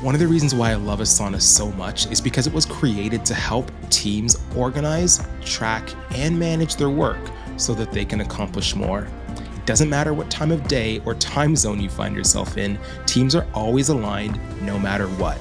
One 0.00 0.14
of 0.14 0.20
the 0.20 0.28
reasons 0.28 0.54
why 0.54 0.70
I 0.70 0.74
love 0.76 1.00
Asana 1.00 1.42
so 1.42 1.72
much 1.72 2.08
is 2.12 2.20
because 2.20 2.46
it 2.46 2.52
was 2.52 2.64
created 2.64 3.26
to 3.26 3.34
help 3.34 3.72
teams 3.90 4.36
organize, 4.54 5.26
track, 5.44 5.90
and 6.14 6.38
manage 6.38 6.76
their 6.76 6.88
work 6.88 7.18
so 7.56 7.74
that 7.74 7.90
they 7.90 8.04
can 8.04 8.20
accomplish 8.20 8.76
more. 8.76 9.08
It 9.56 9.66
doesn't 9.66 9.90
matter 9.90 10.14
what 10.14 10.30
time 10.30 10.52
of 10.52 10.68
day 10.68 11.02
or 11.04 11.16
time 11.16 11.56
zone 11.56 11.80
you 11.80 11.90
find 11.90 12.14
yourself 12.14 12.56
in, 12.56 12.78
teams 13.06 13.34
are 13.34 13.44
always 13.54 13.88
aligned 13.88 14.38
no 14.62 14.78
matter 14.78 15.08
what. 15.08 15.36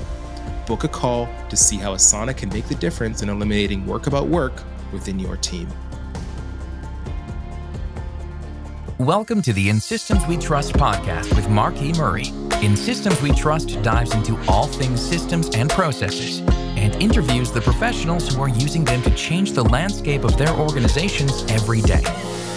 Book 0.66 0.86
a 0.86 0.88
call 0.88 1.30
to 1.50 1.56
see 1.56 1.78
how 1.78 1.94
Asana 1.94 2.36
can 2.36 2.50
make 2.50 2.66
the 2.66 2.74
difference 2.74 3.22
in 3.22 3.30
eliminating 3.30 3.86
work 3.86 4.08
about 4.08 4.28
work 4.28 4.64
within 4.92 5.20
your 5.20 5.38
team. 5.38 5.68
Welcome 8.98 9.44
to 9.44 9.54
the 9.54 9.70
In 9.70 9.80
Systems 9.80 10.26
We 10.26 10.36
Trust 10.36 10.74
podcast 10.74 11.36
with 11.36 11.48
Mark 11.48 11.80
E. 11.80 11.94
Murray. 11.94 12.32
In 12.64 12.76
Systems 12.76 13.22
We 13.22 13.32
Trust 13.34 13.80
dives 13.84 14.16
into 14.16 14.36
all 14.48 14.66
things 14.66 15.00
systems 15.00 15.48
and 15.56 15.70
processes 15.70 16.42
and 16.76 16.96
interviews 16.96 17.52
the 17.52 17.62
professionals 17.62 18.34
who 18.34 18.42
are 18.42 18.50
using 18.50 18.84
them 18.84 19.04
to 19.04 19.12
change 19.12 19.52
the 19.52 19.64
landscape 19.64 20.24
of 20.24 20.38
their 20.38 20.54
organizations 20.56 21.44
every 21.52 21.82
day. 21.82 22.02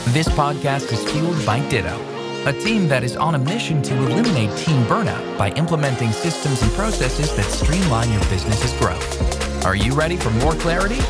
This 0.07 0.27
podcast 0.29 0.91
is 0.91 1.05
fueled 1.13 1.45
by 1.45 1.61
Ditto, 1.69 2.01
a 2.47 2.53
team 2.55 2.89
that 2.89 3.05
is 3.05 3.15
on 3.15 3.35
a 3.35 3.39
mission 3.39 3.83
to 3.83 3.95
eliminate 3.95 4.57
team 4.57 4.83
burnout 4.85 5.37
by 5.37 5.51
implementing 5.51 6.13
systems 6.13 6.63
and 6.63 6.73
processes 6.73 7.37
that 7.37 7.45
streamline 7.45 8.11
your 8.11 8.25
business's 8.31 8.73
growth. 8.81 9.67
Are 9.67 9.77
you 9.77 9.93
ready 9.93 10.17
for 10.17 10.31
more 10.31 10.55
clarity? 10.55 11.01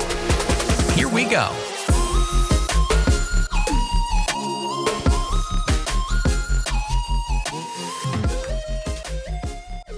Here 0.94 1.08
we 1.08 1.26
go. 1.26 1.48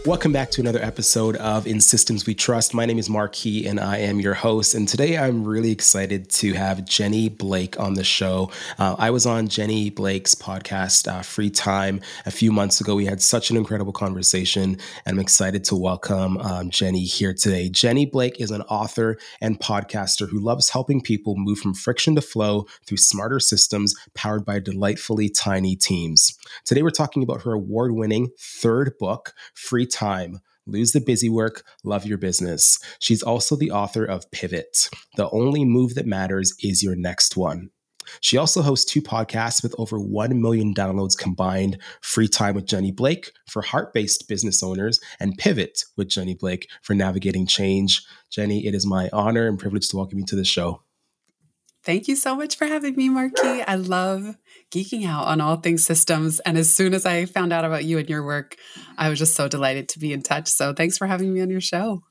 Welcome 0.05 0.33
back 0.33 0.51
to 0.51 0.61
another 0.61 0.83
episode 0.83 1.37
of 1.37 1.65
In 1.65 1.81
Systems 1.81 2.27
We 2.27 2.35
Trust. 2.35 2.75
My 2.75 2.87
name 2.87 2.99
is 2.99 3.09
Marquis 3.09 3.69
and 3.69 3.79
I 3.79 3.99
am 3.99 4.19
your 4.19 4.35
host. 4.35 4.75
And 4.75 4.89
today 4.89 5.17
I'm 5.17 5.45
really 5.45 5.71
excited 5.71 6.29
to 6.31 6.55
have 6.55 6.85
Jenny 6.85 7.29
Blake 7.29 7.79
on 7.79 7.95
the 7.95 8.03
show. 8.03 8.51
Uh, 8.81 8.97
I 8.99 9.11
was 9.11 9.27
on 9.27 9.47
Jenny 9.47 9.91
Blake's 9.91 10.35
podcast, 10.35 11.07
uh, 11.07 11.23
Free 11.23 11.51
Time, 11.51 12.01
a 12.27 12.33
few 12.33 12.51
months 12.51 12.81
ago. 12.81 12.97
We 12.97 13.07
had 13.07 13.23
such 13.23 13.53
an 13.53 13.57
incredible 13.57 13.93
conversation, 13.93 14.77
and 15.07 15.15
I'm 15.15 15.21
excited 15.21 15.63
to 15.67 15.77
welcome 15.77 16.37
um, 16.39 16.71
Jenny 16.71 17.05
here 17.05 17.33
today. 17.33 17.69
Jenny 17.69 18.05
Blake 18.05 18.41
is 18.41 18.51
an 18.51 18.63
author 18.63 19.19
and 19.41 19.61
podcaster 19.61 20.29
who 20.29 20.41
loves 20.41 20.71
helping 20.71 21.01
people 21.01 21.37
move 21.37 21.61
from 21.61 21.75
friction 21.75 22.17
to 22.17 22.23
flow 22.23 22.67
through 22.87 22.97
smarter 22.97 23.39
systems 23.39 23.95
powered 24.15 24.45
by 24.45 24.59
delightfully 24.59 25.29
tiny 25.29 25.77
teams. 25.77 26.37
Today, 26.65 26.83
we're 26.83 26.91
talking 26.91 27.23
about 27.23 27.43
her 27.43 27.53
award 27.53 27.93
winning 27.93 28.31
third 28.37 28.99
book, 28.99 29.33
Free 29.55 29.87
Time. 29.93 30.41
Lose 30.67 30.93
the 30.93 31.01
busy 31.01 31.29
work, 31.29 31.65
love 31.85 32.07
your 32.07 32.19
business. 32.19 32.79
She's 33.01 33.23
also 33.23 33.57
the 33.57 33.73
author 33.73 34.05
of 34.05 34.31
Pivot. 34.31 34.89
The 35.17 35.29
only 35.31 35.65
move 35.65 35.95
that 35.97 36.07
matters 36.07 36.55
is 36.63 36.83
your 36.83 36.95
next 36.95 37.37
one. 37.37 37.71
She 38.21 38.37
also 38.37 38.63
hosts 38.63 38.91
two 38.91 39.03
podcasts 39.03 39.63
with 39.63 39.75
over 39.79 39.99
1 39.99 40.41
million 40.41 40.75
downloads 40.75 41.17
combined 41.17 41.79
Free 42.01 42.29
Time 42.29 42.55
with 42.55 42.67
Jenny 42.67 42.91
Blake 42.91 43.33
for 43.49 43.63
heart 43.63 43.93
based 43.93 44.29
business 44.29 44.63
owners, 44.63 45.01
and 45.21 45.39
Pivot 45.39 45.85
with 45.97 46.09
Jenny 46.09 46.35
Blake 46.35 46.69
for 46.83 46.95
navigating 46.95 47.47
change. 47.47 48.05
Jenny, 48.31 48.67
it 48.67 48.75
is 48.75 48.87
my 48.87 49.09
honor 49.13 49.47
and 49.47 49.59
privilege 49.59 49.89
to 49.89 49.97
welcome 49.97 50.19
you 50.19 50.27
to 50.27 50.37
the 50.37 50.45
show. 50.45 50.83
Thank 51.85 52.07
you 52.07 52.15
so 52.15 52.37
much 52.37 52.57
for 52.57 52.67
having 52.67 52.95
me, 52.95 53.09
Marquis. 53.09 53.63
I 53.63 53.75
love 53.75 54.37
geeking 54.71 55.05
out 55.05 55.27
on 55.27 55.41
all 55.41 55.57
things 55.57 55.85
systems. 55.85 56.39
And 56.41 56.57
as 56.57 56.73
soon 56.73 56.95
as 56.95 57.05
I 57.05 57.25
found 57.27 57.53
out 57.53 57.65
about 57.65 57.85
you 57.85 57.99
and 57.99 58.09
your 58.09 58.25
work, 58.25 58.57
I 58.97 59.09
was 59.09 59.19
just 59.19 59.35
so 59.35 59.49
delighted 59.49 59.89
to 59.91 59.99
be 59.99 60.13
in 60.13 60.23
touch. 60.23 60.49
So 60.49 60.73
thanks 60.73 60.97
for 60.97 61.09
having 61.09 61.35
me 61.35 61.41
on 61.41 61.51
your 61.51 61.61
show 61.61 62.05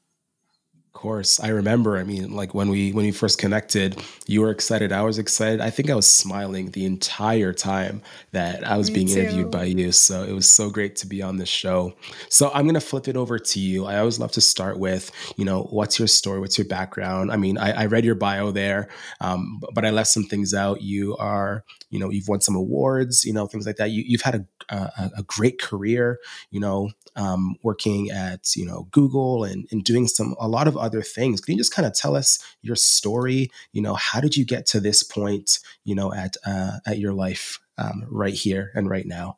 course 0.94 1.40
i 1.40 1.48
remember 1.48 1.98
i 1.98 2.04
mean 2.04 2.32
like 2.32 2.54
when 2.54 2.70
we 2.70 2.92
when 2.92 3.06
we 3.06 3.12
first 3.12 3.38
connected 3.38 4.00
you 4.28 4.42
were 4.42 4.52
excited 4.52 4.92
i 4.92 5.02
was 5.02 5.18
excited. 5.18 5.62
I 5.62 5.70
think 5.70 5.90
i 5.90 5.96
was 5.96 6.10
smiling 6.10 6.72
the 6.72 6.86
entire 6.86 7.54
time 7.54 8.02
that 8.34 8.68
i 8.68 8.78
was 8.78 8.90
Me 8.90 8.96
being 8.96 9.08
too. 9.08 9.20
interviewed 9.20 9.52
by 9.52 9.64
you 9.64 9.92
so 9.92 10.24
it 10.24 10.34
was 10.34 10.50
so 10.50 10.70
great 10.70 10.96
to 10.98 11.08
be 11.08 11.22
on 11.22 11.38
this 11.38 11.50
show. 11.50 11.94
So 12.30 12.52
i'm 12.54 12.66
going 12.66 12.76
to 12.76 12.82
flip 12.82 13.08
it 13.08 13.16
over 13.16 13.40
to 13.40 13.60
you. 13.60 13.86
I 13.86 14.00
always 14.00 14.20
love 14.20 14.32
to 14.34 14.42
start 14.42 14.80
with 14.80 15.12
you 15.38 15.46
know 15.46 15.64
what's 15.64 15.98
your 15.98 16.08
story 16.08 16.40
what's 16.40 16.58
your 16.58 16.68
background? 16.68 17.32
I 17.32 17.38
mean 17.38 17.58
i, 17.58 17.72
I 17.72 17.86
read 17.86 18.06
your 18.06 18.16
bio 18.16 18.52
there 18.52 18.90
um, 19.22 19.62
but 19.74 19.86
i 19.86 19.90
left 19.90 20.10
some 20.10 20.24
things 20.26 20.54
out. 20.54 20.82
You 20.82 21.16
are 21.18 21.64
you 21.90 22.00
know 22.00 22.10
you've 22.10 22.28
won 22.28 22.42
some 22.42 22.56
awards 22.56 23.26
you 23.26 23.34
know 23.34 23.48
things 23.48 23.66
like 23.66 23.78
that. 23.78 23.92
You, 23.92 24.04
you've 24.06 24.22
had 24.22 24.46
a, 24.70 24.76
a, 24.76 25.12
a 25.20 25.24
great 25.24 25.60
career 25.60 26.20
you 26.50 26.60
know 26.60 26.90
um, 27.16 27.56
working 27.64 28.10
at 28.10 28.56
you 28.56 28.66
know 28.66 28.88
Google 28.92 29.44
and, 29.44 29.68
and 29.72 29.84
doing 29.84 30.08
some 30.08 30.36
a 30.40 30.48
lot 30.48 30.68
of 30.68 30.78
other 30.82 31.02
things. 31.02 31.40
Can 31.42 31.54
you 31.54 31.58
just 31.58 31.74
kind 31.74 31.86
of 31.86 31.94
tell 31.94 32.16
us 32.16 32.40
your 32.62 32.76
story? 32.76 33.50
You 33.72 33.82
know, 33.82 33.94
how 33.94 34.20
did 34.20 34.36
you 34.36 34.46
get 34.46 34.66
to 34.68 34.80
this 34.80 35.04
point? 35.04 35.60
You 35.84 35.96
know, 35.96 36.14
at 36.14 36.38
uh, 36.46 36.80
at 36.86 37.00
your 37.00 37.14
life 37.14 37.60
um, 37.78 38.06
right 38.10 38.34
here 38.34 38.72
and 38.76 38.90
right 38.90 39.06
now. 39.06 39.38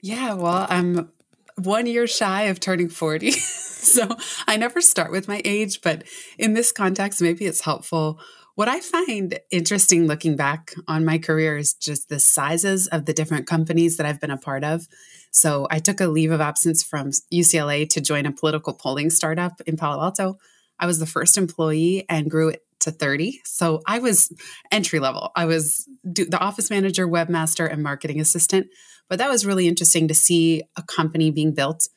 Yeah, 0.00 0.34
well, 0.34 0.66
I'm 0.68 1.10
one 1.56 1.86
year 1.86 2.06
shy 2.06 2.42
of 2.42 2.60
turning 2.60 2.88
40. 2.88 3.30
so 3.84 4.08
I 4.46 4.56
never 4.56 4.80
start 4.80 5.10
with 5.10 5.28
my 5.28 5.40
age, 5.44 5.80
but 5.82 6.04
in 6.38 6.54
this 6.54 6.72
context, 6.72 7.22
maybe 7.22 7.46
it's 7.46 7.62
helpful. 7.62 8.18
What 8.54 8.68
I 8.68 8.80
find 8.80 9.38
interesting 9.50 10.06
looking 10.06 10.36
back 10.36 10.74
on 10.86 11.04
my 11.04 11.18
career 11.18 11.56
is 11.56 11.74
just 11.74 12.08
the 12.08 12.20
sizes 12.20 12.86
of 12.88 13.04
the 13.04 13.12
different 13.12 13.46
companies 13.46 13.96
that 13.96 14.06
I've 14.06 14.20
been 14.20 14.30
a 14.30 14.36
part 14.36 14.62
of. 14.62 14.86
So 15.34 15.66
I 15.68 15.80
took 15.80 16.00
a 16.00 16.06
leave 16.06 16.30
of 16.30 16.40
absence 16.40 16.84
from 16.84 17.10
UCLA 17.32 17.90
to 17.90 18.00
join 18.00 18.24
a 18.24 18.30
political 18.30 18.72
polling 18.72 19.10
startup 19.10 19.60
in 19.66 19.76
Palo 19.76 20.00
Alto. 20.00 20.38
I 20.78 20.86
was 20.86 21.00
the 21.00 21.06
first 21.06 21.36
employee 21.36 22.06
and 22.08 22.30
grew 22.30 22.50
it 22.50 22.62
to 22.80 22.92
30. 22.92 23.40
So 23.44 23.82
I 23.84 23.98
was 23.98 24.32
entry 24.70 25.00
level. 25.00 25.32
I 25.34 25.46
was 25.46 25.88
the 26.04 26.38
office 26.40 26.70
manager, 26.70 27.08
webmaster, 27.08 27.70
and 27.70 27.82
marketing 27.82 28.20
assistant. 28.20 28.68
But 29.08 29.18
that 29.18 29.28
was 29.28 29.44
really 29.44 29.66
interesting 29.66 30.06
to 30.06 30.14
see 30.14 30.62
a 30.76 30.82
company 30.82 31.32
being 31.32 31.52
built. 31.52 31.88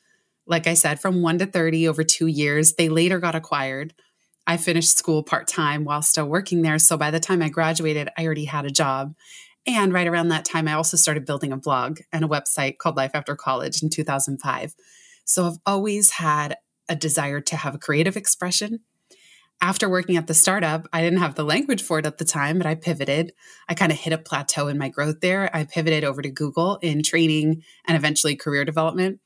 Like 0.46 0.66
I 0.66 0.74
said, 0.74 1.00
from 1.00 1.22
one 1.22 1.38
to 1.38 1.46
30 1.46 1.86
over 1.86 2.02
two 2.02 2.26
years. 2.26 2.74
They 2.74 2.88
later 2.88 3.20
got 3.20 3.36
acquired. 3.36 3.94
I 4.48 4.56
finished 4.56 4.98
school 4.98 5.22
part 5.22 5.46
time 5.46 5.84
while 5.84 6.02
still 6.02 6.26
working 6.26 6.62
there. 6.62 6.78
So 6.80 6.96
by 6.96 7.12
the 7.12 7.20
time 7.20 7.40
I 7.40 7.50
graduated, 7.50 8.08
I 8.18 8.24
already 8.24 8.46
had 8.46 8.64
a 8.64 8.70
job. 8.70 9.14
And 9.68 9.92
right 9.92 10.06
around 10.06 10.28
that 10.28 10.46
time, 10.46 10.66
I 10.66 10.72
also 10.72 10.96
started 10.96 11.26
building 11.26 11.52
a 11.52 11.56
blog 11.58 12.00
and 12.10 12.24
a 12.24 12.28
website 12.28 12.78
called 12.78 12.96
Life 12.96 13.10
After 13.12 13.36
College 13.36 13.82
in 13.82 13.90
2005. 13.90 14.74
So 15.26 15.46
I've 15.46 15.58
always 15.66 16.12
had 16.12 16.56
a 16.88 16.96
desire 16.96 17.42
to 17.42 17.56
have 17.56 17.74
a 17.74 17.78
creative 17.78 18.16
expression. 18.16 18.80
After 19.60 19.86
working 19.86 20.16
at 20.16 20.26
the 20.26 20.32
startup, 20.32 20.88
I 20.90 21.02
didn't 21.02 21.18
have 21.18 21.34
the 21.34 21.44
language 21.44 21.82
for 21.82 21.98
it 21.98 22.06
at 22.06 22.16
the 22.16 22.24
time, 22.24 22.56
but 22.56 22.66
I 22.66 22.76
pivoted. 22.76 23.34
I 23.68 23.74
kind 23.74 23.92
of 23.92 23.98
hit 23.98 24.14
a 24.14 24.18
plateau 24.18 24.68
in 24.68 24.78
my 24.78 24.88
growth 24.88 25.20
there. 25.20 25.54
I 25.54 25.64
pivoted 25.64 26.02
over 26.02 26.22
to 26.22 26.30
Google 26.30 26.76
in 26.76 27.02
training 27.02 27.62
and 27.86 27.94
eventually 27.94 28.36
career 28.36 28.64
development. 28.64 29.20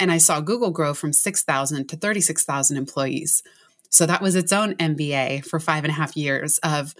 And 0.00 0.10
I 0.10 0.18
saw 0.18 0.40
Google 0.40 0.72
grow 0.72 0.94
from 0.94 1.12
6,000 1.12 1.88
to 1.88 1.96
36,000 1.96 2.76
employees. 2.76 3.44
So 3.90 4.04
that 4.06 4.20
was 4.20 4.34
its 4.34 4.52
own 4.52 4.74
MBA 4.74 5.44
for 5.44 5.60
five 5.60 5.84
and 5.84 5.92
a 5.92 5.94
half 5.94 6.16
years 6.16 6.58
of 6.64 6.96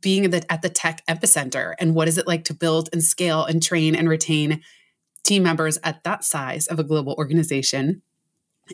being 0.00 0.24
at 0.24 0.30
the, 0.30 0.52
at 0.52 0.62
the 0.62 0.68
tech 0.68 1.04
epicenter 1.06 1.74
and 1.78 1.94
what 1.94 2.08
is 2.08 2.16
it 2.16 2.26
like 2.26 2.44
to 2.44 2.54
build 2.54 2.88
and 2.92 3.02
scale 3.02 3.44
and 3.44 3.62
train 3.62 3.94
and 3.94 4.08
retain 4.08 4.62
team 5.24 5.42
members 5.42 5.78
at 5.82 6.02
that 6.04 6.24
size 6.24 6.66
of 6.68 6.78
a 6.78 6.84
global 6.84 7.14
organization. 7.18 8.02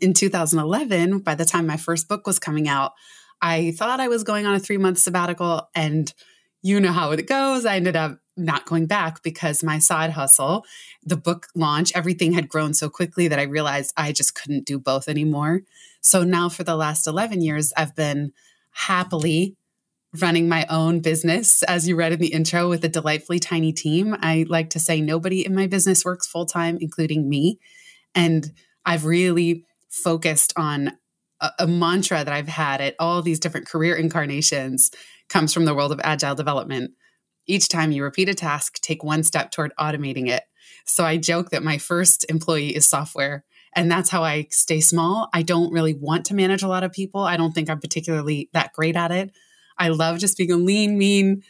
In 0.01 0.15
2011 0.15 1.19
by 1.19 1.35
the 1.35 1.45
time 1.45 1.67
my 1.67 1.77
first 1.77 2.09
book 2.09 2.27
was 2.27 2.39
coming 2.39 2.67
out 2.67 2.93
i 3.43 3.73
thought 3.73 4.01
i 4.01 4.09
was 4.09 4.25
going 4.25 4.47
on 4.47 4.55
a 4.55 4.59
three 4.59 4.79
month 4.79 4.99
sabbatical 4.99 5.69
and 5.75 6.15
you 6.63 6.81
know 6.81 6.93
how 6.93 7.11
it 7.11 7.27
goes. 7.27 7.67
I 7.67 7.77
ended 7.77 7.97
up 7.97 8.19
not 8.37 8.65
going 8.65 8.87
back 8.87 9.23
because 9.23 9.63
my 9.63 9.79
side 9.79 10.11
hustle 10.11 10.65
the 11.05 11.17
book 11.17 11.49
launch 11.55 11.93
everything 11.95 12.33
had 12.33 12.49
grown 12.49 12.73
so 12.73 12.89
quickly 12.89 13.29
that 13.29 13.39
i 13.39 13.43
realized 13.43 13.93
i 13.99 14.11
just 14.11 14.35
couldn't 14.35 14.65
do 14.65 14.79
both 14.79 15.07
anymore. 15.07 15.61
So 16.01 16.25
now 16.25 16.49
for 16.49 16.65
the 16.65 16.77
last 16.77 17.07
11 17.07 17.43
years 17.43 17.73
i've 17.77 17.95
been 17.95 18.33
happily 18.71 19.57
running 20.21 20.49
my 20.49 20.67
own 20.69 21.01
business, 21.01 21.63
as 21.63 21.89
you 21.89 21.97
read 21.97 22.13
in 22.13 22.21
the 22.21 22.33
intro, 22.33 22.69
with 22.69 22.85
a 22.85 22.89
delightfully 22.89 23.39
tiny 23.39 23.73
team. 23.73 24.17
I 24.21 24.45
like 24.49 24.71
to 24.71 24.81
say 24.81 25.01
nobody 25.01 25.45
in 25.45 25.55
my 25.55 25.67
business 25.67 26.05
works 26.05 26.27
full 26.27 26.47
time, 26.47 26.79
including 26.81 27.29
me. 27.29 27.59
And 28.15 28.53
I've 28.85 29.07
really 29.07 29.65
focused 29.89 30.53
on 30.57 30.93
a, 31.41 31.51
a, 31.61 31.67
mantra 31.67 32.25
that 32.25 32.33
I've 32.33 32.49
had 32.49 32.81
at 32.81 32.95
all 32.99 33.23
these 33.23 33.41
different 33.41 33.69
career 33.69 33.95
incarnations 33.95 34.91
comes 35.29 35.53
from 35.55 35.65
the 35.65 35.75
world 35.75 35.93
of 35.93 36.01
agile 36.05 36.35
development. 36.35 36.93
Each 37.47 37.69
time 37.69 37.93
you 37.93 38.03
repeat 38.03 38.29
a 38.29 38.35
task, 38.35 38.81
take 38.81 39.03
one 39.03 39.23
step 39.23 39.51
toward 39.51 39.73
automating 39.79 40.29
it. 40.29 40.43
So 40.85 41.05
I 41.05 41.17
joke 41.17 41.51
that 41.51 41.63
my 41.63 41.79
first 41.79 42.27
employee 42.29 42.75
is 42.75 42.89
software. 42.89 43.45
And 43.75 43.91
that's 43.91 44.11
how 44.11 44.23
I 44.23 44.49
stay 44.51 44.81
small. 44.81 45.29
I 45.33 45.43
don't 45.43 45.73
really 45.73 45.95
want 45.95 46.27
to 46.27 46.35
manage 46.35 46.63
a 46.63 46.69
lot 46.69 46.85
of 46.85 46.93
people. 46.93 47.23
I 47.23 47.37
don't 47.37 47.53
think 47.53 47.71
I'm 47.71 47.81
particularly 47.81 48.51
that 48.53 48.73
great 48.75 48.97
at 48.97 49.11
it. 49.11 49.31
I 49.79 49.89
love 49.89 50.19
just 50.19 50.37
being 50.37 50.53
a 50.53 50.57
lean, 50.57 50.99
mean 50.99 51.43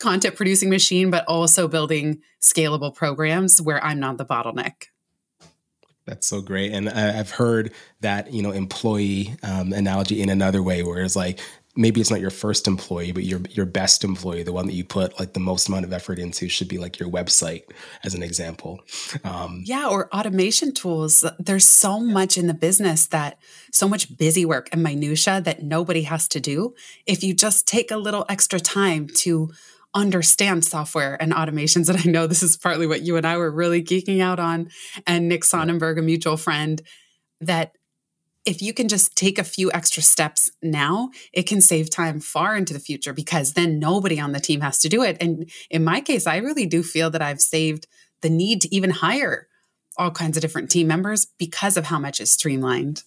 content 0.00 0.36
producing 0.36 0.70
machine, 0.70 1.10
but 1.10 1.24
also 1.26 1.68
building 1.68 2.22
scalable 2.40 2.94
programs 2.94 3.60
where 3.60 3.82
I'm 3.84 4.00
not 4.00 4.16
the 4.16 4.24
bottleneck. 4.24 4.84
That's 6.06 6.26
so 6.26 6.40
great. 6.40 6.72
And 6.72 6.88
I've 6.88 7.30
heard 7.30 7.72
that, 8.00 8.32
you 8.32 8.42
know, 8.42 8.50
employee 8.50 9.34
um, 9.42 9.74
analogy 9.74 10.22
in 10.22 10.30
another 10.30 10.62
way, 10.62 10.82
where 10.82 11.02
it's 11.02 11.16
like 11.16 11.38
maybe 11.78 12.00
it's 12.00 12.10
not 12.10 12.20
your 12.20 12.30
first 12.30 12.66
employee, 12.66 13.12
but 13.12 13.22
your 13.22 13.40
your 13.50 13.64
best 13.64 14.04
employee, 14.04 14.42
the 14.42 14.52
one 14.52 14.66
that 14.66 14.74
you 14.74 14.84
put 14.84 15.18
like 15.18 15.32
the 15.32 15.40
most 15.40 15.68
amount 15.68 15.84
of 15.84 15.92
effort 15.92 16.18
into, 16.18 16.48
should 16.48 16.68
be 16.68 16.76
like 16.76 16.98
your 16.98 17.08
website, 17.08 17.62
as 18.04 18.14
an 18.14 18.22
example. 18.22 18.80
Um, 19.24 19.62
yeah, 19.64 19.88
or 19.88 20.12
automation 20.14 20.74
tools. 20.74 21.24
There's 21.38 21.66
so 21.66 22.00
much 22.00 22.36
in 22.36 22.48
the 22.48 22.54
business 22.54 23.06
that 23.06 23.38
so 23.72 23.88
much 23.88 24.18
busy 24.18 24.44
work 24.44 24.68
and 24.72 24.82
minutia 24.82 25.40
that 25.40 25.62
nobody 25.62 26.02
has 26.02 26.28
to 26.28 26.40
do. 26.40 26.74
If 27.06 27.22
you 27.22 27.32
just 27.32 27.66
take 27.66 27.90
a 27.90 27.96
little 27.96 28.26
extra 28.28 28.60
time 28.60 29.06
to 29.18 29.50
understand 29.94 30.64
software 30.64 31.20
and 31.20 31.32
automations. 31.32 31.88
And 31.88 31.98
I 31.98 32.10
know 32.10 32.26
this 32.26 32.42
is 32.42 32.58
partly 32.58 32.86
what 32.86 33.00
you 33.02 33.16
and 33.16 33.26
I 33.26 33.38
were 33.38 33.50
really 33.50 33.82
geeking 33.82 34.20
out 34.20 34.38
on, 34.38 34.68
and 35.06 35.28
Nick 35.28 35.44
Sonnenberg, 35.44 35.98
a 35.98 36.02
mutual 36.02 36.36
friend, 36.36 36.82
that 37.40 37.72
if 38.48 38.62
you 38.62 38.72
can 38.72 38.88
just 38.88 39.14
take 39.14 39.38
a 39.38 39.44
few 39.44 39.70
extra 39.72 40.02
steps 40.02 40.50
now, 40.62 41.10
it 41.34 41.42
can 41.42 41.60
save 41.60 41.90
time 41.90 42.18
far 42.18 42.56
into 42.56 42.72
the 42.72 42.80
future 42.80 43.12
because 43.12 43.52
then 43.52 43.78
nobody 43.78 44.18
on 44.18 44.32
the 44.32 44.40
team 44.40 44.62
has 44.62 44.78
to 44.78 44.88
do 44.88 45.02
it. 45.02 45.18
And 45.20 45.50
in 45.70 45.84
my 45.84 46.00
case, 46.00 46.26
I 46.26 46.38
really 46.38 46.64
do 46.64 46.82
feel 46.82 47.10
that 47.10 47.20
I've 47.20 47.42
saved 47.42 47.86
the 48.22 48.30
need 48.30 48.62
to 48.62 48.74
even 48.74 48.90
hire 48.90 49.48
all 49.98 50.10
kinds 50.10 50.38
of 50.38 50.40
different 50.40 50.70
team 50.70 50.86
members 50.86 51.26
because 51.38 51.76
of 51.76 51.84
how 51.84 51.98
much 51.98 52.20
is 52.20 52.32
streamlined 52.32 53.02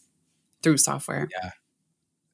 through 0.61 0.77
software. 0.77 1.27
Yeah, 1.31 1.51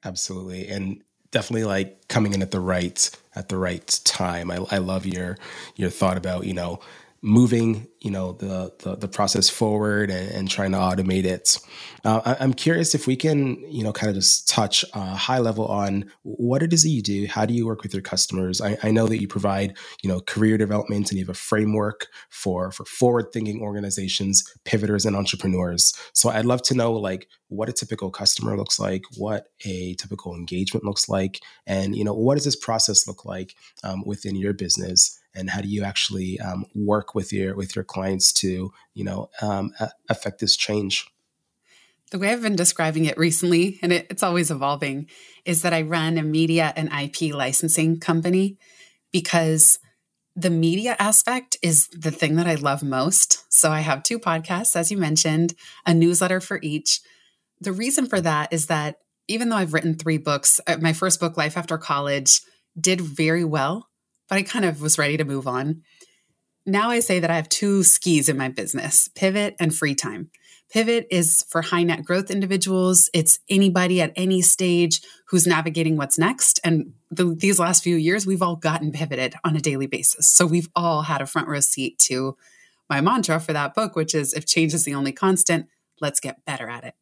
absolutely. 0.04 0.68
And 0.68 1.02
definitely 1.32 1.64
like 1.64 2.10
coming 2.10 2.34
in 2.34 2.42
at 2.42 2.52
the 2.52 2.60
right 2.60 3.10
at 3.36 3.48
the 3.48 3.58
right 3.58 3.88
time. 4.04 4.52
I, 4.52 4.58
I 4.70 4.80
love 4.80 5.06
your 5.06 5.38
your 5.78 5.90
thought 5.90 6.18
about 6.18 6.46
you 6.46 6.54
know 6.54 6.80
moving 7.22 7.88
you 8.02 8.12
know 8.12 8.34
the 8.34 8.72
the, 8.80 8.96
the 8.96 9.08
process 9.08 9.50
forward 9.50 10.10
and, 10.12 10.32
and, 10.32 10.50
trying 10.50 10.72
to 10.72 10.78
automate 10.78 11.26
it. 11.26 11.58
Uh, 12.06 12.22
I, 12.40 12.44
am 12.44 12.54
curious 12.54 12.94
if 12.94 13.08
we 13.08 13.16
can 13.16 13.60
you 13.72 13.84
know 13.84 13.92
kind 13.92 14.10
of 14.10 14.16
just 14.16 14.48
touch 14.48 14.86
uh, 14.94 15.16
high 15.16 15.40
level 15.40 15.66
on 15.66 16.10
what 16.24 16.62
it 16.62 16.74
is 16.74 16.84
that 16.84 16.90
you 16.90 17.02
do. 17.02 17.26
How 17.28 17.46
do 17.46 17.54
you 17.54 17.66
work 17.66 17.82
with 17.82 17.94
your 17.94 18.04
customers? 18.04 18.62
I, 18.62 18.78
I, 18.84 18.92
know 18.92 19.08
that 19.08 19.20
you 19.20 19.28
provide 19.28 19.78
you 20.04 20.10
know 20.10 20.20
career 20.22 20.58
development 20.58 21.10
and 21.10 21.20
you 21.20 21.26
have 21.26 21.36
a 21.36 21.38
framework 21.38 22.08
for 22.30 22.72
for 22.72 22.86
forward 22.86 23.34
thinking 23.34 23.62
organizations 23.62 24.44
pivoters 24.64 25.06
and 25.06 25.16
entrepreneurs. 25.16 25.94
So 26.14 26.30
i'd 26.30 26.46
love 26.46 26.62
to 26.64 26.74
know 26.74 26.94
like 26.94 27.28
what 27.50 27.70
a 27.70 27.74
typical 27.74 28.10
customer 28.12 28.58
looks 28.58 28.80
like 28.80 29.04
what 29.18 29.48
a 29.66 29.94
typical 29.96 30.36
engagement 30.36 30.86
looks 30.86 31.08
like 31.10 31.42
and 31.66 31.96
you 31.96 32.04
know 32.04 32.14
what 32.14 32.36
does 32.36 32.46
this 32.46 32.56
process 32.56 33.08
look 33.08 33.26
like 33.26 33.56
um, 33.84 34.04
within 34.06 34.36
your 34.36 34.54
business 34.54 35.20
and 35.38 35.52
how 35.52 35.62
do 35.62 35.68
you 35.68 35.84
actually 35.84 36.40
um, 36.40 36.66
work 36.74 37.14
with 37.16 37.32
your 37.32 37.56
with 37.56 37.76
your 37.76 37.86
clients 37.86 38.34
to 38.34 38.74
you 38.94 39.04
know 39.04 39.30
um, 39.42 39.72
affect 40.10 40.40
this 40.40 40.58
change? 40.58 41.08
The 42.12 42.20
way 42.20 42.30
i've 42.30 42.42
been 42.42 42.56
describing 42.56 43.06
it 43.06 43.18
recently 43.18 43.80
and 43.82 43.94
it, 43.94 44.08
it's 44.10 44.24
always 44.24 44.50
evolving 44.50 45.08
is 45.46 45.62
that 45.62 45.74
i 45.74 45.82
run 45.82 46.18
a 46.18 46.24
media 46.24 46.74
and 46.76 46.90
ip 46.92 47.34
licensing 47.34 48.00
company 48.00 48.58
because 49.12 49.80
the 50.36 50.50
media 50.50 50.96
aspect 51.00 51.58
is 51.62 51.88
the 51.90 52.12
thing 52.12 52.36
that 52.36 52.48
i 52.48 52.56
love 52.56 52.82
most. 52.82 53.52
So 53.54 53.72
i 53.72 53.82
have 53.82 54.04
two 54.04 54.20
podcasts 54.20 54.76
as 54.76 54.92
you 54.92 54.98
mentioned 54.98 55.54
a 55.86 55.94
newsletter 55.94 56.40
for 56.40 56.60
each. 56.64 57.02
The 57.60 57.74
reason 57.74 58.08
for 58.08 58.22
that 58.22 58.54
is 58.54 58.68
that 58.68 59.00
even 59.28 59.50
though 59.50 59.58
i've 59.58 59.74
written 59.74 59.94
three 59.94 60.18
books 60.18 60.62
uh, 60.66 60.78
my 60.80 60.94
first 60.94 61.20
book 61.20 61.38
life 61.38 61.58
after 61.58 61.78
college 61.78 62.42
did 62.80 63.02
very 63.02 63.44
well 63.44 63.87
but 64.28 64.38
I 64.38 64.44
kind 64.44 64.66
of 64.66 64.82
was 64.82 64.98
ready 64.98 65.18
to 65.18 65.26
move 65.26 65.48
on. 65.48 65.84
Now 66.66 66.90
I 66.90 67.00
say 67.00 67.20
that 67.20 67.32
I 67.32 67.36
have 67.36 67.50
two 67.50 67.80
SKUs 67.80 68.30
in 68.30 68.38
my 68.38 68.50
business 68.50 69.08
pivot 69.16 69.56
and 69.60 69.74
free 69.74 69.96
time. 69.96 70.30
Pivot 70.70 71.08
is 71.10 71.46
for 71.48 71.62
high 71.62 71.84
net 71.84 72.04
growth 72.04 72.30
individuals. 72.30 73.10
It's 73.14 73.40
anybody 73.50 74.02
at 74.02 74.12
any 74.18 74.42
stage 74.42 75.02
who's 75.28 75.48
navigating 75.48 75.96
what's 75.96 76.20
next. 76.20 76.60
And 76.64 76.94
the, 77.10 77.34
these 77.34 77.58
last 77.58 77.84
few 77.84 77.96
years, 77.96 78.26
we've 78.26 78.42
all 78.42 78.58
gotten 78.58 78.92
pivoted 78.92 79.36
on 79.46 79.56
a 79.56 79.62
daily 79.62 79.88
basis. 79.88 80.28
So 80.28 80.46
we've 80.46 80.68
all 80.76 81.04
had 81.04 81.22
a 81.22 81.26
front 81.26 81.48
row 81.48 81.62
seat 81.62 81.98
to 82.00 82.36
my 82.90 83.00
mantra 83.00 83.40
for 83.40 83.54
that 83.54 83.74
book, 83.74 83.96
which 83.96 84.14
is 84.14 84.34
if 84.34 84.46
change 84.46 84.74
is 84.74 84.84
the 84.84 84.94
only 84.94 85.14
constant, 85.14 85.68
let's 86.02 86.20
get 86.20 86.44
better 86.46 86.68
at 86.68 86.84
it. 86.84 86.96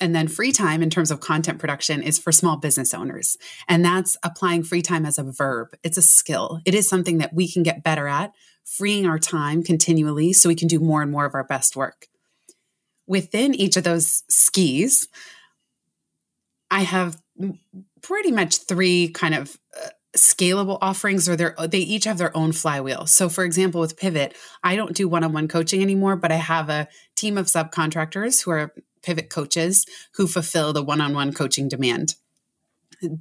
And 0.00 0.14
then 0.14 0.28
free 0.28 0.52
time 0.52 0.82
in 0.82 0.90
terms 0.90 1.10
of 1.10 1.20
content 1.20 1.58
production 1.58 2.02
is 2.02 2.18
for 2.18 2.30
small 2.30 2.56
business 2.56 2.94
owners. 2.94 3.36
And 3.66 3.84
that's 3.84 4.16
applying 4.22 4.62
free 4.62 4.82
time 4.82 5.04
as 5.04 5.18
a 5.18 5.24
verb. 5.24 5.68
It's 5.82 5.98
a 5.98 6.02
skill. 6.02 6.60
It 6.64 6.74
is 6.74 6.88
something 6.88 7.18
that 7.18 7.34
we 7.34 7.50
can 7.50 7.62
get 7.64 7.82
better 7.82 8.06
at, 8.06 8.32
freeing 8.64 9.06
our 9.06 9.18
time 9.18 9.62
continually 9.62 10.32
so 10.32 10.48
we 10.48 10.54
can 10.54 10.68
do 10.68 10.78
more 10.78 11.02
and 11.02 11.10
more 11.10 11.24
of 11.24 11.34
our 11.34 11.44
best 11.44 11.74
work. 11.74 12.06
Within 13.06 13.54
each 13.54 13.76
of 13.76 13.84
those 13.84 14.22
SKUs, 14.30 15.08
I 16.70 16.82
have 16.82 17.20
pretty 18.02 18.30
much 18.30 18.58
three 18.58 19.08
kind 19.08 19.34
of 19.34 19.58
uh, 19.76 19.88
scalable 20.16 20.78
offerings 20.80 21.28
or 21.28 21.36
they 21.36 21.78
each 21.78 22.04
have 22.04 22.18
their 22.18 22.36
own 22.36 22.52
flywheel. 22.52 23.06
So 23.06 23.28
for 23.28 23.44
example 23.44 23.80
with 23.80 23.96
Pivot, 23.96 24.34
I 24.62 24.76
don't 24.76 24.94
do 24.94 25.08
one-on-one 25.08 25.48
coaching 25.48 25.82
anymore, 25.82 26.16
but 26.16 26.32
I 26.32 26.36
have 26.36 26.68
a 26.68 26.88
team 27.14 27.38
of 27.38 27.46
subcontractors 27.46 28.42
who 28.44 28.50
are 28.50 28.74
pivot 29.08 29.30
coaches 29.30 29.86
who 30.16 30.26
fulfill 30.26 30.74
the 30.74 30.84
one 30.84 31.00
on 31.00 31.14
one 31.14 31.32
coaching 31.32 31.66
demand. 31.66 32.14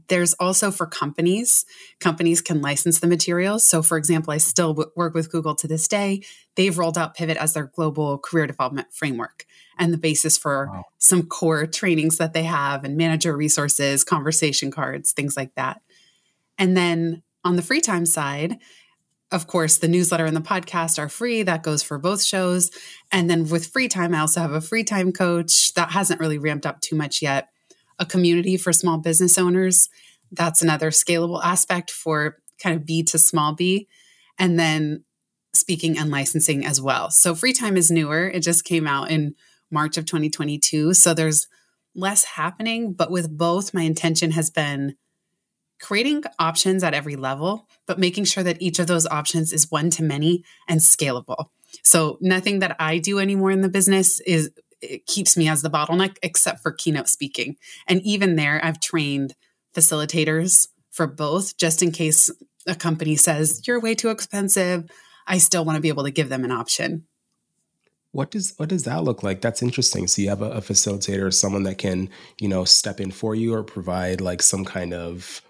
There's 0.09 0.33
also 0.33 0.69
for 0.69 0.85
companies, 0.85 1.65
companies 2.01 2.41
can 2.41 2.61
license 2.61 2.99
the 2.99 3.07
materials. 3.07 3.65
So, 3.69 3.81
for 3.81 3.97
example, 3.97 4.33
I 4.33 4.37
still 4.37 4.73
w- 4.73 4.91
work 4.97 5.13
with 5.13 5.31
Google 5.31 5.55
to 5.55 5.67
this 5.67 5.87
day. 5.87 6.23
They've 6.55 6.77
rolled 6.77 6.97
out 6.97 7.15
Pivot 7.15 7.37
as 7.37 7.53
their 7.53 7.71
global 7.73 8.17
career 8.17 8.47
development 8.47 8.87
framework 8.91 9.45
and 9.79 9.93
the 9.93 9.97
basis 9.97 10.37
for 10.37 10.67
wow. 10.73 10.83
some 10.97 11.23
core 11.23 11.65
trainings 11.65 12.17
that 12.17 12.33
they 12.33 12.43
have 12.43 12.83
and 12.83 12.97
manager 12.97 13.37
resources, 13.37 14.03
conversation 14.03 14.71
cards, 14.71 15.13
things 15.13 15.37
like 15.37 15.55
that. 15.55 15.79
And 16.57 16.75
then 16.75 17.23
on 17.45 17.55
the 17.55 17.61
free 17.61 17.79
time 17.79 18.05
side, 18.05 18.57
of 19.31 19.47
course, 19.47 19.77
the 19.77 19.87
newsletter 19.87 20.25
and 20.25 20.35
the 20.35 20.41
podcast 20.41 20.97
are 20.97 21.09
free. 21.09 21.43
That 21.43 21.63
goes 21.63 21.83
for 21.83 21.97
both 21.97 22.23
shows. 22.23 22.71
And 23.11 23.29
then 23.29 23.49
with 23.49 23.67
free 23.67 23.89
time, 23.89 24.15
I 24.15 24.19
also 24.19 24.39
have 24.39 24.53
a 24.53 24.61
free 24.61 24.83
time 24.83 25.11
coach 25.11 25.73
that 25.73 25.91
hasn't 25.91 26.19
really 26.19 26.37
ramped 26.37 26.65
up 26.65 26.79
too 26.79 26.95
much 26.95 27.21
yet. 27.21 27.49
A 27.99 28.05
community 28.05 28.57
for 28.57 28.71
small 28.71 28.97
business 28.97 29.37
owners. 29.37 29.89
That's 30.31 30.61
another 30.61 30.91
scalable 30.91 31.43
aspect 31.43 31.91
for 31.91 32.37
kind 32.61 32.75
of 32.75 32.85
B 32.85 33.03
to 33.03 33.17
small 33.17 33.53
b. 33.53 33.87
And 34.39 34.57
then 34.57 35.03
speaking 35.53 35.97
and 35.97 36.09
licensing 36.09 36.65
as 36.65 36.79
well. 36.79 37.09
So 37.09 37.35
free 37.35 37.53
time 37.53 37.75
is 37.75 37.91
newer. 37.91 38.27
It 38.29 38.41
just 38.41 38.63
came 38.63 38.87
out 38.87 39.09
in 39.09 39.35
March 39.71 39.97
of 39.97 40.05
2022. 40.05 40.93
So 40.93 41.13
there's 41.13 41.47
less 41.95 42.23
happening. 42.23 42.93
But 42.93 43.11
with 43.11 43.35
both, 43.35 43.73
my 43.73 43.81
intention 43.81 44.31
has 44.31 44.49
been 44.49 44.95
creating 45.79 46.23
options 46.39 46.83
at 46.83 46.93
every 46.93 47.15
level, 47.15 47.67
but 47.85 47.99
making 47.99 48.25
sure 48.25 48.43
that 48.43 48.61
each 48.61 48.79
of 48.79 48.87
those 48.87 49.05
options 49.07 49.53
is 49.53 49.71
one 49.71 49.89
to 49.91 50.03
many 50.03 50.43
and 50.67 50.79
scalable. 50.79 51.45
So 51.83 52.17
nothing 52.21 52.59
that 52.59 52.75
I 52.79 52.97
do 52.97 53.19
anymore 53.19 53.51
in 53.51 53.61
the 53.61 53.69
business 53.69 54.19
is 54.21 54.51
it 54.81 55.05
keeps 55.05 55.35
me 55.37 55.47
as 55.47 55.61
the 55.61 55.69
bottleneck 55.69 56.17
except 56.21 56.61
for 56.61 56.71
keynote 56.71 57.09
speaking. 57.09 57.57
And 57.87 58.01
even 58.03 58.35
there 58.35 58.63
I've 58.63 58.79
trained 58.79 59.35
facilitators 59.75 60.67
for 60.91 61.07
both 61.07 61.57
just 61.57 61.83
in 61.83 61.91
case 61.91 62.31
a 62.67 62.75
company 62.75 63.15
says 63.15 63.61
you're 63.67 63.79
way 63.79 63.95
too 63.95 64.09
expensive, 64.09 64.89
I 65.25 65.37
still 65.37 65.65
want 65.65 65.77
to 65.77 65.81
be 65.81 65.89
able 65.89 66.03
to 66.03 66.11
give 66.11 66.29
them 66.29 66.43
an 66.43 66.51
option. 66.51 67.05
What 68.11 68.31
does 68.31 68.53
what 68.57 68.69
does 68.69 68.83
that 68.85 69.03
look 69.03 69.21
like? 69.21 69.41
That's 69.41 69.61
interesting. 69.61 70.07
So 70.07 70.21
you 70.21 70.29
have 70.29 70.41
a, 70.41 70.51
a 70.51 70.61
facilitator, 70.61 71.31
someone 71.33 71.63
that 71.63 71.77
can, 71.77 72.09
you 72.39 72.47
know, 72.47 72.65
step 72.65 72.99
in 72.99 73.11
for 73.11 73.35
you 73.35 73.53
or 73.53 73.63
provide 73.63 74.21
like 74.21 74.41
some 74.41 74.65
kind 74.65 74.93
of 74.93 75.41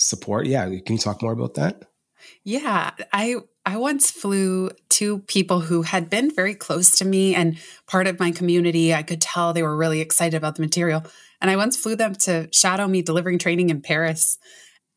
support. 0.00 0.46
Yeah, 0.46 0.64
can 0.64 0.96
you 0.96 0.98
talk 0.98 1.22
more 1.22 1.32
about 1.32 1.54
that? 1.54 1.84
Yeah, 2.44 2.90
I 3.12 3.36
I 3.66 3.76
once 3.76 4.10
flew 4.10 4.70
two 4.88 5.20
people 5.20 5.60
who 5.60 5.82
had 5.82 6.08
been 6.08 6.34
very 6.34 6.54
close 6.54 6.96
to 6.98 7.04
me 7.04 7.34
and 7.34 7.58
part 7.86 8.06
of 8.06 8.18
my 8.18 8.30
community. 8.30 8.94
I 8.94 9.02
could 9.02 9.20
tell 9.20 9.52
they 9.52 9.62
were 9.62 9.76
really 9.76 10.00
excited 10.00 10.36
about 10.36 10.56
the 10.56 10.62
material. 10.62 11.04
And 11.40 11.50
I 11.50 11.56
once 11.56 11.76
flew 11.76 11.96
them 11.96 12.14
to 12.16 12.48
shadow 12.52 12.86
me 12.86 13.02
delivering 13.02 13.38
training 13.38 13.70
in 13.70 13.82
Paris 13.82 14.38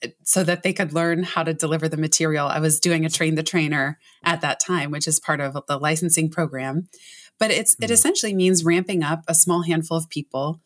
eh, 0.01 0.09
so 0.23 0.43
that 0.43 0.63
they 0.63 0.73
could 0.73 0.93
learn 0.93 1.23
how 1.23 1.43
to 1.43 1.53
deliver 1.53 1.89
the 1.89 1.97
material. 1.97 2.47
I 2.47 2.59
was 2.59 2.79
doing 2.79 3.05
a 3.05 3.09
train 3.09 3.35
the 3.35 3.43
trainer 3.43 3.99
at 4.23 4.41
that 4.41 4.59
time, 4.59 4.91
which 4.91 5.07
is 5.07 5.19
part 5.19 5.41
of 5.41 5.57
the 5.67 5.77
licensing 5.77 6.29
program. 6.29 6.87
But 7.39 7.51
it's 7.51 7.75
mm-hmm. 7.75 7.83
it 7.83 7.91
essentially 7.91 8.33
means 8.33 8.63
ramping 8.63 9.03
up 9.03 9.23
a 9.27 9.35
small 9.35 9.63
handful 9.63 9.97
of 9.97 10.09
people 10.09 10.61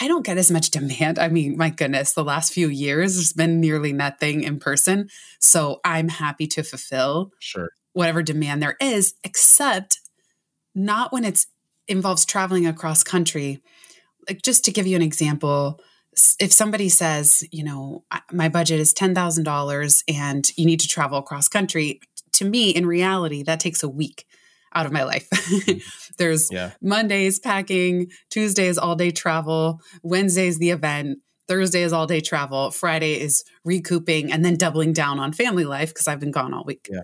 I 0.00 0.06
don't 0.06 0.24
get 0.24 0.38
as 0.38 0.50
much 0.50 0.70
demand. 0.70 1.18
I 1.18 1.28
mean, 1.28 1.56
my 1.56 1.70
goodness, 1.70 2.12
the 2.12 2.24
last 2.24 2.52
few 2.52 2.68
years 2.68 3.14
there's 3.14 3.32
been 3.32 3.60
nearly 3.60 3.92
nothing 3.92 4.42
in 4.42 4.58
person. 4.58 5.08
So 5.40 5.80
I'm 5.84 6.08
happy 6.08 6.46
to 6.48 6.62
fulfill 6.62 7.30
sure. 7.40 7.70
whatever 7.92 8.22
demand 8.22 8.62
there 8.62 8.76
is, 8.80 9.14
except 9.24 10.00
not 10.74 11.12
when 11.12 11.24
it's 11.24 11.46
involves 11.88 12.24
traveling 12.24 12.66
across 12.66 13.02
country. 13.02 13.62
Like 14.28 14.42
just 14.42 14.64
to 14.66 14.72
give 14.72 14.86
you 14.86 14.96
an 14.96 15.02
example, 15.02 15.80
if 16.38 16.52
somebody 16.52 16.88
says, 16.88 17.44
you 17.50 17.64
know, 17.64 18.04
my 18.30 18.48
budget 18.48 18.78
is 18.78 18.94
$10,000 18.94 20.04
and 20.08 20.50
you 20.56 20.66
need 20.66 20.80
to 20.80 20.88
travel 20.88 21.18
across 21.18 21.48
country, 21.48 22.00
to 22.32 22.44
me 22.44 22.70
in 22.70 22.86
reality 22.86 23.42
that 23.42 23.60
takes 23.60 23.82
a 23.82 23.88
week 23.88 24.26
out 24.74 24.86
of 24.86 24.92
my 24.92 25.04
life. 25.04 25.28
Hmm. 25.32 25.72
There's 26.18 26.50
yeah. 26.52 26.72
Mondays 26.80 27.38
packing, 27.38 28.10
Tuesdays 28.30 28.78
all 28.78 28.94
day 28.96 29.10
travel, 29.10 29.80
Wednesdays 30.02 30.58
the 30.58 30.70
event, 30.70 31.18
Thursday 31.48 31.82
is 31.82 31.92
all 31.92 32.06
day 32.06 32.20
travel, 32.20 32.70
Friday 32.70 33.20
is 33.20 33.44
recouping 33.64 34.32
and 34.32 34.44
then 34.44 34.56
doubling 34.56 34.92
down 34.92 35.18
on 35.18 35.32
family 35.32 35.64
life 35.64 35.90
because 35.90 36.08
I've 36.08 36.20
been 36.20 36.30
gone 36.30 36.54
all 36.54 36.64
week. 36.64 36.88
Yeah. 36.90 37.00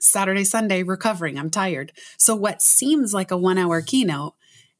Saturday, 0.00 0.44
Sunday, 0.44 0.82
recovering. 0.82 1.38
I'm 1.38 1.50
tired. 1.50 1.92
So, 2.16 2.34
what 2.34 2.62
seems 2.62 3.12
like 3.12 3.30
a 3.30 3.36
one 3.36 3.58
hour 3.58 3.82
keynote 3.82 4.34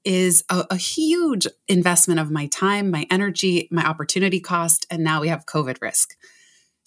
is 0.04 0.44
a, 0.48 0.64
a, 0.70 0.76
huge 0.76 1.46
investment 1.66 2.20
of 2.20 2.30
my 2.30 2.46
time, 2.46 2.90
my 2.90 3.06
energy, 3.10 3.68
my 3.70 3.84
opportunity 3.84 4.40
cost. 4.40 4.86
And 4.90 5.02
now 5.02 5.20
we 5.20 5.28
have 5.28 5.44
COVID 5.44 5.82
risk. 5.82 6.16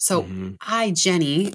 So, 0.02 0.24
mm-hmm. 0.24 0.54
I, 0.60 0.90
Jenny, 0.90 1.52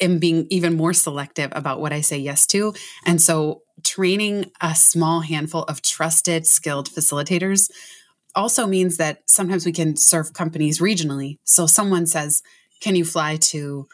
am 0.00 0.18
being 0.18 0.46
even 0.48 0.74
more 0.74 0.94
selective 0.94 1.52
about 1.54 1.80
what 1.80 1.92
I 1.92 2.00
say 2.00 2.16
yes 2.16 2.46
to. 2.46 2.72
And 3.04 3.20
so, 3.20 3.60
training 3.82 4.50
a 4.62 4.74
small 4.74 5.20
handful 5.20 5.64
of 5.64 5.82
trusted, 5.82 6.46
skilled 6.46 6.88
facilitators 6.88 7.70
also 8.34 8.66
means 8.66 8.96
that 8.96 9.18
sometimes 9.26 9.66
we 9.66 9.72
can 9.72 9.98
serve 9.98 10.32
companies 10.32 10.80
regionally. 10.80 11.36
So, 11.44 11.66
someone 11.66 12.06
says, 12.06 12.42
Can 12.80 12.96
you 12.96 13.04
fly 13.04 13.36
to 13.52 13.86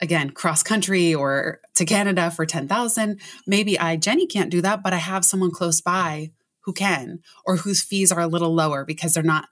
again 0.00 0.30
cross 0.30 0.64
country 0.64 1.14
or 1.14 1.60
to 1.76 1.86
Canada 1.86 2.30
for 2.30 2.44
10,000 2.44 3.18
maybe 3.46 3.78
I 3.78 3.96
Jenny 3.96 4.26
can't 4.26 4.50
do 4.50 4.60
that 4.60 4.82
but 4.82 4.92
I 4.92 4.98
have 4.98 5.24
someone 5.24 5.50
close 5.50 5.80
by 5.80 6.32
who 6.64 6.74
can 6.74 7.20
or 7.46 7.56
whose 7.56 7.80
fees 7.80 8.12
are 8.12 8.20
a 8.20 8.26
little 8.26 8.54
lower 8.54 8.84
because 8.84 9.14
they're 9.14 9.22
not 9.22 9.48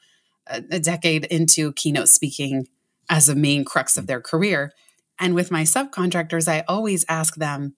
a, 0.47 0.63
a 0.73 0.79
decade 0.79 1.25
into 1.25 1.73
keynote 1.73 2.11
speaking 2.11 2.67
as 3.09 3.29
a 3.29 3.35
main 3.35 3.65
crux 3.65 3.97
of 3.97 4.07
their 4.07 4.21
career. 4.21 4.73
And 5.19 5.35
with 5.35 5.51
my 5.51 5.63
subcontractors 5.63 6.49
I 6.49 6.65
always 6.67 7.05
ask 7.09 7.37
them 7.37 7.77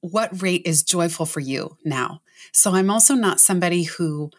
what 0.00 0.42
rate 0.42 0.62
is 0.64 0.82
joyful 0.82 1.26
for 1.26 1.40
you 1.40 1.76
now? 1.84 2.20
So 2.52 2.74
I'm 2.74 2.90
also 2.90 3.14
not 3.14 3.40
somebody 3.40 3.84
who 3.84 4.30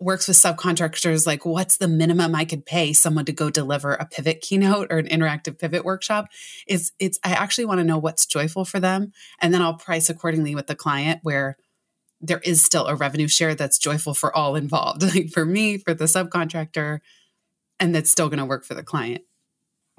works 0.00 0.26
with 0.26 0.36
subcontractors 0.36 1.26
like 1.26 1.44
what's 1.44 1.76
the 1.76 1.86
minimum 1.86 2.34
i 2.34 2.42
could 2.42 2.64
pay 2.64 2.90
someone 2.90 3.26
to 3.26 3.32
go 3.32 3.50
deliver 3.50 3.92
a 3.92 4.06
pivot 4.06 4.40
keynote 4.40 4.86
or 4.90 4.96
an 4.96 5.06
interactive 5.06 5.58
pivot 5.58 5.84
workshop? 5.84 6.26
Is 6.66 6.92
it's 6.98 7.18
i 7.22 7.32
actually 7.32 7.66
want 7.66 7.80
to 7.80 7.84
know 7.84 7.98
what's 7.98 8.24
joyful 8.24 8.64
for 8.64 8.80
them 8.80 9.12
and 9.40 9.52
then 9.52 9.60
i'll 9.60 9.74
price 9.74 10.08
accordingly 10.08 10.54
with 10.54 10.66
the 10.66 10.74
client 10.74 11.20
where 11.22 11.58
there 12.22 12.40
is 12.44 12.64
still 12.64 12.86
a 12.86 12.94
revenue 12.94 13.28
share 13.28 13.54
that's 13.54 13.78
joyful 13.78 14.14
for 14.14 14.34
all 14.34 14.56
involved 14.56 15.02
like 15.14 15.28
for 15.28 15.44
me 15.44 15.76
for 15.76 15.92
the 15.92 16.06
subcontractor 16.06 17.00
and 17.78 17.94
that's 17.94 18.10
still 18.10 18.28
going 18.28 18.38
to 18.38 18.44
work 18.46 18.64
for 18.64 18.74
the 18.74 18.82
client 18.82 19.22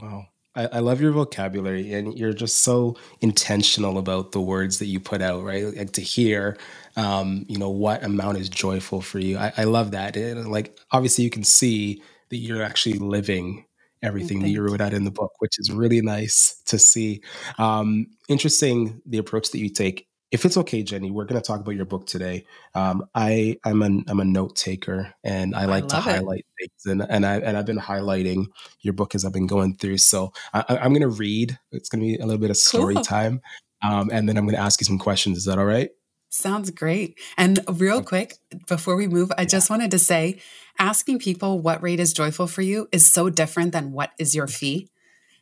wow 0.01 0.25
I, 0.55 0.65
I, 0.67 0.79
love 0.79 0.99
your 0.99 1.13
vocabulary 1.13 1.93
and 1.93 2.17
you're 2.17 2.33
just 2.33 2.59
so 2.59 2.97
intentional 3.21 3.97
about 3.97 4.33
the 4.33 4.41
words 4.41 4.79
that 4.79 4.87
you 4.87 4.99
put 4.99 5.21
out, 5.21 5.43
right? 5.43 5.63
Like 5.63 5.93
to 5.93 6.01
hear, 6.01 6.57
um, 6.97 7.45
you 7.47 7.57
know, 7.57 7.69
what 7.69 8.03
amount 8.03 8.37
is 8.37 8.49
joyful 8.49 9.01
for 9.01 9.19
you. 9.19 9.37
I, 9.37 9.53
I 9.55 9.63
love 9.63 9.91
that. 9.91 10.17
And 10.17 10.51
like, 10.51 10.77
obviously, 10.91 11.23
you 11.23 11.29
can 11.29 11.45
see 11.45 12.03
that 12.29 12.37
you're 12.37 12.63
actually 12.63 12.99
living 12.99 13.65
everything 14.03 14.41
that 14.41 14.49
you 14.49 14.61
wrote 14.61 14.81
out 14.81 14.93
in 14.93 15.03
the 15.03 15.11
book, 15.11 15.31
which 15.39 15.59
is 15.59 15.71
really 15.71 16.01
nice 16.01 16.61
to 16.65 16.79
see. 16.79 17.21
Um, 17.57 18.07
interesting 18.27 19.01
the 19.05 19.19
approach 19.19 19.51
that 19.51 19.59
you 19.59 19.69
take 19.69 20.07
if 20.31 20.45
it's 20.45 20.55
okay, 20.55 20.81
Jenny, 20.81 21.11
we're 21.11 21.25
going 21.25 21.39
to 21.39 21.45
talk 21.45 21.59
about 21.59 21.75
your 21.75 21.85
book 21.85 22.07
today. 22.07 22.45
Um, 22.73 23.05
I 23.13 23.57
I'm 23.65 23.81
a 23.81 24.03
I'm 24.09 24.19
a 24.21 24.25
note 24.25 24.55
taker, 24.55 25.13
and 25.23 25.53
I 25.53 25.65
like 25.65 25.85
I 25.85 25.87
to 25.87 25.95
highlight 25.97 26.45
things, 26.57 26.85
and 26.85 27.05
and 27.07 27.25
I 27.25 27.39
and 27.39 27.57
I've 27.57 27.65
been 27.65 27.77
highlighting 27.77 28.45
your 28.79 28.93
book 28.93 29.13
as 29.13 29.25
I've 29.25 29.33
been 29.33 29.47
going 29.47 29.75
through. 29.75 29.97
So 29.97 30.31
I, 30.53 30.63
am 30.69 30.93
going 30.93 31.01
to 31.01 31.09
read. 31.09 31.59
It's 31.71 31.89
going 31.89 31.99
to 31.99 32.05
be 32.05 32.15
a 32.15 32.25
little 32.25 32.39
bit 32.39 32.49
of 32.49 32.57
story 32.57 32.95
cool. 32.95 33.03
time, 33.03 33.41
um, 33.83 34.09
and 34.11 34.27
then 34.27 34.37
I'm 34.37 34.45
going 34.45 34.55
to 34.55 34.61
ask 34.61 34.79
you 34.79 34.85
some 34.85 34.97
questions. 34.97 35.37
Is 35.37 35.45
that 35.45 35.59
all 35.59 35.65
right? 35.65 35.89
Sounds 36.29 36.71
great. 36.71 37.19
And 37.37 37.59
real 37.67 37.97
okay. 37.97 38.05
quick, 38.05 38.35
before 38.69 38.95
we 38.95 39.07
move, 39.07 39.33
I 39.37 39.41
yeah. 39.41 39.47
just 39.47 39.69
wanted 39.69 39.91
to 39.91 39.99
say, 39.99 40.39
asking 40.79 41.19
people 41.19 41.59
what 41.59 41.83
rate 41.83 41.99
is 41.99 42.13
joyful 42.13 42.47
for 42.47 42.61
you 42.61 42.87
is 42.93 43.05
so 43.05 43.29
different 43.29 43.73
than 43.73 43.91
what 43.91 44.11
is 44.17 44.33
your 44.33 44.47
fee, 44.47 44.89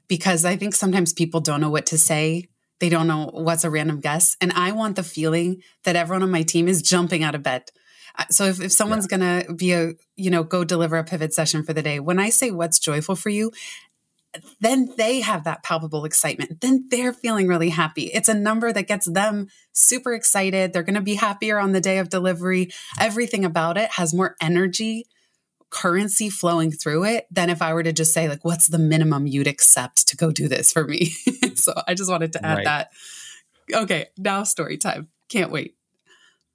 because 0.08 0.46
I 0.46 0.56
think 0.56 0.74
sometimes 0.74 1.14
people 1.14 1.42
don't 1.42 1.62
know 1.62 1.70
what 1.70 1.86
to 1.88 1.98
say 2.00 2.48
they 2.80 2.90
don't 2.90 3.08
know 3.08 3.30
what's 3.34 3.64
a 3.64 3.70
random 3.70 4.00
guess. 4.00 4.38
And 4.42 4.52
I 4.54 4.72
want 4.72 4.96
the 4.96 5.04
feeling 5.04 5.62
that 5.84 5.96
everyone 5.96 6.24
on 6.24 6.32
my 6.32 6.44
team 6.44 6.68
is 6.68 6.82
jumping 6.82 7.24
out 7.24 7.36
of 7.36 7.44
bed. 7.44 7.64
So 8.30 8.46
if, 8.46 8.62
if 8.62 8.72
someone's 8.72 9.08
yeah. 9.10 9.18
going 9.18 9.46
to 9.46 9.54
be 9.54 9.74
a, 9.74 9.94
you 10.16 10.30
know, 10.30 10.44
go 10.44 10.64
deliver 10.64 10.98
a 10.98 11.04
pivot 11.04 11.34
session 11.34 11.64
for 11.64 11.74
the 11.74 11.82
day, 11.82 12.00
when 12.00 12.20
I 12.20 12.30
say 12.30 12.52
what's 12.52 12.80
joyful 12.80 13.16
for 13.16 13.30
you, 13.30 13.52
then 14.60 14.94
they 14.98 15.22
have 15.22 15.44
that 15.46 15.64
palpable 15.64 16.06
excitement. 16.06 16.62
Then 16.62 16.88
they're 16.90 17.14
feeling 17.14 17.48
really 17.48 17.70
happy. 17.70 18.04
It's 18.14 18.30
a 18.30 18.34
number 18.34 18.72
that 18.72 18.88
gets 18.88 19.10
them 19.10 19.48
super 19.72 20.14
excited. 20.14 20.72
They're 20.72 20.84
going 20.84 20.96
to 20.96 21.02
be 21.02 21.16
happier 21.16 21.60
on 21.60 21.72
the 21.72 21.82
day 21.82 21.98
of 21.98 22.10
delivery. 22.10 22.72
Everything 23.00 23.44
about 23.44 23.78
it 23.78 23.92
has 23.92 24.14
more 24.14 24.36
energy 24.42 25.08
currency 25.70 26.30
flowing 26.30 26.72
through 26.72 27.06
it 27.06 27.28
than 27.32 27.50
if 27.50 27.62
I 27.62 27.74
were 27.74 27.84
to 27.84 27.94
just 27.94 28.14
say, 28.14 28.28
like, 28.28 28.44
what's 28.44 28.68
the 28.68 28.80
minimum 28.80 29.28
you'd 29.28 29.48
accept 29.48 30.08
to 30.08 30.18
go 30.18 30.32
do 30.32 30.48
this 30.48 30.72
for 30.72 30.84
me? 30.86 31.14
so 31.56 31.74
I 31.88 31.94
just 31.94 32.10
wanted 32.10 32.34
to 32.34 32.46
add 32.46 32.58
right. 32.58 32.66
that. 32.66 32.92
Okay, 33.74 34.08
now 34.18 34.44
story 34.44 34.78
time. 34.78 35.10
Can't 35.30 35.52
wait. 35.52 35.76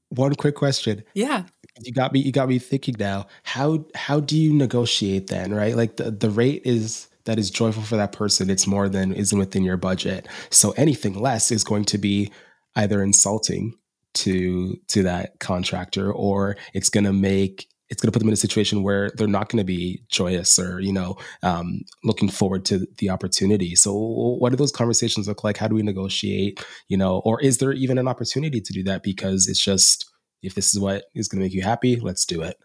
One 0.09 0.35
quick 0.35 0.55
question. 0.55 1.05
Yeah. 1.15 1.45
You 1.83 1.93
got 1.93 2.13
me 2.13 2.21
you 2.21 2.31
got 2.31 2.49
me 2.49 2.59
thinking 2.59 2.95
now. 2.99 3.27
How 3.43 3.85
how 3.95 4.21
do 4.21 4.37
you 4.37 4.53
negotiate 4.53 5.27
then, 5.27 5.53
right? 5.53 5.77
Like 5.77 5.97
the, 5.97 6.11
the 6.11 6.31
rate 6.31 6.63
is 6.65 7.09
that 7.25 7.39
is 7.39 7.51
joyful 7.51 7.83
for 7.83 7.97
that 7.97 8.13
person, 8.13 8.51
it's 8.51 8.67
more 8.67 8.89
than 8.89 9.13
isn't 9.13 9.39
within 9.39 9.65
your 9.65 9.77
budget. 9.77 10.29
So 10.51 10.73
anything 10.73 11.15
less 11.15 11.51
is 11.51 11.65
going 11.65 11.87
to 11.87 11.99
be 11.99 12.31
either 12.77 13.03
insulting 13.03 13.75
to 14.15 14.77
to 14.89 15.03
that 15.03 15.41
contractor 15.41 16.13
or 16.13 16.57
it's 16.73 16.91
going 16.91 17.05
to 17.05 17.13
make 17.13 17.67
it's 17.95 18.03
going 18.03 18.09
to 18.09 18.13
put 18.13 18.19
them 18.19 18.29
in 18.29 18.35
a 18.35 18.37
situation 18.37 18.83
where 18.83 19.11
they're 19.11 19.29
not 19.29 19.49
going 19.49 19.61
to 19.61 19.65
be 19.65 20.03
joyous 20.09 20.59
or 20.59 20.81
you 20.81 20.93
know 20.93 21.17
um, 21.45 21.83
looking 22.03 22.29
forward 22.29 22.65
to 22.65 22.87
the 22.99 23.09
opportunity. 23.09 23.77
So 23.77 23.95
what 23.95 24.51
do 24.51 24.57
those 24.57 24.73
conversations 24.73 25.29
look 25.29 25.45
like? 25.45 25.57
How 25.57 25.69
do 25.69 25.77
we 25.77 25.83
negotiate 25.83 26.65
you 26.89 26.97
know 26.97 27.23
or 27.25 27.41
is 27.41 27.59
there 27.59 27.73
even 27.73 27.97
an 27.99 28.09
opportunity 28.09 28.61
to 28.61 28.73
do 28.73 28.83
that? 28.85 29.05
Because 29.05 29.47
it's 29.49 29.63
just 29.63 30.11
if 30.43 30.55
this 30.57 30.75
is 30.75 30.81
what 30.81 31.05
is 31.15 31.29
going 31.29 31.39
to 31.39 31.45
make 31.45 31.55
you 31.55 31.63
happy 31.63 31.97
let's 32.01 32.27
do 32.27 32.43
it. 32.43 32.57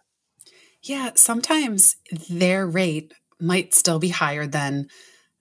Yeah 0.82 1.12
sometimes 1.14 1.96
their 2.28 2.66
rate 2.66 3.14
might 3.40 3.76
still 3.76 4.00
be 4.00 4.10
higher 4.10 4.48
than 4.48 4.88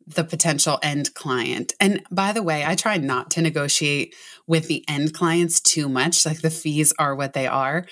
the 0.07 0.25
potential 0.25 0.79
end 0.83 1.15
client. 1.15 1.75
And 1.81 2.03
by 2.11 2.33
the 2.33 2.43
way, 2.43 2.65
I 2.65 2.75
try 2.75 2.97
not 2.97 3.31
to 3.33 3.43
negotiate 3.43 4.15
with 4.47 4.67
the 4.67 4.83
end 4.89 5.13
clients 5.13 5.61
too 5.61 5.89
much. 5.89 6.25
Like 6.25 6.41
the 6.41 6.51
fees 6.51 6.95
are 6.99 7.15
what 7.15 7.35
they 7.35 7.47
are 7.47 7.87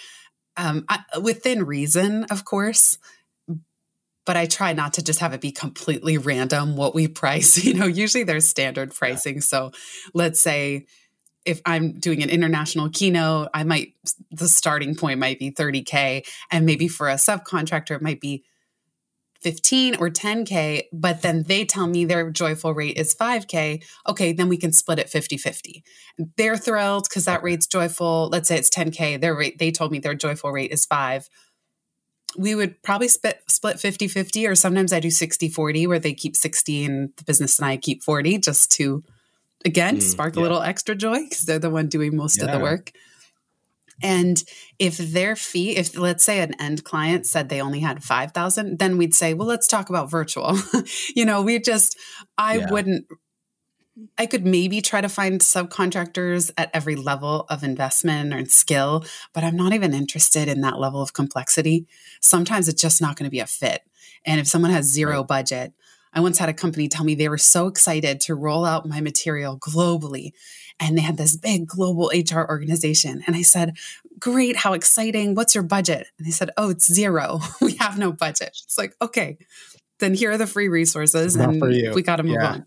um, 0.57 0.85
I, 0.89 1.01
within 1.21 1.65
reason, 1.65 2.25
of 2.25 2.45
course. 2.45 2.99
But 4.25 4.37
I 4.37 4.47
try 4.47 4.73
not 4.73 4.95
to 4.95 5.05
just 5.05 5.21
have 5.21 5.33
it 5.35 5.41
be 5.41 5.53
completely 5.53 6.19
random 6.19 6.77
what 6.77 6.95
we 6.95 7.07
price. 7.23 7.63
You 7.65 7.75
know, 7.75 7.87
usually 7.87 8.25
there's 8.25 8.49
standard 8.49 8.95
pricing. 8.95 9.41
So 9.41 9.73
let's 10.15 10.41
say 10.41 10.87
if 11.45 11.63
I'm 11.65 11.93
doing 11.93 12.23
an 12.25 12.29
international 12.29 12.91
keynote, 12.91 13.49
I 13.55 13.63
might, 13.63 13.95
the 14.33 14.49
starting 14.49 14.97
point 14.97 15.21
might 15.21 15.39
be 15.39 15.53
30K. 15.53 16.27
And 16.51 16.67
maybe 16.67 16.89
for 16.89 17.09
a 17.09 17.15
subcontractor, 17.15 17.95
it 17.95 18.03
might 18.03 18.21
be 18.21 18.43
15 19.43 19.97
or 19.97 20.11
10K, 20.11 20.85
but 20.93 21.23
then 21.23 21.45
they 21.45 21.65
tell 21.65 21.87
me 21.87 22.05
their 22.05 22.31
joyful 22.31 22.75
rate 22.75 22.97
is 22.97 23.15
5K, 23.15 23.85
okay, 24.09 24.33
then 24.33 24.49
we 24.49 24.57
can 24.57 24.73
split 24.73 24.99
it 24.99 25.09
50 25.09 25.37
50. 25.37 25.85
They're 26.37 26.57
thrilled 26.57 27.07
because 27.09 27.25
that 27.27 27.43
rate's 27.43 27.67
joyful. 27.67 28.29
Let's 28.31 28.49
say 28.49 28.59
it's 28.59 28.71
10K. 28.71 29.21
Their 29.21 29.35
rate, 29.35 29.59
they 29.59 29.71
told 29.71 29.93
me 29.93 29.99
their 29.99 30.15
joyful 30.15 30.53
rate 30.53 30.71
is 30.71 30.87
five. 30.87 31.29
We 32.39 32.55
would 32.55 32.83
probably 32.83 33.09
split 33.09 33.41
split 33.49 33.81
50 33.81 34.09
50, 34.09 34.47
or 34.47 34.55
sometimes 34.55 34.93
I 34.93 35.01
do 35.01 35.11
60 35.11 35.49
40, 35.49 35.87
where 35.87 35.99
they 35.99 36.13
keep 36.13 36.37
60 36.37 36.85
and 36.85 37.11
the 37.17 37.25
business 37.25 37.59
and 37.59 37.67
I 37.67 37.77
keep 37.77 38.03
40 38.03 38.39
just 38.39 38.71
to, 38.73 39.03
again, 39.65 39.99
mm, 39.99 40.03
spark 40.03 40.37
yeah. 40.37 40.41
a 40.41 40.43
little 40.43 40.61
extra 40.61 40.95
joy 40.95 41.23
because 41.23 41.43
they're 41.43 41.59
the 41.59 41.71
one 41.71 41.89
doing 41.89 42.17
most 42.17 42.39
yeah. 42.39 42.47
of 42.47 42.53
the 42.53 42.59
work. 42.59 42.93
And 44.03 44.43
if 44.79 44.99
their 44.99 45.37
fee, 45.37 45.77
if 45.77 45.97
let's 45.97 46.25
say 46.25 46.41
an 46.41 46.55
end 46.61 46.85
client 46.85 47.27
said 47.27 47.49
they 47.49 47.61
only 47.61 47.81
had 47.81 48.05
5,000, 48.05 48.79
then 48.79 48.99
we'd 48.99 49.15
say, 49.15 49.35
well, 49.35 49.49
let's 49.49 49.67
talk 49.67 49.89
about 49.89 50.11
virtual. 50.11 50.59
you 51.15 51.25
know, 51.25 51.43
we 51.43 51.59
just, 51.59 51.97
I 52.37 52.59
yeah. 52.59 52.71
wouldn't, 52.71 53.07
I 54.19 54.27
could 54.27 54.45
maybe 54.45 54.83
try 54.83 55.01
to 55.01 55.09
find 55.09 55.41
subcontractors 55.41 56.51
at 56.59 56.71
every 56.75 56.97
level 56.97 57.47
of 57.49 57.65
investment 57.65 58.35
or 58.35 58.45
skill, 58.45 59.05
but 59.33 59.43
I'm 59.43 59.57
not 59.57 59.73
even 59.73 59.95
interested 59.95 60.49
in 60.49 60.61
that 60.61 60.79
level 60.79 61.01
of 61.01 61.15
complexity. 61.15 61.87
Sometimes 62.21 62.69
it's 62.69 62.83
just 62.83 63.01
not 63.01 63.17
going 63.17 63.25
to 63.25 63.31
be 63.31 63.41
a 63.41 63.47
fit. 63.47 63.83
And 64.27 64.39
if 64.39 64.47
someone 64.47 64.71
has 64.73 64.85
zero 64.85 65.19
right. 65.19 65.29
budget, 65.29 65.73
I 66.17 66.21
once 66.21 66.39
had 66.39 66.49
a 66.49 66.55
company 66.55 66.89
tell 66.89 67.05
me 67.05 67.15
they 67.15 67.29
were 67.29 67.37
so 67.37 67.67
excited 67.67 68.23
to 68.23 68.35
roll 68.35 68.65
out 68.65 68.89
my 68.89 69.03
material 69.03 69.59
globally 69.59 70.33
and 70.81 70.97
they 70.97 71.03
had 71.03 71.19
this 71.19 71.37
big 71.37 71.67
global 71.67 72.11
HR 72.15 72.41
organization. 72.41 73.23
And 73.27 73.37
I 73.37 73.43
said, 73.43 73.77
Great, 74.19 74.57
how 74.57 74.73
exciting. 74.73 75.35
What's 75.35 75.55
your 75.55 75.63
budget? 75.63 76.09
And 76.17 76.27
they 76.27 76.31
said, 76.31 76.51
Oh, 76.57 76.71
it's 76.71 76.91
zero. 76.91 77.41
we 77.61 77.75
have 77.77 77.99
no 77.99 78.13
budget. 78.13 78.59
It's 78.65 78.79
like, 78.79 78.97
okay, 79.03 79.37
then 79.99 80.15
here 80.15 80.31
are 80.31 80.39
the 80.39 80.47
free 80.47 80.69
resources 80.69 81.37
and 81.37 81.61
we 81.61 82.03
got 82.03 82.17
to 82.17 82.23
move 82.23 82.39
yeah. 82.41 82.51
on. 82.51 82.67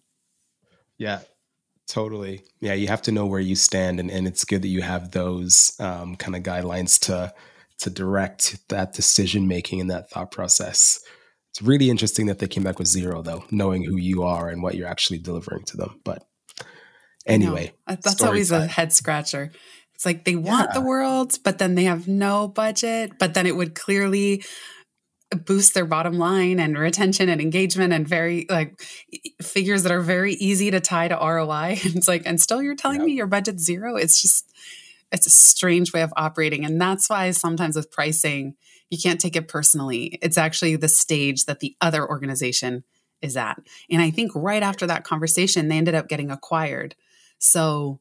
Yeah. 0.99 1.19
Totally. 1.87 2.43
Yeah, 2.59 2.73
you 2.73 2.87
have 2.87 3.01
to 3.03 3.11
know 3.11 3.25
where 3.25 3.39
you 3.39 3.55
stand, 3.55 3.99
and, 3.99 4.11
and 4.11 4.27
it's 4.27 4.45
good 4.45 4.61
that 4.61 4.67
you 4.67 4.83
have 4.83 5.09
those 5.09 5.75
um, 5.79 6.15
kind 6.17 6.35
of 6.35 6.43
guidelines 6.43 6.99
to 7.07 7.33
to 7.79 7.89
direct 7.89 8.59
that 8.69 8.93
decision 8.93 9.47
making 9.47 9.81
and 9.81 9.89
that 9.89 10.11
thought 10.11 10.29
process. 10.29 10.99
It's 11.51 11.61
really 11.61 11.89
interesting 11.89 12.27
that 12.27 12.39
they 12.39 12.47
came 12.47 12.63
back 12.63 12.79
with 12.79 12.87
zero, 12.87 13.21
though, 13.21 13.43
knowing 13.51 13.83
who 13.83 13.97
you 13.97 14.23
are 14.23 14.49
and 14.49 14.61
what 14.61 14.75
you're 14.75 14.87
actually 14.87 15.19
delivering 15.19 15.63
to 15.65 15.77
them. 15.77 15.99
But 16.03 16.27
anyway, 17.25 17.73
that's 17.87 18.21
always 18.21 18.49
time. 18.49 18.63
a 18.63 18.67
head 18.67 18.93
scratcher. 18.93 19.51
It's 19.95 20.05
like 20.05 20.23
they 20.23 20.35
want 20.35 20.69
yeah. 20.69 20.79
the 20.79 20.85
world, 20.85 21.37
but 21.43 21.57
then 21.57 21.75
they 21.75 21.83
have 21.83 22.07
no 22.07 22.47
budget, 22.47 23.13
but 23.19 23.33
then 23.33 23.45
it 23.45 23.55
would 23.55 23.75
clearly 23.75 24.43
boost 25.45 25.73
their 25.73 25.85
bottom 25.85 26.17
line 26.17 26.59
and 26.59 26.77
retention 26.77 27.29
and 27.29 27.39
engagement 27.39 27.93
and 27.93 28.07
very 28.07 28.45
like 28.49 28.81
figures 29.41 29.83
that 29.83 29.91
are 29.91 30.01
very 30.01 30.33
easy 30.33 30.71
to 30.71 30.79
tie 30.79 31.07
to 31.07 31.15
ROI. 31.15 31.79
And 31.83 31.95
it's 31.95 32.07
like, 32.07 32.23
and 32.25 32.41
still 32.41 32.63
you're 32.63 32.75
telling 32.75 33.01
yep. 33.01 33.07
me 33.07 33.13
your 33.13 33.27
budget's 33.27 33.63
zero. 33.63 33.95
It's 33.95 34.21
just, 34.21 34.51
it's 35.11 35.27
a 35.27 35.29
strange 35.29 35.93
way 35.93 36.01
of 36.01 36.13
operating. 36.15 36.65
And 36.65 36.79
that's 36.79 37.09
why 37.09 37.31
sometimes 37.31 37.75
with 37.75 37.91
pricing, 37.91 38.55
you 38.89 38.98
can't 38.98 39.19
take 39.19 39.36
it 39.36 39.48
personally. 39.48 40.17
It's 40.22 40.38
actually 40.38 40.75
the 40.75 40.88
stage 40.88 41.46
that 41.46 41.60
the 41.60 41.75
other 41.81 42.08
organization 42.08 42.84
is 43.22 43.38
at. 43.38 43.62
And 43.89 44.01
I 44.01 44.12
think 44.12 44.31
right 44.34 44.63
after 44.63 44.88
that 44.88 45.03
conversation, 45.03 45.67
they 45.67 45.77
ended 45.77 45.96
up 45.96 46.08
getting 46.08 46.31
acquired. 46.31 46.96
So 47.38 48.00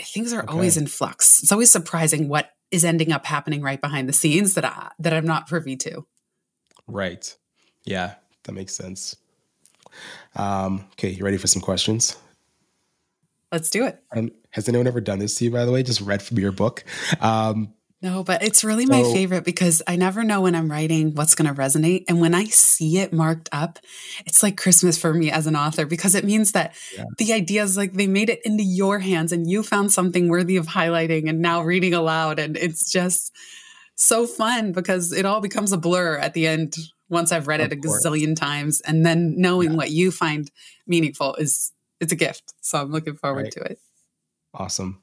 things 0.00 0.32
are 0.32 0.42
okay. 0.42 0.52
always 0.52 0.76
in 0.76 0.86
flux. 0.86 1.42
It's 1.42 1.52
always 1.52 1.70
surprising 1.70 2.28
what 2.28 2.50
is 2.70 2.84
ending 2.84 3.12
up 3.12 3.26
happening 3.26 3.62
right 3.62 3.80
behind 3.80 4.08
the 4.08 4.12
scenes 4.12 4.54
that 4.54 4.64
I, 4.64 4.90
that 4.98 5.12
I'm 5.12 5.26
not 5.26 5.46
privy 5.46 5.76
to. 5.76 6.06
Right. 6.86 7.36
Yeah, 7.84 8.14
that 8.44 8.52
makes 8.52 8.74
sense. 8.74 9.16
Um, 10.36 10.86
okay, 10.92 11.10
you 11.10 11.24
ready 11.24 11.38
for 11.38 11.46
some 11.46 11.62
questions? 11.62 12.16
Let's 13.50 13.70
do 13.70 13.86
it. 13.86 14.02
Um, 14.14 14.30
has 14.50 14.68
anyone 14.68 14.86
ever 14.86 15.00
done 15.00 15.18
this 15.18 15.34
to 15.36 15.44
you, 15.44 15.50
by 15.50 15.64
the 15.64 15.72
way? 15.72 15.82
Just 15.82 16.00
read 16.02 16.22
from 16.22 16.38
your 16.38 16.52
book. 16.52 16.84
Um, 17.20 17.72
no, 18.00 18.22
but 18.22 18.42
it's 18.42 18.62
really 18.62 18.86
my 18.86 19.02
favorite 19.02 19.44
because 19.44 19.82
I 19.86 19.96
never 19.96 20.22
know 20.22 20.42
when 20.42 20.54
I'm 20.54 20.70
writing 20.70 21.14
what's 21.14 21.34
going 21.34 21.52
to 21.52 21.60
resonate. 21.60 22.04
And 22.08 22.20
when 22.20 22.34
I 22.34 22.44
see 22.44 22.98
it 22.98 23.12
marked 23.12 23.48
up, 23.50 23.78
it's 24.24 24.42
like 24.42 24.56
Christmas 24.56 24.96
for 24.96 25.12
me 25.12 25.30
as 25.30 25.46
an 25.46 25.56
author 25.56 25.84
because 25.84 26.14
it 26.14 26.24
means 26.24 26.52
that 26.52 26.74
yeah. 26.96 27.04
the 27.18 27.32
ideas, 27.32 27.76
like 27.76 27.94
they 27.94 28.06
made 28.06 28.30
it 28.30 28.40
into 28.44 28.62
your 28.62 29.00
hands 29.00 29.32
and 29.32 29.50
you 29.50 29.62
found 29.62 29.92
something 29.92 30.28
worthy 30.28 30.56
of 30.56 30.66
highlighting 30.66 31.28
and 31.28 31.40
now 31.40 31.62
reading 31.62 31.92
aloud. 31.92 32.38
And 32.38 32.56
it's 32.56 32.90
just, 32.90 33.32
so 33.98 34.26
fun 34.26 34.72
because 34.72 35.12
it 35.12 35.26
all 35.26 35.40
becomes 35.40 35.72
a 35.72 35.76
blur 35.76 36.16
at 36.18 36.32
the 36.32 36.46
end 36.46 36.76
once 37.08 37.32
I've 37.32 37.48
read 37.48 37.60
it 37.60 37.72
a 37.72 37.76
gazillion 37.76 38.36
times. 38.36 38.80
And 38.80 39.04
then 39.04 39.34
knowing 39.36 39.72
yeah. 39.72 39.76
what 39.76 39.90
you 39.90 40.10
find 40.10 40.50
meaningful 40.86 41.34
is 41.34 41.72
it's 42.00 42.12
a 42.12 42.16
gift. 42.16 42.54
So 42.60 42.80
I'm 42.80 42.92
looking 42.92 43.16
forward 43.16 43.44
right. 43.44 43.52
to 43.52 43.60
it. 43.60 43.78
Awesome. 44.54 45.02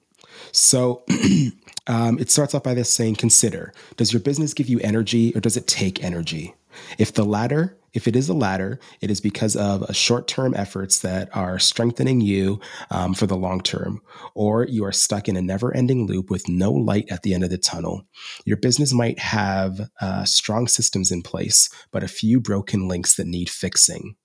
So 0.51 1.03
um, 1.87 2.19
it 2.19 2.29
starts 2.29 2.53
off 2.53 2.63
by 2.63 2.73
this 2.73 2.93
saying, 2.93 3.15
consider, 3.15 3.73
does 3.97 4.13
your 4.13 4.21
business 4.21 4.53
give 4.53 4.69
you 4.69 4.79
energy 4.79 5.33
or 5.35 5.41
does 5.41 5.57
it 5.57 5.67
take 5.67 6.03
energy? 6.03 6.55
If 6.97 7.13
the 7.13 7.23
latter, 7.23 7.77
if 7.93 8.07
it 8.07 8.15
is 8.15 8.27
the 8.27 8.33
latter, 8.33 8.79
it 8.99 9.09
is 9.09 9.21
because 9.21 9.55
of 9.55 9.95
short 9.95 10.27
term 10.27 10.53
efforts 10.53 10.99
that 10.99 11.29
are 11.35 11.57
strengthening 11.57 12.19
you 12.21 12.59
um, 12.91 13.13
for 13.13 13.25
the 13.25 13.37
long 13.37 13.61
term, 13.61 14.01
or 14.33 14.65
you 14.65 14.83
are 14.83 14.91
stuck 14.91 15.29
in 15.29 15.37
a 15.37 15.41
never 15.41 15.73
ending 15.73 16.05
loop 16.05 16.29
with 16.29 16.49
no 16.49 16.71
light 16.71 17.05
at 17.09 17.23
the 17.23 17.33
end 17.33 17.45
of 17.45 17.49
the 17.49 17.57
tunnel. 17.57 18.03
Your 18.43 18.57
business 18.57 18.93
might 18.93 19.19
have 19.19 19.89
uh, 20.01 20.25
strong 20.25 20.67
systems 20.67 21.11
in 21.11 21.21
place, 21.21 21.69
but 21.91 22.03
a 22.03 22.09
few 22.09 22.41
broken 22.41 22.87
links 22.87 23.15
that 23.15 23.27
need 23.27 23.49
fixing. 23.49 24.15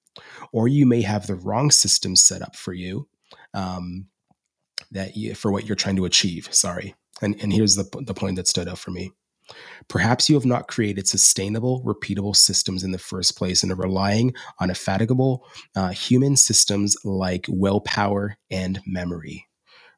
Or 0.53 0.67
you 0.67 0.85
may 0.85 1.03
have 1.03 1.27
the 1.29 1.37
wrong 1.37 1.71
systems 1.71 2.23
set 2.23 2.43
up 2.43 2.57
for 2.57 2.73
you. 2.73 3.09
Um, 3.55 4.07
that 4.91 5.17
you, 5.17 5.35
for 5.35 5.51
what 5.53 5.67
you're 5.67 5.77
trying 5.77 5.97
to 5.97 6.05
achieve. 6.05 6.49
Sorry, 6.53 6.95
and 7.23 7.41
and 7.43 7.53
here's 7.53 7.77
the 7.77 7.89
the 8.03 8.15
point 8.15 8.37
that 8.37 8.49
stood 8.49 8.69
out 8.69 8.79
for 8.79 8.91
me. 8.91 9.13
Perhaps 9.89 10.29
you 10.29 10.37
have 10.37 10.47
not 10.47 10.69
created 10.69 11.09
sustainable, 11.09 11.83
repeatable 11.85 12.37
systems 12.37 12.85
in 12.85 12.93
the 12.93 12.99
first 12.99 13.37
place 13.37 13.63
and 13.63 13.73
are 13.73 13.77
relying 13.77 14.33
on 14.61 14.69
indefatigable 14.69 15.45
uh, 15.75 15.89
human 15.89 16.37
systems 16.37 16.97
like 17.05 17.47
willpower 17.49 18.37
and 18.51 18.81
memory 18.87 19.47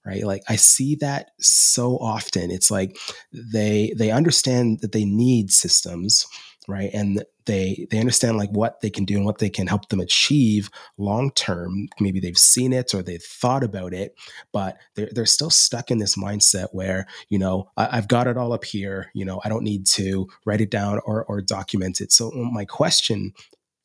right 0.05 0.25
like 0.25 0.43
i 0.49 0.57
see 0.57 0.97
that 0.97 1.31
so 1.39 1.97
often 1.99 2.51
it's 2.51 2.71
like 2.71 2.97
they 3.33 3.93
they 3.97 4.11
understand 4.11 4.81
that 4.81 4.93
they 4.93 5.05
need 5.05 5.53
systems 5.53 6.27
right? 6.69 6.91
And 6.93 7.25
they 7.45 7.87
they 7.91 7.99
understand 7.99 8.37
like 8.37 8.51
what 8.51 8.81
they 8.81 8.91
can 8.91 9.05
do 9.05 9.17
and 9.17 9.25
what 9.25 9.39
they 9.39 9.51
can 9.51 9.67
help 9.67 9.89
them 9.89 10.01
achieve 10.01 10.71
long 10.97 11.33
term. 11.33 11.89
Maybe 12.01 12.21
they've 12.21 12.39
seen 12.39 12.73
it 12.73 12.95
or 12.95 13.03
they've 13.03 13.23
thought 13.23 13.65
about 13.65 13.93
it 13.93 14.15
but 14.53 14.79
they're, 14.95 15.09
they're 15.13 15.27
still 15.27 15.51
stuck 15.51 15.91
in 15.91 15.99
this 15.99 16.17
mindset 16.17 16.69
where 16.73 17.07
you 17.29 17.39
know 17.39 17.71
I, 17.77 17.97
have 17.97 18.09
got 18.09 18.27
it 18.27 18.37
all 18.37 18.53
up 18.53 18.65
here. 18.65 19.11
You 19.15 19.25
know 19.25 19.41
i 19.45 19.49
don't 19.49 19.65
need 19.65 19.87
to 19.87 20.29
write 20.45 20.61
it 20.61 20.71
down 20.71 21.01
or 21.05 21.25
or 21.25 21.41
document 21.41 22.01
it. 22.01 22.13
So 22.13 22.31
um, 22.33 22.53
my 22.53 22.65
question 22.65 23.33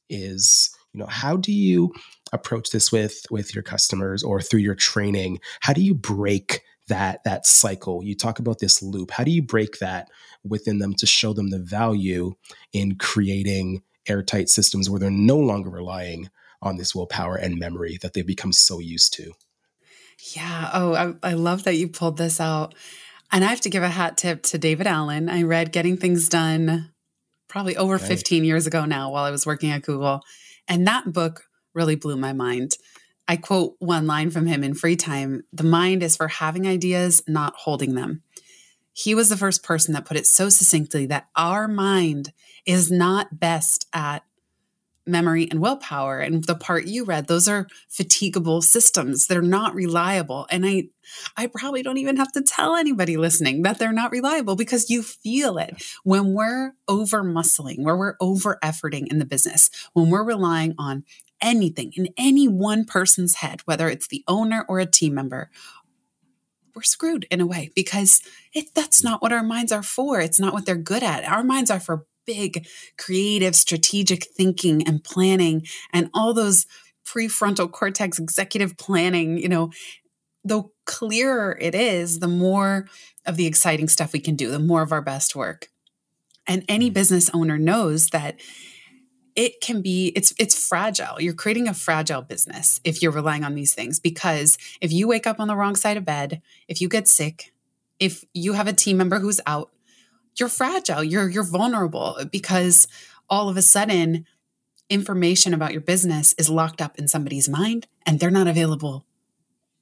is 0.10 0.70
you 0.94 1.00
know 1.00 1.08
how 1.08 1.38
do 1.38 1.52
you 1.52 1.94
approach 2.34 2.70
this 2.72 2.92
with 2.92 3.26
with 3.30 3.56
your 3.56 3.64
customers 3.64 4.24
or 4.24 4.42
through 4.42 4.62
your 4.62 4.76
training? 4.76 5.40
How 5.62 5.74
do 5.74 5.82
you 5.82 5.94
break 5.94 6.62
that 6.88 7.24
that 7.24 7.46
cycle. 7.46 8.04
You 8.04 8.16
talk 8.16 8.40
about 8.40 8.60
this 8.60 8.82
loop. 8.82 9.12
How 9.12 9.24
do 9.24 9.32
you 9.32 9.42
break 9.42 9.80
that 9.80 10.10
within 10.44 10.80
them 10.80 10.94
to 10.96 11.06
show 11.06 11.34
them 11.34 11.50
the 11.50 11.60
value 11.60 12.34
in 12.74 12.96
creating 12.96 13.84
airtight 14.08 14.50
systems 14.50 14.90
where 14.90 15.00
they're 15.00 15.12
no 15.12 15.38
longer 15.38 15.70
relying 15.70 16.30
on 16.62 16.78
this 16.78 16.96
willpower 16.96 17.36
and 17.36 17.60
memory 17.60 17.98
that 18.02 18.14
they've 18.14 18.26
become 18.26 18.54
so 18.54 18.80
used 18.80 19.14
to? 19.14 19.34
Yeah. 20.36 20.70
Oh 20.74 21.18
i, 21.24 21.32
I 21.32 21.34
love 21.34 21.64
that 21.64 21.76
you 21.76 21.88
pulled 21.88 22.18
this 22.18 22.40
out. 22.40 22.74
And 23.32 23.44
i 23.44 23.50
have 23.50 23.62
to 23.62 23.70
give 23.70 23.84
a 23.84 23.90
hat 23.90 24.18
tip 24.18 24.44
to 24.44 24.58
david 24.58 24.88
allen. 24.88 25.30
I 25.30 25.44
read 25.44 25.72
getting 25.72 25.98
things 25.98 26.30
done 26.30 26.92
probably 27.48 27.78
over 27.78 27.96
right. 27.96 28.02
15 28.02 28.44
years 28.44 28.68
ago 28.68 28.86
now 28.86 29.12
while 29.12 29.24
i 29.24 29.32
was 29.32 29.46
working 29.46 29.70
at 29.70 29.84
google. 29.84 30.22
And 30.68 30.88
that 30.88 31.14
book 31.14 31.44
really 31.74 31.96
blew 31.96 32.18
my 32.18 32.34
mind 32.34 32.78
I 33.28 33.36
quote 33.36 33.76
one 33.80 34.08
line 34.08 34.30
from 34.30 34.46
him 34.46 34.64
in 34.64 34.74
free 34.74 34.96
time 34.96 35.44
The 35.52 35.64
mind 35.64 36.04
is 36.04 36.16
for 36.16 36.28
having 36.28 36.68
ideas, 36.68 37.22
not 37.28 37.56
holding 37.56 37.96
them. 37.96 38.22
He 38.94 39.14
was 39.14 39.30
the 39.30 39.38
first 39.38 39.64
person 39.64 39.94
that 39.94 40.06
put 40.06 40.18
it 40.18 40.26
so 40.26 40.50
succinctly 40.50 41.06
that 41.08 41.28
our 41.36 41.68
mind 41.68 42.34
is 42.66 42.90
not 42.90 43.40
best 43.40 43.88
at 43.94 44.24
memory 45.08 45.48
and 45.50 45.62
willpower. 45.62 46.20
And 46.20 46.44
the 46.44 46.56
part 46.56 46.86
you 46.86 47.06
read 47.06 47.28
those 47.28 47.48
are 47.48 47.68
fatigable 47.90 48.62
systems 48.62 49.28
they're 49.28 49.42
not 49.42 49.74
reliable. 49.74 50.48
And 50.50 50.66
i 50.66 50.90
i 51.38 51.48
probably 51.48 51.82
don't 51.82 51.98
even 51.98 52.18
have 52.18 52.32
to 52.34 52.42
tell 52.42 52.76
anybody 52.76 53.16
listening 53.16 53.62
that 53.62 53.80
they're 53.80 53.94
not 53.94 54.12
reliable 54.12 54.56
because 54.56 54.90
you 54.90 55.02
feel 55.02 55.58
it. 55.58 55.82
When 56.04 56.34
we're 56.34 56.74
over 56.88 57.24
muscling 57.24 57.84
where 57.84 57.96
we're 57.96 58.18
over 58.20 58.60
efforting 58.64 59.08
in 59.10 59.20
the 59.20 59.26
business 59.26 59.70
when 59.94 60.10
we're 60.10 60.24
relying 60.24 60.76
on 60.78 61.04
anything 61.42 61.94
in 61.96 62.10
any 62.18 62.48
one 62.48 62.86
person's 62.86 63.36
head, 63.36 63.62
whether 63.66 63.90
it's 63.90 64.08
the 64.08 64.24
owner 64.28 64.66
or 64.68 64.80
a 64.80 64.86
team 64.86 65.14
member, 65.14 65.50
we're 66.76 66.84
screwed 66.84 67.26
in 67.32 67.42
a 67.42 67.48
way 67.48 67.72
because 67.76 68.22
it, 68.54 68.74
that's 68.76 69.04
not 69.04 69.22
what 69.22 69.34
our 69.34 69.44
minds 69.44 69.72
are 69.72 69.84
for. 69.84 70.20
It's 70.20 70.40
not 70.40 70.54
what 70.54 70.66
they're 70.66 70.76
good 70.76 71.04
at. 71.04 71.26
Our 71.26 71.44
minds 71.44 71.72
are 71.72 71.80
for 71.80 72.06
big, 72.26 72.68
creative, 72.98 73.56
strategic 73.56 74.26
thinking 74.26 74.88
and 74.88 75.04
planning 75.04 75.66
and 75.92 76.10
all 76.14 76.34
those 76.34 76.68
prefrontal 77.06 77.72
cortex 77.72 78.20
executive 78.20 78.78
planning, 78.78 79.38
you 79.38 79.50
know, 79.50 79.72
the 80.44 80.64
clearer 80.86 81.58
it 81.60 81.74
is, 81.74 82.20
the 82.20 82.28
more 82.28 82.88
of 83.26 83.38
the 83.38 83.48
exciting 83.48 83.88
stuff 83.88 84.14
we 84.14 84.20
can 84.20 84.36
do, 84.36 84.52
the 84.52 84.60
more 84.60 84.82
of 84.82 84.92
our 84.92 85.02
best 85.02 85.36
work. 85.36 85.68
And 86.46 86.64
any 86.68 86.90
mm. 86.90 86.94
business 86.94 87.30
owner 87.34 87.58
knows 87.58 88.10
that 88.10 88.40
it 89.38 89.62
can 89.62 89.82
be 89.82 90.12
it's 90.16 90.34
it's 90.38 90.68
fragile. 90.68 91.22
You're 91.22 91.34
creating 91.34 91.70
a 91.70 91.74
fragile 91.74 92.24
business 92.24 92.82
if 92.84 93.02
you're 93.02 93.12
relying 93.12 93.46
on 93.46 93.56
these 93.56 93.74
things 93.74 94.00
because 94.00 94.58
if 94.82 94.92
you 94.92 95.08
wake 95.08 95.28
up 95.28 95.40
on 95.40 95.48
the 95.48 95.56
wrong 95.56 95.78
side 95.78 95.96
of 95.96 96.04
bed 96.04 96.42
if 96.68 96.82
you 96.82 96.90
get 96.90 97.08
sick 97.08 97.54
if 98.00 98.26
you 98.34 98.54
have 98.54 98.68
a 98.68 98.74
team 98.74 98.98
member 98.98 99.20
who's 99.20 99.40
out 99.46 99.72
you're 100.40 100.50
fragile. 100.50 101.04
You're 101.04 101.30
you're 101.30 101.44
vulnerable 101.44 102.18
because 102.32 102.88
all 103.30 103.50
of 103.50 103.58
a 103.58 103.62
sudden 103.62 104.26
information 104.90 105.54
about 105.54 105.72
your 105.72 105.82
business 105.82 106.34
is 106.34 106.50
locked 106.50 106.82
up 106.82 106.98
in 106.98 107.08
somebody's 107.08 107.50
mind 107.50 107.88
and 108.06 108.20
they're 108.20 108.32
not 108.32 108.48
available 108.48 109.06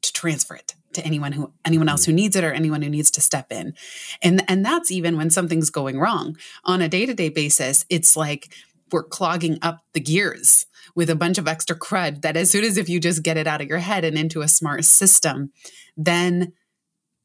to 0.02 0.12
transfer 0.12 0.56
it 0.56 0.74
to 0.94 1.06
anyone 1.06 1.34
who 1.34 1.52
anyone 1.64 1.90
else 1.90 2.06
who 2.06 2.12
mm. 2.12 2.16
needs 2.16 2.36
it 2.36 2.44
or 2.44 2.52
anyone 2.52 2.82
who 2.82 2.90
needs 2.90 3.12
to 3.12 3.22
step 3.22 3.52
in. 3.52 3.74
And 4.22 4.44
and 4.50 4.66
that's 4.66 4.92
even 4.92 5.18
when 5.18 5.30
something's 5.30 5.70
going 5.70 6.00
wrong. 6.00 6.38
On 6.64 6.82
a 6.82 6.90
day-to-day 6.90 7.30
basis 7.30 7.86
it's 7.90 8.18
like 8.18 8.54
we're 8.96 9.04
clogging 9.04 9.60
up 9.62 9.84
the 9.92 10.00
gears 10.00 10.68
with 10.96 11.10
a 11.10 11.16
bunch 11.16 11.38
of 11.38 11.50
extra 11.50 11.78
crud 11.78 12.22
that 12.22 12.38
as 12.38 12.50
soon 12.50 12.64
as 12.64 12.78
if 12.78 12.88
you 12.88 12.98
just 12.98 13.24
get 13.24 13.36
it 13.36 13.46
out 13.46 13.60
of 13.60 13.68
your 13.68 13.80
head 13.80 14.06
and 14.06 14.18
into 14.18 14.40
a 14.40 14.48
smart 14.48 14.86
system, 14.86 15.52
then 15.98 16.54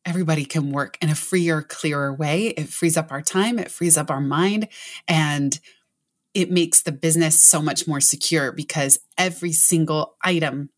everybody 0.04 0.44
can 0.44 0.72
work 0.72 0.98
in 1.00 1.10
a 1.10 1.14
freer, 1.14 1.62
clearer 1.62 2.12
way. 2.12 2.48
It 2.48 2.68
frees 2.70 2.96
up 2.96 3.12
our 3.12 3.22
time, 3.22 3.56
it 3.60 3.70
frees 3.70 3.96
up 3.96 4.10
our 4.10 4.20
mind, 4.20 4.66
and 5.06 5.60
it 6.34 6.50
makes 6.50 6.82
the 6.82 6.90
business 6.90 7.38
so 7.38 7.62
much 7.62 7.86
more 7.86 8.00
secure 8.00 8.50
because 8.50 8.98
every 9.16 9.52
single 9.52 10.16
item 10.24 10.70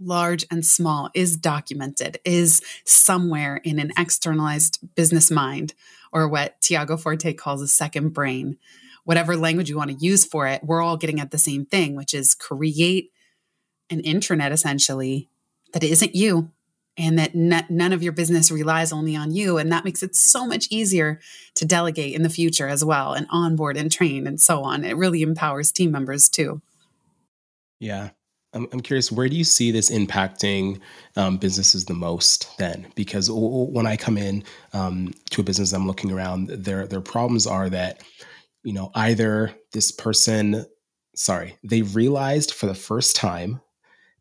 large 0.00 0.44
and 0.50 0.66
small, 0.66 1.08
is 1.14 1.36
documented, 1.36 2.18
is 2.24 2.60
somewhere 2.84 3.60
in 3.62 3.78
an 3.78 3.92
externalized 3.96 4.78
business 4.96 5.30
mind, 5.30 5.72
or 6.12 6.28
what 6.28 6.60
Tiago 6.60 6.96
Forte 6.96 7.32
calls 7.34 7.62
a 7.62 7.68
second 7.68 8.10
brain. 8.10 8.58
Whatever 9.06 9.36
language 9.36 9.70
you 9.70 9.76
want 9.76 9.90
to 9.90 10.04
use 10.04 10.24
for 10.24 10.48
it, 10.48 10.64
we're 10.64 10.82
all 10.82 10.96
getting 10.96 11.20
at 11.20 11.30
the 11.30 11.38
same 11.38 11.64
thing, 11.64 11.94
which 11.94 12.12
is 12.12 12.34
create 12.34 13.12
an 13.88 14.02
intranet 14.02 14.50
essentially 14.50 15.28
that 15.72 15.84
isn't 15.84 16.16
you 16.16 16.50
and 16.96 17.16
that 17.16 17.30
n- 17.32 17.66
none 17.68 17.92
of 17.92 18.02
your 18.02 18.12
business 18.12 18.50
relies 18.50 18.92
only 18.92 19.14
on 19.14 19.32
you. 19.32 19.58
And 19.58 19.70
that 19.70 19.84
makes 19.84 20.02
it 20.02 20.16
so 20.16 20.44
much 20.44 20.66
easier 20.70 21.20
to 21.54 21.64
delegate 21.64 22.16
in 22.16 22.24
the 22.24 22.28
future 22.28 22.66
as 22.66 22.84
well 22.84 23.12
and 23.12 23.28
onboard 23.30 23.76
and 23.76 23.92
train 23.92 24.26
and 24.26 24.40
so 24.40 24.64
on. 24.64 24.84
It 24.84 24.96
really 24.96 25.22
empowers 25.22 25.70
team 25.70 25.92
members 25.92 26.28
too. 26.28 26.60
Yeah. 27.78 28.10
I'm, 28.54 28.80
curious, 28.80 29.12
where 29.12 29.28
do 29.28 29.36
you 29.36 29.44
see 29.44 29.70
this 29.70 29.90
impacting 29.90 30.80
um, 31.14 31.36
businesses 31.36 31.84
the 31.84 31.94
most 31.94 32.58
then? 32.58 32.86
Because 32.94 33.30
when 33.30 33.86
I 33.86 33.96
come 33.96 34.16
in 34.16 34.42
um, 34.72 35.12
to 35.30 35.42
a 35.42 35.44
business, 35.44 35.74
I'm 35.74 35.86
looking 35.86 36.10
around, 36.10 36.48
their, 36.48 36.86
their 36.86 37.02
problems 37.02 37.46
are 37.46 37.68
that, 37.68 38.02
you 38.66 38.72
know, 38.72 38.90
either 38.96 39.54
this 39.72 39.92
person, 39.92 40.66
sorry, 41.14 41.56
they 41.62 41.82
realized 41.82 42.52
for 42.52 42.66
the 42.66 42.74
first 42.74 43.14
time 43.14 43.60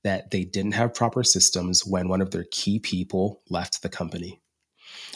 that 0.04 0.30
they 0.30 0.44
didn't 0.44 0.74
have 0.74 0.94
proper 0.94 1.24
systems 1.24 1.84
when 1.84 2.08
one 2.08 2.22
of 2.22 2.30
their 2.30 2.46
key 2.52 2.78
people 2.78 3.42
left 3.50 3.82
the 3.82 3.90
company. 3.90 4.40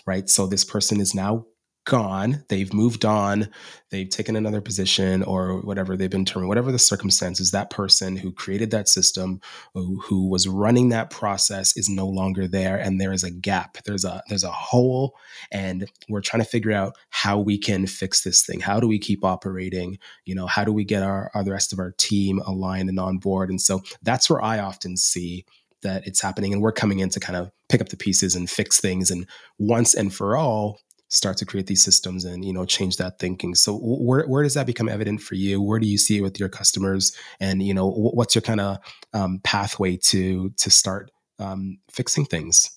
Right. 0.08 0.28
So 0.28 0.48
this 0.48 0.66
person 0.66 1.00
is 1.00 1.14
now 1.14 1.46
gone, 1.90 2.46
they've 2.48 2.74
moved 2.74 3.04
on, 3.04 3.50
they've 3.90 4.10
taken 4.10 4.38
another 4.38 4.62
position 4.62 5.24
or 5.24 5.60
whatever 5.60 5.98
they've 5.98 6.10
been 6.10 6.24
terminated, 6.24 6.48
whatever 6.48 6.72
the 6.72 6.80
circumstances, 6.80 7.52
that 7.52 7.70
person 7.70 8.16
who 8.16 8.32
created 8.32 8.72
that 8.72 8.88
system, 8.88 9.42
who, 9.74 10.00
who, 10.00 10.30
was 10.30 10.48
running 10.48 10.90
that 10.90 11.10
process 11.10 11.76
is 11.76 11.90
no 11.90 12.08
longer 12.08 12.48
there. 12.48 12.78
And 12.78 13.02
there 13.02 13.12
is 13.12 13.24
a 13.24 13.32
gap. 13.32 13.80
There's 13.84 14.06
a 14.06 14.22
there's 14.30 14.44
a 14.44 14.52
hole. 14.52 15.16
And 15.52 15.90
we're 16.08 16.22
trying 16.22 16.44
to 16.44 16.50
figure 16.50 16.72
out 16.72 16.96
how 17.10 17.40
we 17.40 17.58
can 17.58 17.88
fix 17.88 18.22
this 18.22 18.46
thing. 18.46 18.60
How 18.60 18.80
do 18.80 18.88
we 18.88 19.00
keep 19.00 19.26
operating? 19.26 19.98
You 20.26 20.36
know, 20.36 20.46
how 20.46 20.64
do 20.64 20.72
we 20.72 20.86
get 20.86 21.04
our, 21.04 21.32
our 21.34 21.44
the 21.44 21.52
rest 21.52 21.74
of 21.74 21.80
our 21.80 21.92
team 21.98 22.40
aligned 22.46 22.90
and 22.90 23.00
on 23.00 23.18
board? 23.18 23.50
And 23.50 23.60
so 23.60 23.82
that's 24.04 24.30
where 24.30 24.42
I 24.42 24.60
often 24.60 24.96
see 24.96 25.46
that 25.82 26.06
it's 26.06 26.22
happening 26.22 26.54
and 26.54 26.62
we're 26.62 26.72
coming 26.72 27.00
in 27.00 27.10
to 27.10 27.20
kind 27.20 27.38
of 27.38 27.52
pick 27.70 27.82
up 27.82 27.90
the 27.90 27.98
pieces 27.98 28.36
and 28.36 28.50
fix 28.50 28.80
things 28.80 29.10
and 29.10 29.26
once 29.58 29.94
and 29.94 30.14
for 30.14 30.38
all 30.38 30.80
start 31.10 31.38
to 31.38 31.46
create 31.46 31.68
these 31.68 31.84
systems 31.84 32.24
and 32.24 32.46
you 32.46 32.54
know 32.54 32.66
change 32.66 32.98
that 32.98 33.20
thinking. 33.20 33.56
So 33.56 33.78
where, 33.82 34.26
where 34.26 34.44
does 34.44 34.54
that 34.54 34.66
become 34.66 34.88
evident 34.88 35.22
for 35.22 35.36
you? 35.36 35.62
Where 35.62 35.80
do 35.80 35.88
you 35.88 35.98
see 35.98 36.18
it 36.18 36.22
with 36.22 36.40
your 36.40 36.50
customers? 36.50 37.16
And 37.40 37.62
you 37.62 37.74
know 37.74 37.90
what's 37.90 38.36
your 38.36 38.42
kind 38.42 38.62
of 38.62 38.78
um, 39.14 39.40
pathway 39.44 39.98
to 39.98 40.52
to 40.52 40.70
start 40.70 41.12
um, 41.40 41.80
fixing 41.92 42.26
things? 42.26 42.72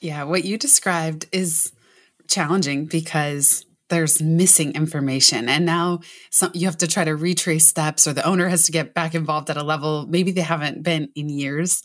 Yeah 0.00 0.24
what 0.24 0.44
you 0.44 0.56
described 0.56 1.26
is 1.32 1.72
challenging 2.28 2.86
because 2.86 3.64
there's 3.88 4.20
missing 4.20 4.72
information. 4.74 5.48
And 5.48 5.64
now 5.64 6.00
some, 6.30 6.50
you 6.54 6.66
have 6.66 6.78
to 6.78 6.88
try 6.88 7.04
to 7.04 7.14
retrace 7.14 7.68
steps 7.68 8.08
or 8.08 8.12
the 8.12 8.26
owner 8.26 8.48
has 8.48 8.66
to 8.66 8.72
get 8.72 8.94
back 8.94 9.14
involved 9.14 9.48
at 9.48 9.56
a 9.56 9.62
level 9.62 10.06
maybe 10.08 10.32
they 10.32 10.40
haven't 10.40 10.82
been 10.82 11.08
in 11.14 11.28
years 11.28 11.82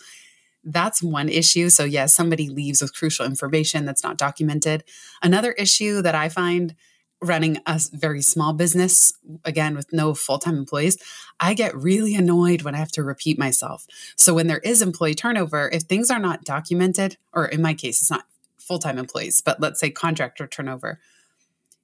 that's 0.64 1.02
one 1.02 1.30
issue. 1.30 1.70
So, 1.70 1.84
yes, 1.84 2.14
somebody 2.14 2.50
leaves 2.50 2.82
with 2.82 2.96
crucial 2.96 3.26
information 3.26 3.86
that's 3.86 4.04
not 4.04 4.18
documented. 4.18 4.84
Another 5.22 5.52
issue 5.54 6.02
that 6.02 6.16
I 6.16 6.30
find 6.30 6.76
running 7.24 7.60
a 7.68 7.80
very 7.94 8.22
small 8.22 8.52
business, 8.54 9.14
again, 9.46 9.76
with 9.76 9.94
no 9.94 10.14
full 10.14 10.40
time 10.40 10.58
employees, 10.58 10.98
I 11.40 11.54
get 11.54 11.76
really 11.76 12.16
annoyed 12.16 12.64
when 12.64 12.76
I 12.76 12.80
have 12.80 12.92
to 12.94 13.04
repeat 13.04 13.38
myself. 13.38 13.86
So, 14.16 14.34
when 14.34 14.48
there 14.48 14.60
is 14.60 14.82
employee 14.82 15.16
turnover, 15.16 15.70
if 15.72 15.84
things 15.84 16.10
are 16.10 16.20
not 16.20 16.44
documented, 16.44 17.18
or 17.34 17.46
in 17.46 17.62
my 17.62 17.74
case, 17.74 18.02
it's 18.02 18.12
not 18.12 18.26
full 18.60 18.80
time 18.80 18.98
employees, 18.98 19.42
but 19.42 19.60
let's 19.60 19.80
say 19.80 19.90
contractor 19.90 20.48
turnover, 20.48 21.00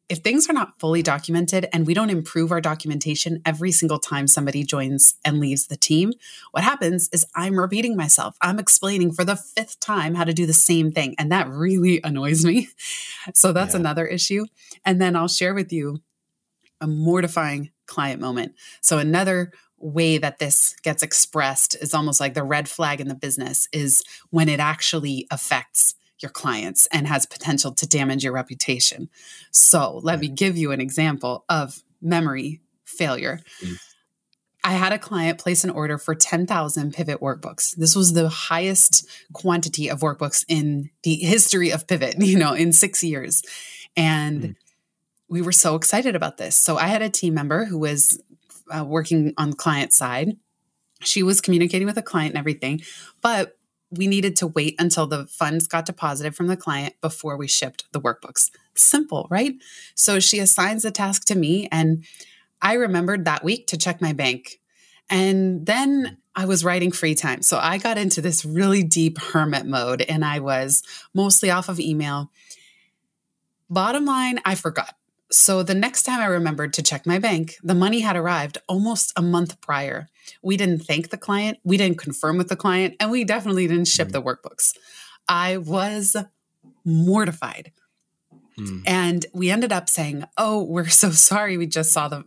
if 0.09 0.19
things 0.19 0.49
are 0.49 0.53
not 0.53 0.79
fully 0.79 1.01
documented 1.01 1.67
and 1.73 1.85
we 1.85 1.93
don't 1.93 2.09
improve 2.09 2.51
our 2.51 2.61
documentation 2.61 3.41
every 3.45 3.71
single 3.71 3.99
time 3.99 4.27
somebody 4.27 4.63
joins 4.63 5.15
and 5.25 5.39
leaves 5.39 5.67
the 5.67 5.75
team, 5.75 6.13
what 6.51 6.63
happens 6.63 7.09
is 7.11 7.25
I'm 7.35 7.59
repeating 7.59 7.97
myself. 7.97 8.37
I'm 8.41 8.57
explaining 8.57 9.11
for 9.11 9.25
the 9.25 9.35
fifth 9.35 9.79
time 9.79 10.15
how 10.15 10.23
to 10.23 10.33
do 10.33 10.45
the 10.45 10.53
same 10.53 10.91
thing. 10.91 11.15
And 11.17 11.31
that 11.31 11.49
really 11.49 12.01
annoys 12.03 12.45
me. 12.45 12.69
So 13.33 13.51
that's 13.51 13.73
yeah. 13.73 13.81
another 13.81 14.05
issue. 14.05 14.45
And 14.85 15.01
then 15.01 15.15
I'll 15.15 15.27
share 15.27 15.53
with 15.53 15.73
you 15.73 15.99
a 16.79 16.87
mortifying 16.87 17.71
client 17.85 18.21
moment. 18.21 18.53
So 18.81 18.99
another 18.99 19.51
way 19.77 20.17
that 20.17 20.39
this 20.39 20.75
gets 20.83 21.03
expressed 21.03 21.75
is 21.81 21.93
almost 21.93 22.19
like 22.19 22.33
the 22.33 22.43
red 22.43 22.69
flag 22.69 23.01
in 23.01 23.07
the 23.07 23.15
business 23.15 23.67
is 23.71 24.03
when 24.29 24.49
it 24.49 24.59
actually 24.59 25.27
affects 25.31 25.95
your 26.19 26.31
clients 26.31 26.87
and 26.91 27.07
has 27.07 27.25
potential 27.25 27.73
to 27.73 27.87
damage 27.87 28.23
your 28.23 28.33
reputation. 28.33 29.09
So, 29.51 29.99
let 30.03 30.19
me 30.19 30.27
give 30.27 30.57
you 30.57 30.71
an 30.71 30.81
example 30.81 31.45
of 31.49 31.81
memory 32.01 32.61
failure. 32.85 33.41
Mm. 33.63 33.77
I 34.63 34.71
had 34.71 34.91
a 34.91 34.99
client 34.99 35.39
place 35.39 35.63
an 35.63 35.69
order 35.69 35.97
for 35.97 36.13
10,000 36.13 36.93
pivot 36.93 37.21
workbooks. 37.21 37.73
This 37.77 37.95
was 37.95 38.11
the 38.11 38.27
highest 38.27 39.07
quantity 39.31 39.89
of 39.89 40.01
workbooks 40.01 40.43
in 40.49 40.89
the 41.03 41.15
history 41.15 41.71
of 41.71 41.87
pivot, 41.87 42.15
you 42.19 42.37
know, 42.37 42.53
in 42.53 42.73
6 42.73 43.03
years. 43.03 43.43
And 43.95 44.41
mm. 44.41 44.55
we 45.29 45.41
were 45.41 45.53
so 45.53 45.75
excited 45.75 46.15
about 46.15 46.37
this. 46.37 46.57
So 46.57 46.77
I 46.77 46.87
had 46.87 47.01
a 47.01 47.09
team 47.09 47.33
member 47.33 47.65
who 47.65 47.77
was 47.77 48.21
uh, 48.69 48.83
working 48.83 49.33
on 49.37 49.51
the 49.51 49.55
client 49.55 49.93
side. 49.93 50.35
She 51.01 51.23
was 51.23 51.41
communicating 51.41 51.87
with 51.87 51.97
a 51.97 52.01
client 52.01 52.31
and 52.31 52.39
everything, 52.39 52.81
but 53.21 53.56
we 53.89 54.07
needed 54.07 54.35
to 54.37 54.47
wait 54.47 54.75
until 54.79 55.07
the 55.07 55.27
funds 55.27 55.67
got 55.67 55.85
deposited 55.85 56.35
from 56.35 56.47
the 56.47 56.57
client 56.57 56.95
before 57.01 57.37
we 57.37 57.47
shipped 57.47 57.85
the 57.93 58.01
workbooks. 58.01 58.51
Simple, 58.75 59.27
right? 59.29 59.55
So 59.95 60.19
she 60.19 60.39
assigns 60.39 60.83
the 60.83 60.91
task 60.91 61.25
to 61.25 61.35
me, 61.35 61.69
and 61.71 62.03
I 62.61 62.73
remembered 62.73 63.25
that 63.25 63.43
week 63.43 63.67
to 63.67 63.77
check 63.77 64.01
my 64.01 64.13
bank. 64.13 64.59
And 65.09 65.65
then 65.65 66.17
I 66.35 66.45
was 66.45 66.65
writing 66.65 66.91
free 66.91 67.15
time. 67.15 67.41
So 67.41 67.57
I 67.57 67.77
got 67.77 67.97
into 67.97 68.21
this 68.21 68.43
really 68.43 68.83
deep 68.83 69.19
hermit 69.19 69.65
mode, 69.65 70.01
and 70.01 70.25
I 70.25 70.39
was 70.39 70.83
mostly 71.13 71.49
off 71.49 71.69
of 71.69 71.79
email. 71.79 72.29
Bottom 73.69 74.05
line, 74.05 74.39
I 74.43 74.55
forgot. 74.55 74.96
So 75.31 75.61
the 75.61 75.75
next 75.75 76.03
time 76.03 76.21
I 76.21 76.25
remembered 76.25 76.73
to 76.73 76.83
check 76.83 77.05
my 77.05 77.19
bank, 77.19 77.55
the 77.61 77.75
money 77.75 77.99
had 77.99 78.15
arrived 78.15 78.59
almost 78.67 79.11
a 79.17 79.21
month 79.21 79.59
prior. 79.59 80.07
We 80.41 80.55
didn't 80.55 80.79
thank 80.79 81.09
the 81.09 81.17
client, 81.17 81.59
we 81.63 81.77
didn't 81.77 81.97
confirm 81.97 82.37
with 82.37 82.47
the 82.47 82.55
client, 82.55 82.95
and 82.99 83.11
we 83.11 83.23
definitely 83.23 83.67
didn't 83.67 83.87
ship 83.87 84.09
mm. 84.09 84.13
the 84.13 84.21
workbooks. 84.21 84.73
I 85.27 85.57
was 85.57 86.15
mortified. 86.85 87.73
Mm. 88.57 88.83
And 88.87 89.25
we 89.33 89.51
ended 89.51 89.71
up 89.71 89.89
saying, 89.89 90.23
"Oh, 90.37 90.63
we're 90.63 90.87
so 90.87 91.11
sorry. 91.29 91.57
We 91.57 91.67
just 91.67 91.91
saw 91.91 92.07
the 92.07 92.23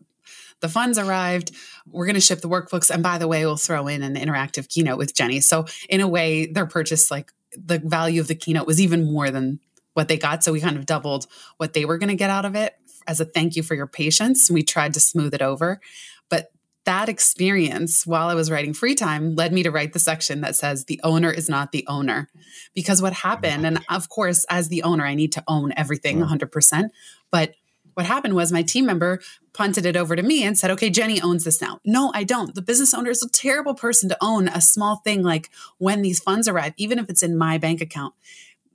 the 0.61 0.69
funds 0.69 0.99
arrived. 0.99 1.53
We're 1.87 2.05
going 2.05 2.15
to 2.15 2.21
ship 2.21 2.43
the 2.43 2.49
workbooks 2.49 2.91
and 2.91 3.03
by 3.03 3.17
the 3.17 3.27
way, 3.27 3.47
we'll 3.47 3.57
throw 3.57 3.89
in 3.89 4.03
an 4.03 4.15
interactive 4.15 4.69
keynote 4.69 4.99
with 4.99 5.15
Jenny." 5.15 5.41
So, 5.41 5.65
in 5.89 6.01
a 6.01 6.09
way, 6.09 6.47
their 6.47 6.67
purchase 6.67 7.11
like 7.11 7.33
the 7.57 7.79
value 7.79 8.21
of 8.21 8.29
the 8.29 8.35
keynote 8.35 8.67
was 8.67 8.81
even 8.81 9.11
more 9.11 9.31
than 9.31 9.59
what 9.95 10.09
they 10.09 10.17
got. 10.17 10.45
So 10.45 10.53
we 10.53 10.61
kind 10.61 10.77
of 10.77 10.87
doubled 10.87 11.27
what 11.57 11.73
they 11.73 11.85
were 11.85 11.99
going 11.99 12.11
to 12.11 12.15
get 12.15 12.31
out 12.31 12.45
of 12.45 12.55
it 12.55 12.75
as 13.11 13.21
a 13.21 13.25
thank 13.25 13.57
you 13.57 13.63
for 13.63 13.75
your 13.75 13.89
patience. 13.89 14.51
We 14.51 14.63
tried 14.63 14.95
to 14.95 15.01
smooth 15.01 15.35
it 15.35 15.43
over. 15.43 15.81
But 16.29 16.53
that 16.85 17.09
experience 17.09 18.07
while 18.07 18.29
I 18.29 18.35
was 18.35 18.51
writing 18.51 18.73
free 18.73 18.95
time 18.95 19.35
led 19.35 19.53
me 19.53 19.65
to 19.65 19.71
write 19.71 19.93
the 19.93 19.99
section 19.99 20.41
that 20.43 20.55
says 20.55 20.85
the 20.85 21.01
owner 21.03 21.31
is 21.31 21.49
not 21.49 21.73
the 21.73 21.85
owner. 21.89 22.31
Because 22.73 23.03
what 23.03 23.13
happened, 23.13 23.67
and 23.67 23.85
of 23.91 24.09
course, 24.09 24.47
as 24.49 24.69
the 24.69 24.85
owner, 24.85 25.05
I 25.05 25.15
need 25.15 25.33
to 25.33 25.45
own 25.49 25.73
everything 25.77 26.21
mm. 26.21 26.29
100%. 26.29 26.91
But 27.33 27.55
what 27.95 28.07
happened 28.07 28.35
was 28.35 28.53
my 28.53 28.63
team 28.63 28.87
member 28.87 29.21
punted 29.53 29.85
it 29.85 29.97
over 29.97 30.15
to 30.15 30.23
me 30.23 30.45
and 30.45 30.57
said, 30.57 30.71
okay, 30.71 30.89
Jenny 30.89 31.21
owns 31.21 31.45
this 31.45 31.61
now. 31.61 31.81
No, 31.85 32.13
I 32.15 32.23
don't. 32.23 32.55
The 32.55 32.63
business 32.63 32.95
owner 32.95 33.11
is 33.11 33.23
a 33.23 33.29
terrible 33.29 33.75
person 33.75 34.09
to 34.09 34.17
own 34.21 34.47
a 34.47 34.61
small 34.61 34.97
thing 35.05 35.25
like 35.25 35.51
when 35.79 36.01
these 36.01 36.21
funds 36.21 36.47
arrive, 36.47 36.73
even 36.77 37.01
if 37.01 37.11
it's 37.11 37.25
in 37.25 37.37
my 37.37 37.59
bank 37.59 37.81
account 37.81 38.15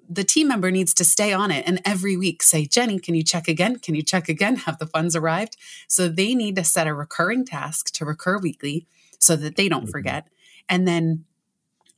the 0.09 0.23
team 0.23 0.47
member 0.47 0.71
needs 0.71 0.93
to 0.95 1.05
stay 1.05 1.33
on 1.33 1.51
it 1.51 1.63
and 1.67 1.81
every 1.85 2.15
week 2.17 2.43
say, 2.43 2.65
Jenny, 2.65 2.99
can 2.99 3.15
you 3.15 3.23
check 3.23 3.47
again? 3.47 3.79
Can 3.79 3.95
you 3.95 4.03
check 4.03 4.29
again? 4.29 4.57
Have 4.57 4.77
the 4.77 4.85
funds 4.85 5.15
arrived? 5.15 5.57
So 5.87 6.07
they 6.07 6.35
need 6.35 6.55
to 6.57 6.63
set 6.63 6.87
a 6.87 6.93
recurring 6.93 7.45
task 7.45 7.91
to 7.93 8.05
recur 8.05 8.37
weekly 8.37 8.87
so 9.19 9.35
that 9.35 9.55
they 9.55 9.69
don't 9.69 9.83
mm-hmm. 9.83 9.91
forget. 9.91 10.27
And 10.69 10.87
then 10.87 11.25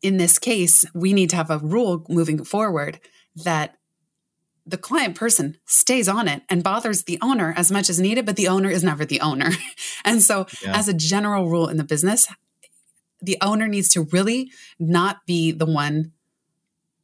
in 0.01 0.17
this 0.17 0.39
case, 0.39 0.85
we 0.93 1.13
need 1.13 1.29
to 1.31 1.35
have 1.35 1.49
a 1.49 1.57
rule 1.57 2.05
moving 2.09 2.43
forward 2.43 2.99
that 3.35 3.77
the 4.65 4.77
client 4.77 5.15
person 5.15 5.57
stays 5.65 6.09
on 6.09 6.27
it 6.27 6.43
and 6.49 6.63
bothers 6.63 7.03
the 7.03 7.17
owner 7.21 7.53
as 7.55 7.71
much 7.71 7.89
as 7.89 7.99
needed, 7.99 8.25
but 8.25 8.35
the 8.35 8.49
owner 8.49 8.69
is 8.69 8.83
never 8.83 9.05
the 9.05 9.21
owner. 9.21 9.51
and 10.05 10.21
so, 10.21 10.45
yeah. 10.61 10.77
as 10.77 10.87
a 10.87 10.93
general 10.93 11.49
rule 11.49 11.69
in 11.69 11.77
the 11.77 11.85
business, 11.85 12.27
the 13.21 13.37
owner 13.41 13.67
needs 13.67 13.89
to 13.89 14.01
really 14.11 14.51
not 14.77 15.25
be 15.25 15.51
the 15.51 15.65
one 15.65 16.11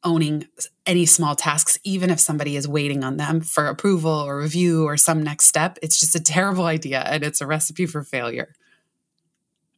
owning 0.03 0.47
any 0.85 1.05
small 1.05 1.35
tasks, 1.35 1.77
even 1.83 2.09
if 2.09 2.19
somebody 2.19 2.55
is 2.55 2.67
waiting 2.67 3.03
on 3.03 3.17
them 3.17 3.41
for 3.41 3.67
approval 3.67 4.11
or 4.11 4.39
review 4.39 4.85
or 4.85 4.97
some 4.97 5.23
next 5.23 5.45
step. 5.45 5.79
It's 5.81 5.99
just 5.99 6.15
a 6.15 6.19
terrible 6.19 6.65
idea 6.65 7.01
and 7.01 7.23
it's 7.23 7.41
a 7.41 7.47
recipe 7.47 7.85
for 7.85 8.03
failure. 8.03 8.53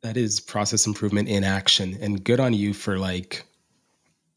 that 0.01 0.17
is 0.17 0.39
process 0.39 0.85
improvement 0.85 1.27
in 1.27 1.43
action 1.43 1.97
and 1.99 2.23
good 2.23 2.39
on 2.39 2.53
you 2.53 2.73
for 2.73 2.97
like 2.99 3.43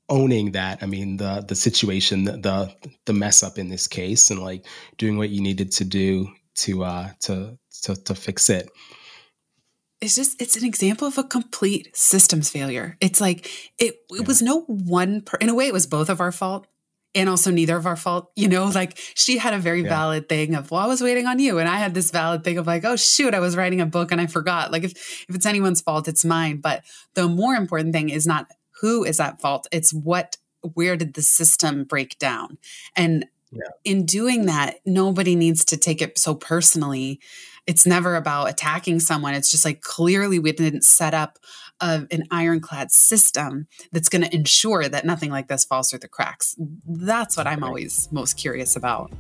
owning 0.09 0.53
that 0.53 0.83
i 0.83 0.87
mean 0.87 1.19
the 1.19 1.45
the 1.47 1.55
situation 1.55 2.25
the 2.25 2.75
the 3.05 3.13
mess 3.13 3.43
up 3.43 3.59
in 3.59 3.69
this 3.69 3.87
case 3.87 4.31
and 4.31 4.41
like 4.41 4.65
doing 4.97 5.19
what 5.19 5.29
you 5.29 5.43
needed 5.43 5.71
to 5.71 5.85
do 5.85 6.27
to 6.55 6.83
uh 6.85 7.09
to 7.21 7.59
to, 7.83 7.95
to 7.95 8.15
fix 8.15 8.49
it 8.49 8.71
it's 10.01 10.15
just 10.15 10.41
it's 10.41 10.57
an 10.57 10.65
example 10.65 11.07
of 11.07 11.19
a 11.19 11.25
complete 11.25 11.95
systems 11.97 12.51
failure 12.51 12.97
it's 13.01 13.21
like 13.21 13.47
it 13.79 13.95
it 14.11 14.21
yeah. 14.21 14.23
was 14.27 14.43
no 14.43 14.63
one 14.63 15.21
per, 15.21 15.37
in 15.39 15.49
a 15.49 15.55
way 15.55 15.67
it 15.67 15.73
was 15.73 15.87
both 15.87 16.09
of 16.09 16.21
our 16.21 16.33
fault 16.33 16.67
and 17.15 17.29
also 17.29 17.51
neither 17.51 17.77
of 17.77 17.87
our 17.87 17.97
fault 17.97 18.31
you 18.37 18.49
know 18.49 18.67
like 18.67 18.99
she 19.15 19.39
had 19.39 19.55
a 19.55 19.59
very 19.59 19.83
yeah. 19.83 19.89
valid 19.89 20.29
thing 20.29 20.55
of 20.55 20.71
well 20.71 20.83
i 20.83 20.87
was 20.87 21.03
waiting 21.03 21.27
on 21.27 21.39
you 21.39 21.59
and 21.59 21.69
i 21.69 21.77
had 21.77 21.95
this 21.95 22.11
valid 22.11 22.45
thing 22.45 22.59
of 22.59 22.67
like 22.67 22.85
oh 22.85 22.97
shoot 22.97 23.35
i 23.35 23.41
was 23.41 23.57
writing 23.57 23.81
a 23.81 23.87
book 23.87 24.13
and 24.13 24.21
i 24.21 24.27
forgot 24.27 24.71
like 24.71 24.85
if 24.85 24.93
if 25.29 25.35
it's 25.35 25.47
anyone's 25.47 25.81
fault 25.81 26.09
it's 26.09 26.25
mine 26.25 26.59
but 26.59 26.85
the 27.15 27.27
more 27.27 27.55
important 27.55 27.93
thing 27.93 28.09
is 28.09 28.27
not 28.27 28.47
who 28.81 29.05
is 29.05 29.19
at 29.21 29.41
fault 29.41 29.67
it's 29.73 29.93
what 29.93 30.37
where 30.75 30.97
did 30.97 31.15
the 31.15 31.23
system 31.23 31.85
break 31.85 32.19
down 32.19 32.59
and 32.95 33.27
yeah. 33.51 33.69
in 33.85 34.05
doing 34.05 34.47
that 34.47 34.77
nobody 34.85 35.35
needs 35.35 35.65
to 35.65 35.77
take 35.77 36.03
it 36.03 36.19
so 36.19 36.35
personally 36.35 37.21
it's 37.69 37.87
never 37.87 38.17
about 38.17 38.49
attacking 38.49 38.99
someone. 38.99 39.35
It's 39.35 39.51
just 39.51 39.65
like 39.65 39.83
clearly 39.83 40.39
we 40.39 40.53
didn't 40.53 40.85
set 40.85 41.13
up 41.13 41.39
a, 41.81 42.07
an 42.11 42.25
ironclad 42.31 42.91
system 42.91 43.69
that's 43.93 44.09
going 44.09 44.23
to 44.23 44.35
ensure 44.35 44.89
that 44.89 45.05
nothing 45.05 45.31
like 45.31 45.49
this 45.49 45.67
falls 45.67 45.91
through 45.91 45.99
the 45.99 46.09
cracks. 46.09 46.57
That's 46.87 47.37
what 47.37 47.47
i'm 47.47 47.63
always 47.63 48.09
most 48.11 48.39
curious 48.39 48.75
about. 48.75 49.13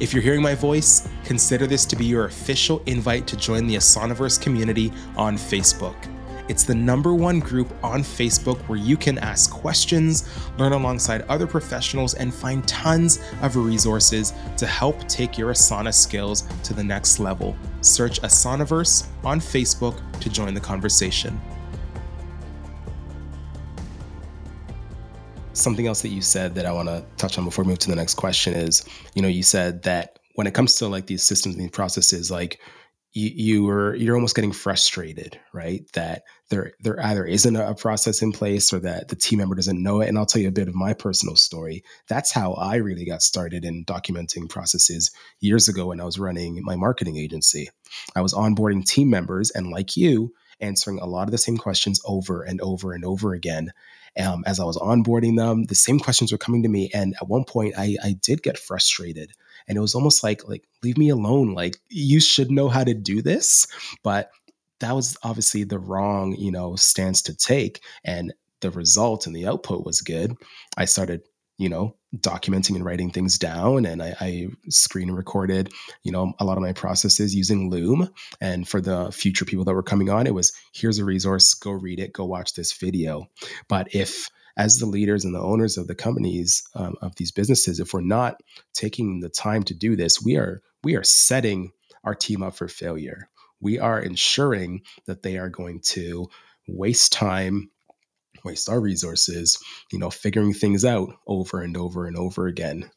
If 0.00 0.14
you're 0.14 0.22
hearing 0.22 0.42
my 0.42 0.54
voice, 0.54 1.08
consider 1.24 1.66
this 1.66 1.84
to 1.84 1.96
be 1.96 2.06
your 2.06 2.24
official 2.24 2.82
invite 2.86 3.26
to 3.28 3.36
join 3.36 3.66
the 3.66 3.76
Asanaverse 3.76 4.40
community 4.40 4.92
on 5.16 5.36
Facebook. 5.36 5.96
It's 6.48 6.64
the 6.64 6.74
number 6.74 7.14
one 7.14 7.40
group 7.40 7.72
on 7.82 8.02
Facebook 8.02 8.58
where 8.68 8.78
you 8.78 8.96
can 8.96 9.18
ask 9.18 9.50
questions, 9.50 10.28
learn 10.58 10.72
alongside 10.72 11.22
other 11.22 11.46
professionals, 11.46 12.14
and 12.14 12.32
find 12.32 12.66
tons 12.68 13.20
of 13.42 13.56
resources 13.56 14.32
to 14.56 14.66
help 14.66 15.08
take 15.08 15.36
your 15.36 15.52
Asana 15.52 15.92
skills 15.92 16.44
to 16.62 16.74
the 16.74 16.84
next 16.84 17.18
level. 17.18 17.56
Search 17.80 18.20
Asanaverse 18.22 19.06
on 19.24 19.40
Facebook 19.40 20.00
to 20.20 20.28
join 20.28 20.54
the 20.54 20.60
conversation. 20.60 21.40
something 25.56 25.86
else 25.86 26.02
that 26.02 26.10
you 26.10 26.22
said 26.22 26.54
that 26.54 26.66
I 26.66 26.72
want 26.72 26.88
to 26.88 27.04
touch 27.16 27.38
on 27.38 27.44
before 27.44 27.64
we 27.64 27.70
move 27.70 27.78
to 27.80 27.90
the 27.90 27.96
next 27.96 28.14
question 28.14 28.54
is, 28.54 28.84
you 29.14 29.22
know, 29.22 29.28
you 29.28 29.42
said 29.42 29.82
that 29.82 30.18
when 30.34 30.46
it 30.46 30.54
comes 30.54 30.74
to 30.76 30.86
like 30.86 31.06
these 31.06 31.22
systems 31.22 31.54
and 31.54 31.64
these 31.64 31.70
processes, 31.70 32.30
like 32.30 32.60
you, 33.12 33.30
you 33.34 33.68
are 33.68 33.94
you're 33.94 34.14
almost 34.14 34.36
getting 34.36 34.52
frustrated, 34.52 35.40
right? 35.52 35.82
That 35.94 36.22
there 36.48 36.72
there 36.80 37.02
either 37.04 37.24
isn't 37.24 37.56
a 37.56 37.74
process 37.74 38.22
in 38.22 38.32
place 38.32 38.72
or 38.72 38.78
that 38.80 39.08
the 39.08 39.16
team 39.16 39.38
member 39.38 39.54
doesn't 39.54 39.82
know 39.82 40.00
it. 40.00 40.08
And 40.08 40.16
I'll 40.16 40.26
tell 40.26 40.42
you 40.42 40.48
a 40.48 40.52
bit 40.52 40.68
of 40.68 40.74
my 40.74 40.94
personal 40.94 41.36
story. 41.36 41.82
That's 42.08 42.32
how 42.32 42.52
I 42.52 42.76
really 42.76 43.04
got 43.04 43.22
started 43.22 43.64
in 43.64 43.84
documenting 43.84 44.48
processes 44.48 45.10
years 45.40 45.68
ago 45.68 45.86
when 45.86 46.00
I 46.00 46.04
was 46.04 46.18
running 46.18 46.60
my 46.62 46.76
marketing 46.76 47.16
agency. 47.16 47.68
I 48.14 48.20
was 48.20 48.34
onboarding 48.34 48.86
team 48.86 49.10
members 49.10 49.50
and 49.50 49.70
like 49.70 49.96
you, 49.96 50.32
answering 50.60 50.98
a 50.98 51.06
lot 51.06 51.24
of 51.24 51.32
the 51.32 51.38
same 51.38 51.56
questions 51.56 52.00
over 52.04 52.42
and 52.42 52.60
over 52.60 52.92
and 52.92 53.04
over 53.04 53.34
again 53.34 53.72
um, 54.18 54.44
as 54.46 54.60
I 54.60 54.64
was 54.64 54.76
onboarding 54.76 55.36
them. 55.36 55.64
The 55.64 55.74
same 55.74 55.98
questions 55.98 56.32
were 56.32 56.38
coming 56.38 56.62
to 56.62 56.68
me, 56.68 56.90
and 56.94 57.14
at 57.20 57.28
one 57.28 57.44
point, 57.44 57.74
I, 57.76 57.96
I 58.02 58.12
did 58.22 58.42
get 58.42 58.58
frustrated, 58.58 59.32
and 59.68 59.76
it 59.76 59.80
was 59.80 59.94
almost 59.94 60.22
like 60.22 60.48
like 60.48 60.64
leave 60.82 60.98
me 60.98 61.10
alone. 61.10 61.54
Like 61.54 61.76
you 61.88 62.20
should 62.20 62.50
know 62.50 62.68
how 62.68 62.84
to 62.84 62.94
do 62.94 63.22
this, 63.22 63.66
but 64.02 64.30
that 64.80 64.94
was 64.94 65.16
obviously 65.22 65.64
the 65.64 65.78
wrong 65.78 66.34
you 66.36 66.52
know 66.52 66.76
stance 66.76 67.22
to 67.22 67.36
take, 67.36 67.82
and 68.04 68.32
the 68.60 68.70
result 68.70 69.26
and 69.26 69.36
the 69.36 69.46
output 69.46 69.84
was 69.84 70.00
good. 70.00 70.34
I 70.76 70.84
started 70.86 71.22
you 71.58 71.68
know 71.68 71.96
documenting 72.16 72.76
and 72.76 72.84
writing 72.84 73.10
things 73.10 73.38
down 73.38 73.84
and 73.84 74.02
I, 74.02 74.14
I, 74.20 74.48
screen 74.68 75.10
recorded 75.10 75.72
you 76.02 76.12
know 76.12 76.32
a 76.38 76.44
lot 76.44 76.56
of 76.56 76.62
my 76.62 76.72
processes 76.72 77.34
using 77.34 77.70
loom 77.70 78.10
and 78.40 78.66
for 78.66 78.80
the 78.80 79.10
future 79.12 79.44
people 79.44 79.64
that 79.64 79.74
were 79.74 79.82
coming 79.82 80.10
on 80.10 80.26
it 80.26 80.34
was 80.34 80.52
here's 80.72 80.98
a 80.98 81.04
resource 81.04 81.54
go 81.54 81.72
read 81.72 82.00
it 82.00 82.12
go 82.12 82.24
watch 82.24 82.54
this 82.54 82.72
video 82.72 83.28
but 83.68 83.94
if 83.94 84.28
as 84.56 84.78
the 84.78 84.86
leaders 84.86 85.24
and 85.24 85.34
the 85.34 85.40
owners 85.40 85.76
of 85.76 85.86
the 85.86 85.94
companies 85.94 86.62
um, 86.74 86.96
of 87.02 87.14
these 87.16 87.32
businesses 87.32 87.80
if 87.80 87.92
we're 87.92 88.00
not 88.00 88.42
taking 88.72 89.20
the 89.20 89.28
time 89.28 89.62
to 89.62 89.74
do 89.74 89.96
this 89.96 90.22
we 90.22 90.36
are 90.36 90.62
we 90.84 90.96
are 90.96 91.04
setting 91.04 91.72
our 92.04 92.14
team 92.14 92.42
up 92.42 92.54
for 92.54 92.68
failure 92.68 93.28
we 93.60 93.78
are 93.78 94.00
ensuring 94.00 94.82
that 95.06 95.22
they 95.22 95.38
are 95.38 95.48
going 95.48 95.80
to 95.80 96.28
waste 96.66 97.12
time 97.12 97.70
waste 98.46 98.68
our 98.68 98.80
resources, 98.80 99.58
you 99.92 99.98
know, 99.98 100.08
figuring 100.08 100.54
things 100.54 100.84
out 100.84 101.10
over 101.26 101.60
and 101.60 101.76
over 101.76 102.06
and 102.06 102.16
over 102.16 102.46
again. 102.46 102.90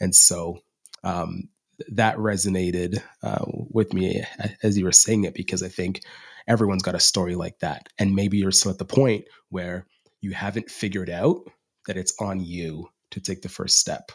And 0.00 0.14
so 0.14 0.58
um, 1.04 1.48
that 1.92 2.16
resonated 2.16 3.02
uh, 3.22 3.44
with 3.46 3.94
me 3.94 4.24
as 4.62 4.76
you 4.76 4.84
were 4.84 4.92
saying 4.92 5.24
it 5.24 5.34
because 5.34 5.62
I 5.62 5.68
think 5.68 6.02
everyone's 6.46 6.82
got 6.82 6.94
a 6.94 7.00
story 7.00 7.34
like 7.34 7.60
that. 7.60 7.88
And 7.98 8.14
maybe 8.14 8.38
you're 8.38 8.52
still 8.52 8.72
at 8.72 8.78
the 8.78 8.84
point 8.84 9.24
where 9.48 9.86
you 10.20 10.32
haven't 10.32 10.70
figured 10.70 11.10
out 11.10 11.40
that 11.86 11.96
it's 11.96 12.14
on 12.20 12.40
you 12.40 12.88
to 13.12 13.20
take 13.20 13.42
the 13.42 13.48
first 13.48 13.78
step. 13.78 14.10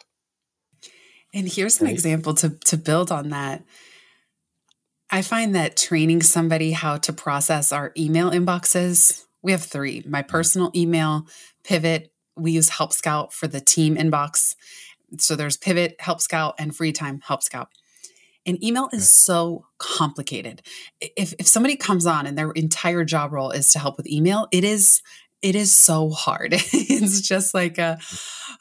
And 1.34 1.48
here's 1.48 1.80
an 1.80 1.86
right? 1.86 1.94
example 1.94 2.34
to, 2.36 2.50
to 2.50 2.78
build 2.78 3.12
on 3.12 3.30
that. 3.30 3.64
I 5.12 5.22
find 5.22 5.56
that 5.56 5.78
training 5.78 6.24
somebody 6.24 6.72
how 6.72 6.98
to 6.98 7.14
process 7.14 7.72
our 7.72 7.92
email 7.98 8.32
inboxes 8.32 9.26
we 9.42 9.52
have 9.52 9.64
three 9.64 10.04
my 10.08 10.24
mm. 10.24 10.28
personal 10.28 10.72
email, 10.76 11.28
Pivot. 11.64 12.12
We 12.36 12.52
use 12.52 12.70
Help 12.70 12.94
Scout 12.94 13.34
for 13.34 13.48
the 13.48 13.60
team 13.62 13.96
inbox. 13.96 14.56
So 15.18 15.36
there's 15.36 15.58
Pivot, 15.58 15.96
Help 16.00 16.22
Scout, 16.22 16.56
and 16.58 16.76
Free 16.76 16.92
Time 16.92 17.22
Help 17.24 17.44
Scout. 17.44 17.70
And 18.46 18.64
email 18.64 18.90
is 18.92 19.12
so 19.12 19.66
complicated. 19.78 20.64
If, 21.00 21.34
if 21.38 21.48
somebody 21.48 21.76
comes 21.76 22.06
on 22.06 22.26
and 22.26 22.38
their 22.38 22.52
entire 22.52 23.04
job 23.04 23.34
role 23.34 23.52
is 23.52 23.72
to 23.74 23.80
help 23.80 23.98
with 23.98 24.08
email, 24.08 24.48
it 24.52 24.64
is 24.64 25.02
it 25.42 25.56
is 25.56 25.74
so 25.74 26.10
hard. 26.10 26.54
it's 26.54 27.22
just 27.22 27.54
like 27.54 27.78
a 27.78 28.00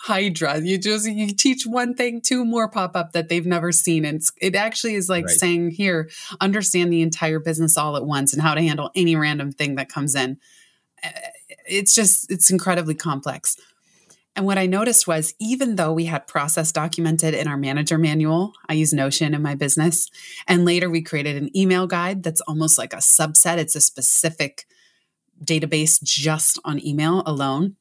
hydra. 0.00 0.60
You 0.60 0.78
just 0.78 1.06
you 1.08 1.28
teach 1.28 1.64
one 1.66 1.94
thing, 1.94 2.20
two 2.20 2.44
more 2.44 2.68
pop 2.68 2.96
up 2.96 3.12
that 3.12 3.28
they've 3.28 3.46
never 3.46 3.72
seen, 3.72 4.04
and 4.04 4.22
it 4.40 4.54
actually 4.54 4.94
is 4.94 5.08
like 5.08 5.26
right. 5.26 5.34
saying, 5.36 5.70
"Here, 5.72 6.08
understand 6.40 6.92
the 6.92 7.02
entire 7.02 7.38
business 7.38 7.76
all 7.76 7.96
at 7.96 8.06
once 8.06 8.32
and 8.32 8.42
how 8.42 8.54
to 8.54 8.62
handle 8.62 8.90
any 8.94 9.16
random 9.16 9.52
thing 9.52 9.74
that 9.76 9.88
comes 9.88 10.14
in." 10.14 10.38
Eh, 11.02 11.10
it's 11.66 11.94
just 11.94 12.30
it's 12.30 12.50
incredibly 12.50 12.94
complex 12.94 13.56
and 14.34 14.44
what 14.44 14.58
i 14.58 14.66
noticed 14.66 15.06
was 15.06 15.34
even 15.38 15.76
though 15.76 15.92
we 15.92 16.04
had 16.04 16.26
process 16.26 16.72
documented 16.72 17.32
in 17.32 17.46
our 17.46 17.56
manager 17.56 17.96
manual 17.96 18.52
i 18.68 18.72
use 18.72 18.92
notion 18.92 19.34
in 19.34 19.42
my 19.42 19.54
business 19.54 20.10
and 20.48 20.64
later 20.64 20.90
we 20.90 21.00
created 21.00 21.36
an 21.36 21.56
email 21.56 21.86
guide 21.86 22.22
that's 22.22 22.40
almost 22.42 22.76
like 22.76 22.92
a 22.92 22.98
subset 22.98 23.58
it's 23.58 23.76
a 23.76 23.80
specific 23.80 24.66
database 25.44 26.02
just 26.02 26.58
on 26.64 26.84
email 26.84 27.22
alone 27.26 27.76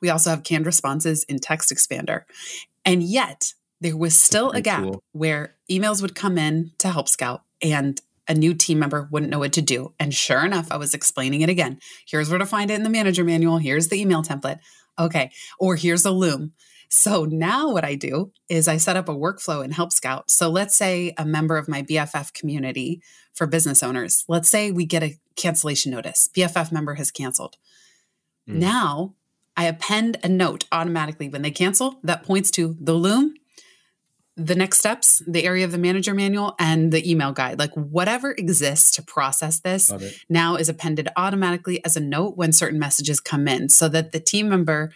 we 0.00 0.10
also 0.10 0.30
have 0.30 0.42
canned 0.42 0.66
responses 0.66 1.24
in 1.24 1.38
text 1.38 1.72
expander 1.72 2.22
and 2.84 3.02
yet 3.02 3.54
there 3.80 3.96
was 3.96 4.16
still 4.16 4.50
a 4.50 4.60
gap 4.60 4.82
cool. 4.82 5.02
where 5.12 5.54
emails 5.70 6.02
would 6.02 6.14
come 6.14 6.38
in 6.38 6.72
to 6.78 6.88
help 6.88 7.08
scout 7.08 7.42
and 7.62 8.00
a 8.28 8.34
new 8.34 8.54
team 8.54 8.78
member 8.78 9.08
wouldn't 9.10 9.30
know 9.30 9.38
what 9.38 9.54
to 9.54 9.62
do. 9.62 9.94
And 9.98 10.14
sure 10.14 10.44
enough, 10.44 10.68
I 10.70 10.76
was 10.76 10.94
explaining 10.94 11.40
it 11.40 11.48
again. 11.48 11.78
Here's 12.06 12.28
where 12.28 12.38
to 12.38 12.46
find 12.46 12.70
it 12.70 12.74
in 12.74 12.82
the 12.82 12.90
manager 12.90 13.24
manual. 13.24 13.56
Here's 13.56 13.88
the 13.88 14.00
email 14.00 14.22
template. 14.22 14.58
Okay. 14.98 15.30
Or 15.58 15.76
here's 15.76 16.04
a 16.04 16.10
loom. 16.10 16.52
So 16.88 17.24
now 17.24 17.70
what 17.70 17.84
I 17.84 17.94
do 17.94 18.32
is 18.48 18.66
I 18.66 18.78
set 18.78 18.96
up 18.96 19.08
a 19.08 19.14
workflow 19.14 19.62
in 19.64 19.72
Help 19.72 19.92
Scout. 19.92 20.30
So 20.30 20.48
let's 20.48 20.74
say 20.74 21.12
a 21.18 21.24
member 21.24 21.56
of 21.56 21.68
my 21.68 21.82
BFF 21.82 22.32
community 22.32 23.02
for 23.34 23.46
business 23.46 23.82
owners, 23.82 24.24
let's 24.26 24.48
say 24.48 24.70
we 24.70 24.86
get 24.86 25.02
a 25.02 25.18
cancellation 25.36 25.92
notice. 25.92 26.28
BFF 26.34 26.72
member 26.72 26.94
has 26.94 27.10
canceled. 27.10 27.56
Mm. 28.48 28.54
Now 28.54 29.14
I 29.56 29.64
append 29.64 30.18
a 30.24 30.28
note 30.28 30.64
automatically 30.72 31.28
when 31.28 31.42
they 31.42 31.50
cancel 31.50 32.00
that 32.04 32.22
points 32.22 32.50
to 32.52 32.76
the 32.80 32.94
loom 32.94 33.34
the 34.38 34.54
next 34.54 34.78
steps, 34.78 35.20
the 35.26 35.44
area 35.44 35.64
of 35.64 35.72
the 35.72 35.78
manager 35.78 36.14
manual, 36.14 36.54
and 36.60 36.92
the 36.92 37.10
email 37.10 37.32
guide. 37.32 37.58
Like 37.58 37.74
whatever 37.74 38.30
exists 38.30 38.92
to 38.92 39.02
process 39.02 39.58
this 39.60 39.92
now 40.28 40.54
is 40.54 40.68
appended 40.68 41.08
automatically 41.16 41.84
as 41.84 41.96
a 41.96 42.00
note 42.00 42.36
when 42.36 42.52
certain 42.52 42.78
messages 42.78 43.20
come 43.20 43.48
in 43.48 43.68
so 43.68 43.88
that 43.88 44.12
the 44.12 44.20
team 44.20 44.48
member 44.48 44.92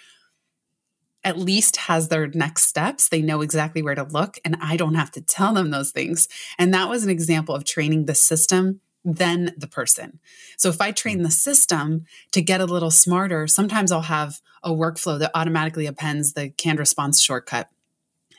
at 1.25 1.39
least 1.39 1.77
has 1.77 2.09
their 2.09 2.29
next 2.29 2.65
steps. 2.65 3.09
They 3.09 3.23
know 3.23 3.41
exactly 3.43 3.83
where 3.83 3.95
to 3.95 4.05
look, 4.05 4.39
and 4.45 4.57
I 4.61 4.77
don't 4.77 4.95
have 4.95 5.11
to 5.13 5.21
tell 5.21 5.55
them 5.55 5.71
those 5.71 5.93
things. 5.93 6.29
And 6.59 6.75
that 6.75 6.89
was 6.89 7.05
an 7.05 7.11
example 7.11 7.55
of 7.55 7.65
training 7.65 8.07
the 8.07 8.15
system 8.15 8.81
then 9.05 9.53
the 9.57 9.67
person. 9.67 10.21
So 10.57 10.69
if 10.69 10.81
I 10.81 10.93
train 10.93 11.23
the 11.23 11.31
system 11.31 12.05
to 12.31 12.41
get 12.41 12.61
a 12.61 12.67
little 12.67 12.91
smarter, 12.91 13.47
sometimes 13.47 13.91
I'll 13.91 14.03
have 14.03 14.41
a 14.63 14.71
workflow 14.71 15.19
that 15.19 15.33
automatically 15.35 15.87
appends 15.87 16.35
the 16.35 16.51
canned 16.51 16.79
response 16.79 17.21
shortcut 17.21 17.69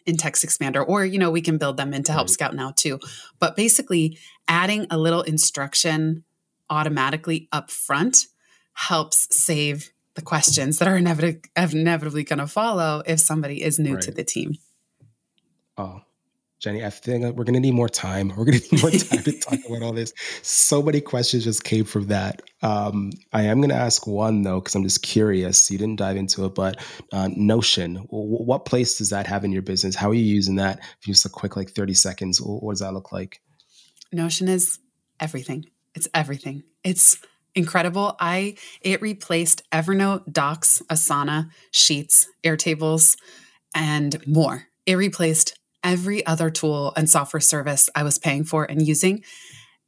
in 0.05 0.17
Text 0.17 0.45
Expander, 0.45 0.85
or, 0.85 1.05
you 1.05 1.17
know, 1.17 1.31
we 1.31 1.41
can 1.41 1.57
build 1.57 1.77
them 1.77 1.93
into 1.93 2.11
Help 2.11 2.27
mm-hmm. 2.27 2.33
Scout 2.33 2.55
now 2.55 2.71
too. 2.71 2.99
But 3.39 3.55
basically, 3.55 4.17
adding 4.47 4.87
a 4.89 4.97
little 4.97 5.21
instruction 5.21 6.23
automatically 6.69 7.47
up 7.51 7.71
front 7.71 8.27
helps 8.73 9.33
save 9.35 9.91
the 10.15 10.21
questions 10.21 10.79
that 10.79 10.87
are 10.87 10.97
inevitably, 10.97 11.41
inevitably 11.55 12.23
going 12.23 12.39
to 12.39 12.47
follow 12.47 13.01
if 13.05 13.19
somebody 13.19 13.63
is 13.63 13.79
new 13.79 13.95
right. 13.95 14.03
to 14.03 14.11
the 14.11 14.23
team. 14.23 14.55
Oh, 15.77 16.01
Jenny, 16.63 16.85
I 16.85 16.91
think 16.91 17.23
we're 17.35 17.43
going 17.43 17.55
to 17.55 17.59
need 17.59 17.73
more 17.73 17.89
time. 17.89 18.29
We're 18.29 18.45
going 18.45 18.59
to 18.59 18.75
need 18.75 18.81
more 18.81 18.91
time 18.91 19.23
to 19.23 19.31
talk 19.39 19.59
about 19.67 19.81
all 19.81 19.91
this. 19.91 20.13
So 20.43 20.81
many 20.81 21.01
questions 21.01 21.43
just 21.43 21.65
came 21.65 21.83
from 21.83 22.07
that. 22.07 22.41
Um, 22.61 23.11
I 23.33 23.43
am 23.43 23.57
going 23.57 23.69
to 23.69 23.75
ask 23.75 24.07
one 24.07 24.43
though, 24.43 24.61
because 24.61 24.73
I'm 24.73 24.83
just 24.83 25.03
curious. 25.03 25.69
You 25.69 25.77
didn't 25.77 25.97
dive 25.97 26.15
into 26.15 26.45
it, 26.45 26.55
but 26.55 26.77
uh, 27.11 27.29
Notion, 27.35 27.95
w- 27.95 28.07
what 28.11 28.63
place 28.63 28.97
does 28.97 29.09
that 29.09 29.27
have 29.27 29.43
in 29.43 29.51
your 29.51 29.61
business? 29.61 29.93
How 29.93 30.09
are 30.09 30.13
you 30.13 30.23
using 30.23 30.55
that? 30.55 30.79
If 30.79 31.07
you 31.07 31.13
just 31.13 31.25
a 31.25 31.29
quick, 31.29 31.57
like 31.57 31.71
30 31.71 31.95
seconds, 31.95 32.39
what 32.41 32.71
does 32.71 32.79
that 32.79 32.93
look 32.93 33.11
like? 33.11 33.41
Notion 34.13 34.47
is 34.47 34.79
everything. 35.19 35.65
It's 35.95 36.07
everything. 36.13 36.63
It's 36.83 37.17
incredible. 37.55 38.15
I 38.19 38.55
it 38.81 39.01
replaced 39.01 39.63
Evernote, 39.71 40.31
Docs, 40.31 40.81
Asana, 40.89 41.49
Sheets, 41.71 42.27
Airtables, 42.45 43.17
and 43.75 44.25
more. 44.27 44.67
It 44.85 44.95
replaced 44.95 45.57
every 45.83 46.25
other 46.25 46.49
tool 46.49 46.93
and 46.95 47.09
software 47.09 47.41
service 47.41 47.89
I 47.95 48.03
was 48.03 48.17
paying 48.17 48.45
for 48.45 48.63
and 48.65 48.85
using. 48.85 49.23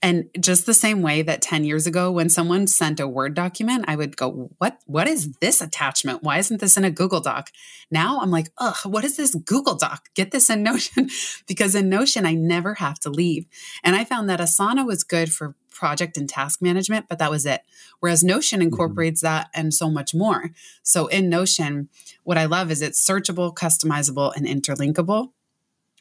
And 0.06 0.30
just 0.40 0.68
the 0.68 0.76
same 0.76 1.02
way 1.02 1.24
that 1.24 1.42
10 1.42 1.64
years 1.64 1.88
ago, 1.88 2.12
when 2.12 2.30
someone 2.30 2.68
sent 2.68 3.00
a 3.00 3.08
Word 3.08 3.34
document, 3.34 3.86
I 3.88 3.96
would 3.96 4.16
go, 4.16 4.52
What 4.60 4.78
what 4.86 5.08
is 5.08 5.32
this 5.42 5.62
attachment? 5.62 6.22
Why 6.22 6.38
isn't 6.38 6.62
this 6.62 6.78
in 6.78 6.86
a 6.86 6.92
Google 6.92 7.22
Doc? 7.22 7.50
Now 7.90 8.20
I'm 8.22 8.30
like, 8.30 8.50
ugh, 8.60 8.78
what 8.86 9.04
is 9.04 9.18
this 9.18 9.34
Google 9.34 9.74
Doc? 9.74 10.10
Get 10.14 10.30
this 10.30 10.48
in 10.48 10.62
Notion. 10.72 11.10
because 11.48 11.74
in 11.74 11.90
Notion, 11.90 12.24
I 12.24 12.36
never 12.36 12.76
have 12.76 13.00
to 13.00 13.10
leave. 13.10 13.48
And 13.84 13.96
I 13.96 14.04
found 14.04 14.30
that 14.30 14.40
Asana 14.40 14.86
was 14.86 15.04
good 15.04 15.34
for 15.34 15.56
project 15.72 16.18
and 16.18 16.30
task 16.30 16.62
management, 16.62 17.08
but 17.10 17.18
that 17.18 17.32
was 17.32 17.48
it. 17.48 17.62
Whereas 18.00 18.24
Notion 18.24 18.60
mm-hmm. 18.60 18.68
incorporates 18.68 19.22
that 19.22 19.50
and 19.56 19.74
so 19.74 19.90
much 19.90 20.14
more. 20.14 20.52
So 20.84 21.08
in 21.08 21.30
Notion, 21.30 21.90
what 22.24 22.38
I 22.38 22.46
love 22.46 22.70
is 22.70 22.84
it's 22.84 23.04
searchable, 23.04 23.56
customizable, 23.56 24.36
and 24.36 24.46
interlinkable. 24.46 25.32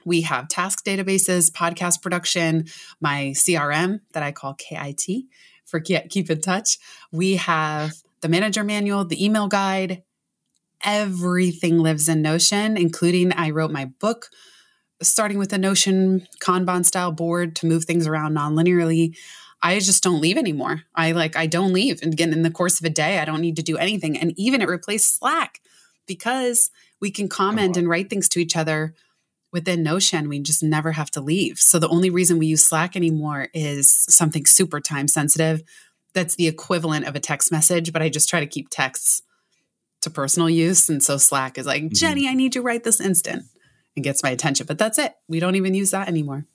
We 0.04 0.22
have 0.22 0.48
task 0.48 0.84
databases, 0.84 1.50
podcast 1.50 2.02
production, 2.02 2.66
my 3.00 3.32
CRM 3.34 4.00
that 4.12 4.22
I 4.22 4.32
call 4.32 4.54
KIT 4.54 5.24
for 5.64 5.80
Keep 5.80 6.30
in 6.30 6.40
Touch. 6.40 6.78
We 7.10 7.36
have 7.36 7.94
the 8.20 8.28
manager 8.28 8.64
manual, 8.64 9.04
the 9.04 9.24
email 9.24 9.48
guide. 9.48 10.02
Everything 10.82 11.78
lives 11.78 12.08
in 12.08 12.20
Notion, 12.20 12.76
including 12.76 13.32
I 13.32 13.50
wrote 13.50 13.70
my 13.70 13.86
book 13.86 14.28
starting 15.02 15.38
with 15.38 15.52
a 15.52 15.58
Notion 15.58 16.26
Kanban 16.40 16.84
style 16.84 17.12
board 17.12 17.56
to 17.56 17.66
move 17.66 17.84
things 17.84 18.06
around 18.06 18.34
non-linearly. 18.34 19.16
I 19.62 19.78
just 19.78 20.02
don't 20.02 20.20
leave 20.20 20.36
anymore. 20.36 20.82
I 20.94 21.12
like 21.12 21.36
I 21.36 21.46
don't 21.46 21.72
leave. 21.72 22.00
And 22.02 22.12
again, 22.12 22.32
in 22.32 22.42
the 22.42 22.50
course 22.50 22.78
of 22.78 22.84
a 22.84 22.90
day, 22.90 23.18
I 23.18 23.24
don't 23.24 23.40
need 23.40 23.56
to 23.56 23.62
do 23.62 23.78
anything. 23.78 24.16
And 24.16 24.32
even 24.38 24.60
it 24.60 24.68
replaced 24.68 25.16
Slack 25.16 25.60
because 26.06 26.70
we 27.00 27.10
can 27.10 27.28
comment 27.28 27.76
and 27.76 27.88
write 27.88 28.10
things 28.10 28.28
to 28.30 28.40
each 28.40 28.56
other 28.56 28.94
within 29.54 29.84
Notion, 29.84 30.28
we 30.28 30.40
just 30.40 30.64
never 30.64 30.92
have 30.92 31.12
to 31.12 31.20
leave. 31.20 31.60
So 31.60 31.78
the 31.78 31.88
only 31.88 32.10
reason 32.10 32.38
we 32.38 32.46
use 32.46 32.66
Slack 32.66 32.96
anymore 32.96 33.48
is 33.54 33.88
something 33.88 34.44
super 34.46 34.80
time 34.80 35.06
sensitive. 35.06 35.62
That's 36.12 36.34
the 36.34 36.48
equivalent 36.48 37.06
of 37.06 37.14
a 37.14 37.20
text 37.20 37.52
message, 37.52 37.92
but 37.92 38.02
I 38.02 38.08
just 38.08 38.28
try 38.28 38.40
to 38.40 38.46
keep 38.46 38.68
texts 38.68 39.22
to 40.02 40.10
personal 40.10 40.50
use. 40.50 40.90
And 40.90 41.00
so 41.00 41.16
Slack 41.16 41.56
is 41.56 41.66
like, 41.66 41.84
mm-hmm. 41.84 41.94
Jenny, 41.94 42.28
I 42.28 42.34
need 42.34 42.56
you 42.56 42.62
write 42.62 42.82
this 42.82 43.00
instant 43.00 43.44
and 43.94 44.04
gets 44.04 44.24
my 44.24 44.30
attention. 44.30 44.66
But 44.66 44.76
that's 44.76 44.98
it. 44.98 45.14
We 45.28 45.38
don't 45.38 45.54
even 45.54 45.72
use 45.72 45.92
that 45.92 46.08
anymore. 46.08 46.46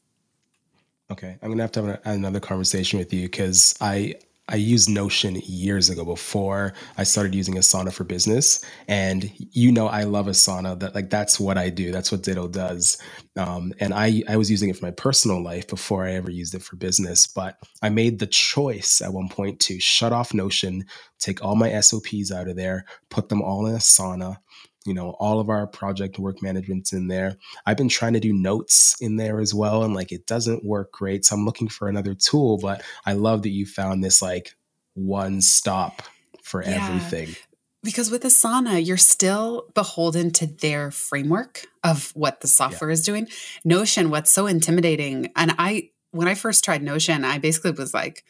Okay, 1.10 1.38
I'm 1.42 1.50
gonna 1.50 1.64
have 1.64 1.72
to 1.72 1.84
have 1.84 2.02
another 2.04 2.42
conversation 2.42 3.00
with 3.00 3.12
you 3.14 3.24
because 3.24 3.76
I 3.82 4.16
I 4.50 4.56
used 4.56 4.90
Notion 4.90 5.36
years 5.46 5.90
ago 5.90 6.04
before 6.04 6.74
I 6.98 7.04
started 7.04 7.36
using 7.36 7.56
Asana 7.56 7.94
for 7.94 8.04
business. 8.04 8.66
And 8.88 9.32
you 9.38 9.72
know, 9.72 9.88
I 9.88 10.04
love 10.04 10.26
Asana. 10.26 10.80
That 10.80 10.96
like 10.96 11.10
that's 11.10 11.40
what 11.40 11.58
I 11.58 11.70
do. 11.70 11.92
That's 11.92 12.12
what 12.12 12.24
Ditto 12.24 12.48
does. 12.48 12.98
Um, 13.38 13.74
and 13.80 13.94
I 13.94 14.24
I 14.28 14.38
was 14.38 14.50
using 14.50 14.70
it 14.70 14.78
for 14.78 14.86
my 14.86 14.92
personal 14.92 15.42
life 15.42 15.68
before 15.68 16.06
I 16.06 16.14
ever 16.14 16.32
used 16.32 16.56
it 16.56 16.64
for 16.64 16.76
business. 16.76 17.28
But 17.28 17.58
I 17.84 17.90
made 17.90 18.20
the 18.20 18.28
choice 18.28 19.02
at 19.02 19.14
one 19.14 19.30
point 19.30 19.60
to 19.62 19.80
shut 19.80 20.12
off 20.12 20.34
Notion, 20.34 20.86
take 21.20 21.44
all 21.44 21.56
my 21.56 21.80
SOPs 21.80 22.32
out 22.32 22.48
of 22.48 22.56
there, 22.56 22.86
put 23.10 23.30
them 23.30 23.42
all 23.42 23.68
in 23.68 23.76
Asana, 23.76 24.38
you 24.86 24.94
know 24.94 25.12
all 25.20 25.40
of 25.40 25.50
our 25.50 25.68
project 25.68 26.20
work 26.20 26.42
management's 26.42 26.94
in 26.94 27.08
there 27.08 27.36
i've 27.66 27.78
been 27.78 27.90
trying 27.90 28.14
to 28.14 28.20
do 28.20 28.34
notes 28.34 28.96
in 29.02 29.18
there 29.18 29.40
as 29.40 29.54
well 29.54 29.84
and 29.84 29.94
like 29.94 30.12
it 30.12 30.26
doesn't 30.26 30.64
work 30.64 30.92
great 30.92 31.26
so 31.26 31.36
i'm 31.36 31.46
looking 31.46 31.68
for 31.68 31.88
another 31.88 32.14
tool 32.14 32.58
but 32.58 32.82
i 33.06 33.14
love 33.14 33.44
that 33.44 33.50
you 33.50 33.66
found 33.66 34.04
this 34.04 34.22
like 34.22 34.56
one 34.94 35.42
stop 35.42 36.02
for 36.42 36.64
yeah. 36.64 36.88
everything 36.88 37.36
because 37.84 38.10
with 38.10 38.24
asana 38.24 38.84
you're 38.84 38.98
still 38.98 39.66
beholden 39.74 40.32
to 40.32 40.46
their 40.46 40.92
framework 40.92 41.66
of 41.84 42.12
what 42.16 42.42
the 42.42 42.48
software 42.48 42.90
yeah. 42.90 42.94
is 42.94 43.04
doing 43.04 43.28
notion 43.64 44.10
what's 44.10 44.32
so 44.32 44.48
intimidating 44.48 45.30
and 45.36 45.54
i 45.58 45.90
when 46.12 46.28
i 46.28 46.36
first 46.36 46.64
tried 46.64 46.82
notion 46.82 47.26
i 47.26 47.38
basically 47.38 47.72
was 47.72 47.94
like 47.94 48.24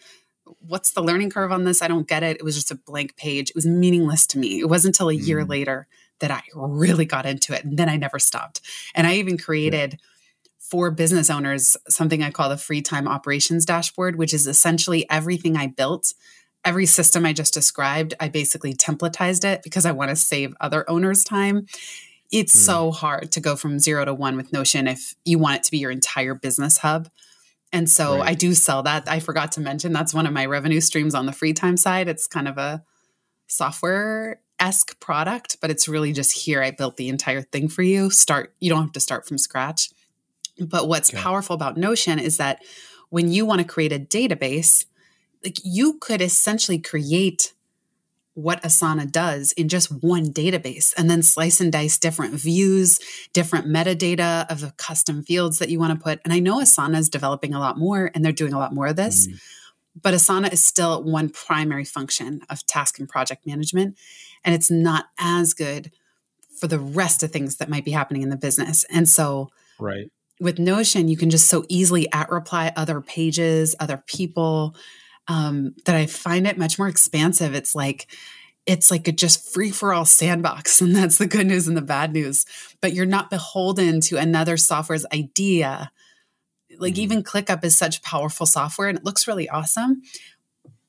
what's 0.62 0.94
the 0.94 1.04
learning 1.04 1.30
curve 1.30 1.52
on 1.52 1.64
this? 1.64 1.84
I 1.84 1.88
don't 1.88 2.08
get 2.08 2.24
it. 2.24 2.38
It 2.38 2.44
was 2.44 2.56
just 2.56 2.72
a 2.72 2.76
blank 2.76 3.16
page. 3.16 3.52
It 3.52 3.56
was 3.56 3.68
meaningless 3.68 4.26
to 4.28 4.40
me. 4.40 4.60
It 4.60 4.68
wasn't 4.68 4.96
until 4.96 5.10
a 5.10 5.14
mm. 5.14 5.28
year 5.28 5.46
later 5.46 5.88
that 6.20 6.32
I 6.32 6.42
really 6.54 7.06
got 7.06 7.26
into 7.26 7.54
it. 7.54 7.64
And 7.64 7.78
then 7.78 7.90
I 7.90 7.98
never 7.98 8.20
stopped. 8.20 8.62
And 8.96 9.08
I 9.08 9.16
even 9.16 9.38
created 9.38 9.94
yeah. 9.94 10.00
for 10.60 10.92
business 10.92 11.30
owners 11.30 11.78
something 11.88 12.24
I 12.24 12.32
call 12.32 12.50
the 12.50 12.58
free 12.58 12.82
time 12.82 13.08
operations 13.08 13.66
dashboard, 13.66 14.18
which 14.18 14.34
is 14.34 14.48
essentially 14.48 15.10
everything 15.10 15.58
I 15.58 15.68
built. 15.68 16.14
Every 16.66 16.86
system 16.86 17.26
I 17.26 17.32
just 17.32 17.54
described, 17.54 18.14
I 18.20 18.28
basically 18.28 18.74
templatized 18.74 19.46
it 19.46 19.64
because 19.64 19.86
I 19.86 19.94
want 19.94 20.10
to 20.10 20.16
save 20.16 20.54
other 20.60 20.90
owners 20.90 21.24
time. 21.24 21.68
It's 22.32 22.54
mm. 22.54 22.66
so 22.66 22.92
hard 22.92 23.32
to 23.32 23.40
go 23.40 23.56
from 23.56 23.80
zero 23.80 24.06
to 24.06 24.14
one 24.14 24.36
with 24.36 24.52
Notion 24.52 24.88
if 24.88 25.16
you 25.26 25.40
want 25.40 25.58
it 25.58 25.64
to 25.64 25.72
be 25.72 25.78
your 25.78 25.92
entire 25.92 26.36
business 26.36 26.78
hub. 26.78 27.10
And 27.72 27.90
so 27.90 28.18
right. 28.18 28.30
I 28.30 28.34
do 28.34 28.54
sell 28.54 28.84
that. 28.84 29.08
I 29.08 29.20
forgot 29.20 29.54
to 29.54 29.62
mention 29.62 29.94
that's 29.94 30.14
one 30.14 30.26
of 30.26 30.34
my 30.34 30.46
revenue 30.46 30.82
streams 30.82 31.16
on 31.16 31.26
the 31.26 31.32
free 31.32 31.54
time 31.54 31.78
side. 31.78 32.08
It's 32.08 32.28
kind 32.28 32.48
of 32.48 32.58
a 32.58 32.84
software 33.48 34.42
esque 34.60 35.00
product, 35.00 35.58
but 35.62 35.70
it's 35.70 35.88
really 35.88 36.12
just 36.12 36.46
here. 36.46 36.62
I 36.62 36.72
built 36.72 36.98
the 36.98 37.10
entire 37.10 37.42
thing 37.42 37.68
for 37.68 37.82
you. 37.82 38.10
Start, 38.10 38.54
you 38.60 38.70
don't 38.70 38.82
have 38.82 38.92
to 38.94 39.00
start 39.00 39.28
from 39.28 39.38
scratch. 39.38 39.90
But 40.60 40.88
what's 40.88 41.14
okay. 41.14 41.22
powerful 41.22 41.54
about 41.54 41.78
Notion 41.78 42.20
is 42.20 42.38
that 42.38 42.62
when 43.10 43.32
you 43.32 43.46
want 43.46 43.62
to 43.62 43.68
create 43.68 43.94
a 43.94 44.00
database, 44.00 44.86
like 45.44 45.58
you 45.64 45.98
could 46.00 46.22
essentially 46.22 46.80
create 46.80 47.54
what 48.34 48.62
Asana 48.64 49.10
does 49.12 49.52
in 49.54 49.68
just 49.68 49.92
one 50.04 50.28
database 50.28 50.94
and 50.98 51.10
then 51.10 51.22
slice 51.24 51.60
and 51.60 51.72
dice 51.72 51.98
different 51.98 52.36
views, 52.36 53.00
different 53.34 53.68
metadata 53.68 54.50
of 54.50 54.62
the 54.62 54.72
custom 54.78 55.24
fields 55.24 55.60
that 55.60 55.70
you 55.70 55.80
want 55.80 55.98
to 55.98 56.02
put. 56.02 56.20
And 56.24 56.32
I 56.32 56.40
know 56.40 56.60
Asana 56.60 56.98
is 56.98 57.10
developing 57.10 57.54
a 57.54 57.60
lot 57.60 57.78
more 57.78 58.12
and 58.14 58.24
they're 58.24 58.32
doing 58.32 58.54
a 58.54 58.60
lot 58.60 58.74
more 58.74 58.88
of 58.88 58.96
this. 58.96 59.28
Mm-hmm. 59.28 59.38
But 60.02 60.14
Asana 60.14 60.54
is 60.54 60.64
still 60.64 61.04
one 61.04 61.30
primary 61.30 61.84
function 61.84 62.42
of 62.50 62.66
task 62.66 63.00
and 63.00 63.10
project 63.10 63.46
management. 63.46 63.98
And 64.44 64.56
it's 64.56 64.72
not 64.72 65.06
as 65.20 65.54
good 65.54 65.92
for 66.50 66.68
the 66.68 66.80
rest 66.80 67.24
of 67.24 67.32
things 67.32 67.58
that 67.58 67.70
might 67.70 67.86
be 67.86 67.92
happening 67.92 68.22
in 68.22 68.30
the 68.30 68.38
business. 68.38 68.86
And 68.90 69.08
so, 69.08 69.50
right. 69.80 70.12
With 70.42 70.58
Notion, 70.58 71.10
you 71.10 71.18
can 71.18 71.30
just 71.30 71.50
so 71.50 71.66
easily 71.68 72.10
at 72.14 72.32
reply 72.32 72.72
other 72.76 73.02
pages, 73.02 73.76
other 73.80 74.02
people. 74.08 74.76
Um, 75.28 75.76
that 75.86 75.96
I 75.96 76.08
find 76.08 76.48
it 76.48 76.58
much 76.58 76.80
more 76.80 76.88
expansive. 76.88 77.54
It's 77.54 77.76
like 77.76 78.08
it's 78.66 78.90
like 78.90 79.08
a 79.08 79.12
just 79.12 79.54
free 79.54 79.70
for 79.70 79.94
all 79.94 80.06
sandbox. 80.06 80.82
And 80.82 80.96
that's 80.96 81.18
the 81.18 81.28
good 81.28 81.46
news 81.46 81.68
and 81.68 81.78
the 81.78 81.82
bad 81.82 82.14
news. 82.14 82.46
But 82.82 82.94
you're 82.94 83.06
not 83.06 83.30
beholden 83.30 84.02
to 84.02 84.18
another 84.18 84.58
software's 84.58 85.06
idea 85.14 85.92
like 86.80 86.94
mm-hmm. 86.94 87.02
even 87.02 87.24
ClickUp 87.24 87.64
is 87.64 87.76
such 87.76 88.02
powerful 88.02 88.46
software 88.46 88.88
and 88.88 88.98
it 88.98 89.06
looks 89.06 89.28
really 89.28 89.50
awesome. 89.50 90.02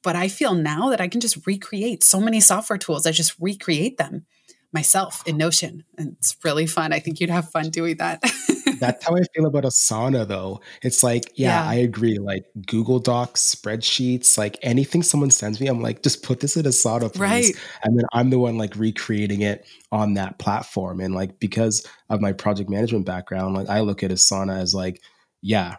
But 0.03 0.17
I 0.17 0.29
feel 0.29 0.55
now 0.55 0.91
that 0.91 1.01
I 1.01 1.09
can 1.09 1.21
just 1.21 1.47
recreate 1.47 2.03
so 2.03 2.21
many 2.21 2.41
software 2.41 2.79
tools. 2.79 3.07
I 3.07 3.13
just 3.13 3.35
recreate 3.39 3.99
them 3.99 4.27
myself 4.73 5.27
in 5.27 5.37
Notion. 5.37 5.85
And 5.99 6.17
it's 6.19 6.37
really 6.45 6.67
fun. 6.67 6.93
I 6.93 7.01
think 7.01 7.21
you'd 7.21 7.31
have 7.31 7.51
fun 7.51 7.71
doing 7.71 7.97
that. 7.97 8.23
That's 8.79 9.05
how 9.05 9.17
I 9.17 9.23
feel 9.35 9.47
about 9.47 9.65
Asana 9.65 10.27
though. 10.27 10.61
It's 10.83 11.03
like, 11.03 11.33
yeah, 11.35 11.65
yeah, 11.65 11.71
I 11.71 11.75
agree. 11.75 12.19
Like 12.19 12.45
Google 12.67 12.99
Docs, 12.99 13.55
spreadsheets, 13.55 14.39
like 14.39 14.59
anything 14.63 15.03
someone 15.03 15.31
sends 15.31 15.61
me, 15.61 15.67
I'm 15.67 15.83
like, 15.83 16.03
just 16.03 16.23
put 16.23 16.41
this 16.41 16.57
in 16.57 16.65
Asana, 16.65 17.13
please. 17.13 17.21
Right. 17.21 17.55
And 17.83 17.99
then 17.99 18.07
I'm 18.13 18.31
the 18.31 18.39
one 18.39 18.59
like 18.59 18.77
recreating 18.77 19.43
it 19.43 19.67
on 19.93 20.15
that 20.15 20.39
platform. 20.39 21.01
And 21.01 21.15
like 21.15 21.41
because 21.41 21.87
of 22.09 22.21
my 22.21 22.33
project 22.33 22.71
management 22.71 23.07
background, 23.07 23.55
like 23.55 23.69
I 23.69 23.81
look 23.81 24.03
at 24.03 24.11
Asana 24.11 24.59
as 24.61 24.75
like, 24.75 25.03
yeah, 25.43 25.77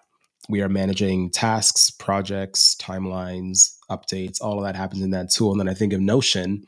we 0.50 0.62
are 0.62 0.70
managing 0.70 1.32
tasks, 1.32 1.90
projects, 1.92 2.76
timelines, 2.76 3.78
updates, 3.92 4.42
all 4.42 4.58
of 4.58 4.64
that 4.66 4.76
happens 4.76 5.04
in 5.04 5.12
that 5.12 5.30
tool. 5.30 5.52
And 5.52 5.60
then 5.60 5.70
I 5.70 5.74
think 5.74 5.94
of 5.94 6.02
Notion, 6.02 6.66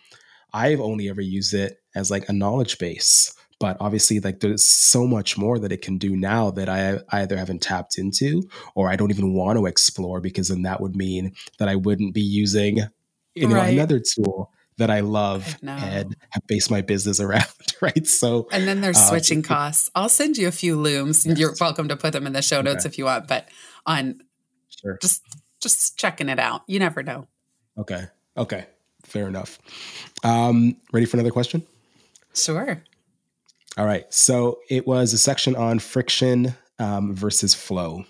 I've 0.53 0.79
only 0.79 1.09
ever 1.09 1.21
used 1.21 1.53
it 1.53 1.81
as 1.95 2.11
like 2.11 2.29
a 2.29 2.33
knowledge 2.33 2.77
base. 2.77 3.33
but 3.59 3.77
obviously 3.79 4.19
like 4.19 4.41
there's 4.41 4.65
so 4.65 5.07
much 5.07 5.37
more 5.37 5.57
that 5.57 5.71
it 5.71 5.81
can 5.81 5.97
do 5.97 6.17
now 6.17 6.51
that 6.51 6.67
I, 6.67 6.99
either 7.17 7.37
haven't 7.37 7.61
tapped 7.61 7.97
into 7.97 8.43
or 8.75 8.89
I 8.89 8.97
don't 8.97 9.11
even 9.11 9.33
want 9.33 9.57
to 9.57 9.67
explore 9.67 10.19
because 10.19 10.49
then 10.49 10.63
that 10.63 10.81
would 10.81 10.95
mean 10.95 11.33
that 11.59 11.69
I 11.69 11.75
wouldn't 11.75 12.13
be 12.13 12.21
using 12.21 12.79
you 13.35 13.47
know 13.47 13.55
right. 13.55 13.73
another 13.73 13.99
tool 13.99 14.51
that 14.77 14.89
I 14.89 15.01
love 15.01 15.57
I 15.65 15.71
and 15.71 16.15
have 16.31 16.43
based 16.47 16.71
my 16.71 16.81
business 16.81 17.19
around, 17.25 17.45
right? 17.81 18.07
So 18.07 18.47
And 18.51 18.67
then 18.67 18.81
there's 18.81 18.97
uh, 18.97 19.09
switching 19.09 19.41
costs. 19.43 19.89
I'll 19.95 20.09
send 20.09 20.37
you 20.37 20.47
a 20.47 20.51
few 20.51 20.75
looms. 20.75 21.25
Yes. 21.25 21.37
You're 21.37 21.55
welcome 21.59 21.87
to 21.89 21.95
put 21.95 22.13
them 22.13 22.27
in 22.27 22.33
the 22.33 22.41
show 22.41 22.61
notes 22.61 22.85
okay. 22.85 22.91
if 22.91 22.97
you 22.97 23.05
want, 23.05 23.27
but 23.27 23.47
on 23.85 24.21
sure. 24.69 24.97
just 25.01 25.21
just 25.63 25.97
checking 25.97 26.29
it 26.29 26.39
out. 26.39 26.61
You 26.67 26.79
never 26.79 27.01
know. 27.01 27.27
Okay. 27.77 28.05
Okay. 28.37 28.65
Fair 29.03 29.27
enough. 29.27 29.59
Um, 30.23 30.77
ready 30.91 31.05
for 31.05 31.17
another 31.17 31.31
question? 31.31 31.65
Sure. 32.33 32.81
All 33.77 33.85
right. 33.85 34.11
So 34.13 34.59
it 34.69 34.85
was 34.85 35.13
a 35.13 35.17
section 35.17 35.55
on 35.55 35.79
friction 35.79 36.55
um, 36.79 37.15
versus 37.15 37.53
flow. 37.53 38.05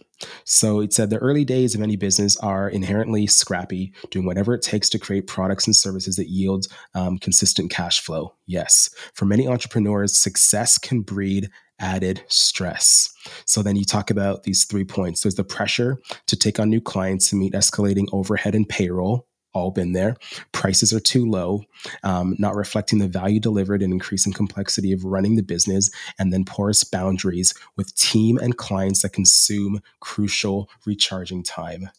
So 0.45 0.79
it 0.79 0.93
said 0.93 1.09
the 1.09 1.17
early 1.17 1.43
days 1.43 1.75
of 1.75 1.81
any 1.81 1.95
business 1.95 2.37
are 2.37 2.69
inherently 2.69 3.27
scrappy, 3.27 3.93
doing 4.09 4.25
whatever 4.25 4.53
it 4.53 4.61
takes 4.61 4.89
to 4.89 4.99
create 4.99 5.27
products 5.27 5.65
and 5.67 5.75
services 5.75 6.15
that 6.15 6.29
yield 6.29 6.67
um, 6.93 7.17
consistent 7.17 7.71
cash 7.71 7.99
flow. 7.99 8.33
Yes, 8.45 8.89
for 9.13 9.25
many 9.25 9.47
entrepreneurs, 9.47 10.15
success 10.15 10.77
can 10.77 11.01
breed 11.01 11.49
added 11.79 12.23
stress. 12.27 13.13
So 13.45 13.61
then 13.61 13.75
you 13.75 13.85
talk 13.85 14.09
about 14.09 14.43
these 14.43 14.65
three 14.65 14.85
points. 14.85 15.21
There's 15.21 15.35
the 15.35 15.43
pressure 15.43 15.99
to 16.27 16.35
take 16.35 16.59
on 16.59 16.69
new 16.69 16.81
clients 16.81 17.29
to 17.29 17.35
meet 17.35 17.53
escalating 17.53 18.07
overhead 18.11 18.55
and 18.55 18.67
payroll 18.67 19.27
all 19.53 19.71
been 19.71 19.93
there. 19.93 20.15
Prices 20.51 20.91
are 20.93 20.99
too 20.99 21.25
low, 21.29 21.63
um, 22.03 22.35
not 22.39 22.55
reflecting 22.55 22.99
the 22.99 23.07
value 23.07 23.39
delivered 23.39 23.81
and 23.81 23.93
increasing 23.93 24.33
complexity 24.33 24.91
of 24.91 25.05
running 25.05 25.35
the 25.35 25.43
business, 25.43 25.89
and 26.19 26.33
then 26.33 26.43
porous 26.43 26.83
boundaries 26.83 27.53
with 27.77 27.95
team 27.95 28.37
and 28.37 28.57
clients 28.57 29.01
that 29.01 29.13
consume 29.13 29.79
crucial 29.99 30.69
recharging 30.85 31.43
time. 31.43 31.89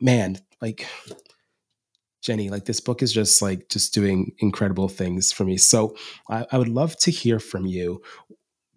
Man, 0.00 0.38
like 0.60 0.86
Jenny, 2.20 2.50
like 2.50 2.64
this 2.64 2.80
book 2.80 3.02
is 3.02 3.12
just 3.12 3.40
like 3.42 3.68
just 3.68 3.94
doing 3.94 4.32
incredible 4.38 4.88
things 4.88 5.30
for 5.30 5.44
me. 5.44 5.56
So 5.56 5.94
I, 6.28 6.46
I 6.50 6.58
would 6.58 6.68
love 6.68 6.96
to 6.98 7.10
hear 7.10 7.38
from 7.38 7.66
you 7.66 8.02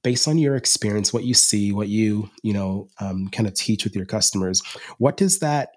based 0.08 0.26
on 0.26 0.38
your 0.38 0.56
experience, 0.56 1.12
what 1.12 1.26
you 1.26 1.34
see, 1.34 1.74
what 1.74 1.90
you, 1.90 2.30
you 2.42 2.54
know, 2.54 2.88
um, 3.02 3.28
kind 3.28 3.46
of 3.46 3.54
teach 3.54 3.84
with 3.84 3.94
your 3.94 4.06
customers. 4.06 4.64
What 5.00 5.18
does 5.18 5.40
that 5.40 5.72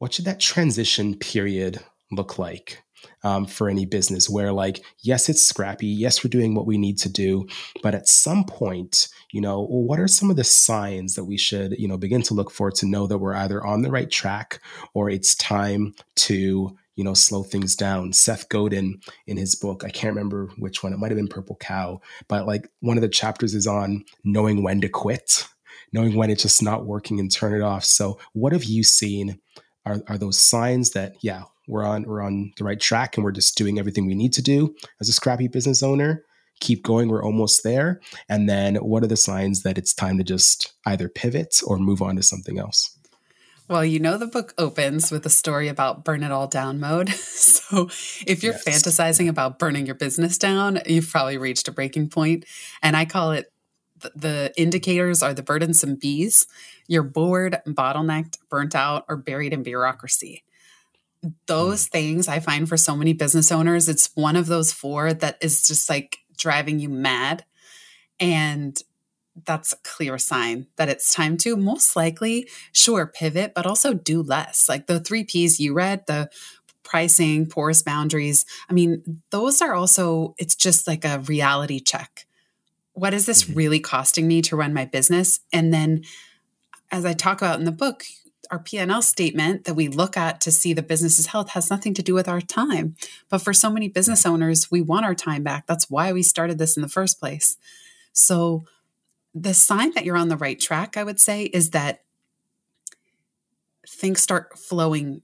what 0.00 0.12
should 0.12 0.24
that 0.24 0.40
transition 0.40 1.14
period 1.16 1.78
look 2.10 2.40
like 2.40 2.82
um, 3.22 3.46
for 3.46 3.68
any 3.68 3.86
business 3.86 4.28
where 4.28 4.52
like 4.52 4.84
yes 5.02 5.28
it's 5.28 5.42
scrappy 5.42 5.86
yes 5.86 6.24
we're 6.24 6.28
doing 6.28 6.54
what 6.54 6.66
we 6.66 6.76
need 6.76 6.98
to 6.98 7.08
do 7.08 7.46
but 7.82 7.94
at 7.94 8.08
some 8.08 8.44
point 8.44 9.08
you 9.32 9.40
know 9.40 9.66
what 9.66 10.00
are 10.00 10.08
some 10.08 10.30
of 10.30 10.36
the 10.36 10.44
signs 10.44 11.14
that 11.14 11.24
we 11.24 11.36
should 11.36 11.74
you 11.78 11.86
know 11.86 11.98
begin 11.98 12.22
to 12.22 12.34
look 12.34 12.50
for 12.50 12.70
to 12.70 12.86
know 12.86 13.06
that 13.06 13.18
we're 13.18 13.34
either 13.34 13.64
on 13.64 13.82
the 13.82 13.90
right 13.90 14.10
track 14.10 14.60
or 14.94 15.10
it's 15.10 15.34
time 15.34 15.94
to 16.14 16.76
you 16.98 17.04
know 17.04 17.14
slow 17.14 17.42
things 17.42 17.74
down. 17.74 18.12
Seth 18.12 18.48
godin 18.50 19.00
in 19.26 19.36
his 19.36 19.54
book 19.54 19.84
i 19.84 19.90
can't 19.90 20.14
remember 20.14 20.48
which 20.58 20.82
one 20.82 20.92
it 20.92 20.98
might 20.98 21.10
have 21.10 21.16
been 21.16 21.28
purple 21.28 21.56
cow 21.56 22.00
but 22.28 22.46
like 22.46 22.68
one 22.80 22.98
of 22.98 23.02
the 23.02 23.08
chapters 23.08 23.54
is 23.54 23.66
on 23.66 24.04
knowing 24.24 24.62
when 24.62 24.80
to 24.80 24.88
quit 24.88 25.46
knowing 25.92 26.14
when 26.14 26.30
it's 26.30 26.42
just 26.42 26.62
not 26.62 26.86
working 26.86 27.20
and 27.20 27.30
turn 27.30 27.54
it 27.54 27.62
off. 27.62 27.84
So 27.84 28.18
what 28.32 28.52
have 28.52 28.64
you 28.64 28.82
seen? 28.82 29.40
Are, 29.86 30.02
are 30.06 30.18
those 30.18 30.38
signs 30.38 30.90
that 30.90 31.14
yeah 31.22 31.44
we're 31.66 31.84
on 31.84 32.02
we're 32.02 32.22
on 32.22 32.52
the 32.56 32.64
right 32.64 32.80
track 32.80 33.16
and 33.16 33.24
we're 33.24 33.32
just 33.32 33.56
doing 33.56 33.78
everything 33.78 34.06
we 34.06 34.14
need 34.14 34.32
to 34.34 34.42
do 34.42 34.74
as 35.00 35.08
a 35.08 35.12
scrappy 35.12 35.48
business 35.48 35.82
owner? 35.82 36.24
Keep 36.60 36.82
going 36.82 37.08
we're 37.08 37.22
almost 37.22 37.62
there. 37.62 38.00
And 38.28 38.48
then 38.48 38.76
what 38.76 39.04
are 39.04 39.08
the 39.08 39.16
signs 39.16 39.62
that 39.62 39.78
it's 39.78 39.94
time 39.94 40.18
to 40.18 40.24
just 40.24 40.72
either 40.86 41.08
pivot 41.08 41.60
or 41.64 41.78
move 41.78 42.02
on 42.02 42.16
to 42.16 42.22
something 42.22 42.58
else 42.58 42.97
well, 43.68 43.84
you 43.84 44.00
know, 44.00 44.16
the 44.16 44.26
book 44.26 44.54
opens 44.56 45.10
with 45.10 45.26
a 45.26 45.30
story 45.30 45.68
about 45.68 46.04
burn 46.04 46.22
it 46.22 46.32
all 46.32 46.46
down 46.46 46.80
mode. 46.80 47.12
So 47.68 47.90
if 48.26 48.42
you're 48.42 48.54
yes. 48.54 48.64
fantasizing 48.64 49.28
about 49.28 49.58
burning 49.58 49.84
your 49.84 49.94
business 49.94 50.38
down, 50.38 50.80
you've 50.86 51.10
probably 51.10 51.36
reached 51.36 51.68
a 51.68 51.72
breaking 51.72 52.08
point. 52.08 52.46
And 52.82 52.96
I 52.96 53.04
call 53.04 53.32
it 53.32 53.52
the 54.14 54.52
indicators 54.56 55.22
are 55.22 55.34
the 55.34 55.42
burdensome 55.42 55.96
bees. 55.96 56.46
You're 56.86 57.02
bored, 57.02 57.60
bottlenecked, 57.66 58.38
burnt 58.48 58.74
out, 58.74 59.04
or 59.06 59.16
buried 59.16 59.52
in 59.52 59.62
bureaucracy. 59.62 60.44
Those 61.46 61.86
mm. 61.86 61.90
things 61.90 62.28
I 62.28 62.40
find 62.40 62.66
for 62.68 62.78
so 62.78 62.96
many 62.96 63.12
business 63.12 63.52
owners, 63.52 63.88
it's 63.88 64.10
one 64.14 64.36
of 64.36 64.46
those 64.46 64.72
four 64.72 65.12
that 65.12 65.36
is 65.42 65.66
just 65.66 65.90
like 65.90 66.18
driving 66.38 66.78
you 66.78 66.88
mad. 66.88 67.44
And 68.18 68.80
that's 69.44 69.72
a 69.72 69.78
clear 69.84 70.18
sign 70.18 70.66
that 70.76 70.88
it's 70.88 71.14
time 71.14 71.36
to 71.38 71.56
most 71.56 71.96
likely, 71.96 72.48
sure, 72.72 73.06
pivot, 73.06 73.52
but 73.54 73.66
also 73.66 73.94
do 73.94 74.22
less. 74.22 74.68
Like 74.68 74.86
the 74.86 75.00
three 75.00 75.24
P's 75.24 75.60
you 75.60 75.74
read, 75.74 76.06
the 76.06 76.30
pricing, 76.82 77.46
porous 77.46 77.82
boundaries. 77.82 78.46
I 78.68 78.72
mean, 78.72 79.22
those 79.30 79.60
are 79.60 79.74
also, 79.74 80.34
it's 80.38 80.56
just 80.56 80.86
like 80.86 81.04
a 81.04 81.18
reality 81.20 81.80
check 81.80 82.26
what 82.98 83.14
is 83.14 83.26
this 83.26 83.44
mm-hmm. 83.44 83.54
really 83.54 83.80
costing 83.80 84.26
me 84.26 84.42
to 84.42 84.56
run 84.56 84.74
my 84.74 84.84
business? 84.84 85.40
And 85.52 85.72
then 85.72 86.02
as 86.90 87.04
I 87.04 87.12
talk 87.12 87.40
about 87.40 87.58
in 87.58 87.64
the 87.64 87.72
book, 87.72 88.04
our 88.50 88.58
P&L 88.58 89.02
statement 89.02 89.64
that 89.64 89.74
we 89.74 89.88
look 89.88 90.16
at 90.16 90.40
to 90.40 90.50
see 90.50 90.72
the 90.72 90.82
business's 90.82 91.26
health 91.26 91.50
has 91.50 91.70
nothing 91.70 91.92
to 91.94 92.02
do 92.02 92.14
with 92.14 92.28
our 92.28 92.40
time. 92.40 92.96
But 93.28 93.42
for 93.42 93.52
so 93.52 93.70
many 93.70 93.88
business 93.88 94.24
owners, 94.24 94.70
we 94.70 94.80
want 94.80 95.04
our 95.04 95.14
time 95.14 95.42
back. 95.42 95.66
That's 95.66 95.90
why 95.90 96.12
we 96.12 96.22
started 96.22 96.58
this 96.58 96.76
in 96.76 96.82
the 96.82 96.88
first 96.88 97.20
place. 97.20 97.56
So 98.12 98.64
the 99.42 99.54
sign 99.54 99.92
that 99.94 100.04
you're 100.04 100.16
on 100.16 100.28
the 100.28 100.36
right 100.36 100.58
track, 100.58 100.96
I 100.96 101.04
would 101.04 101.20
say, 101.20 101.44
is 101.44 101.70
that 101.70 102.02
things 103.86 104.20
start 104.20 104.58
flowing 104.58 105.22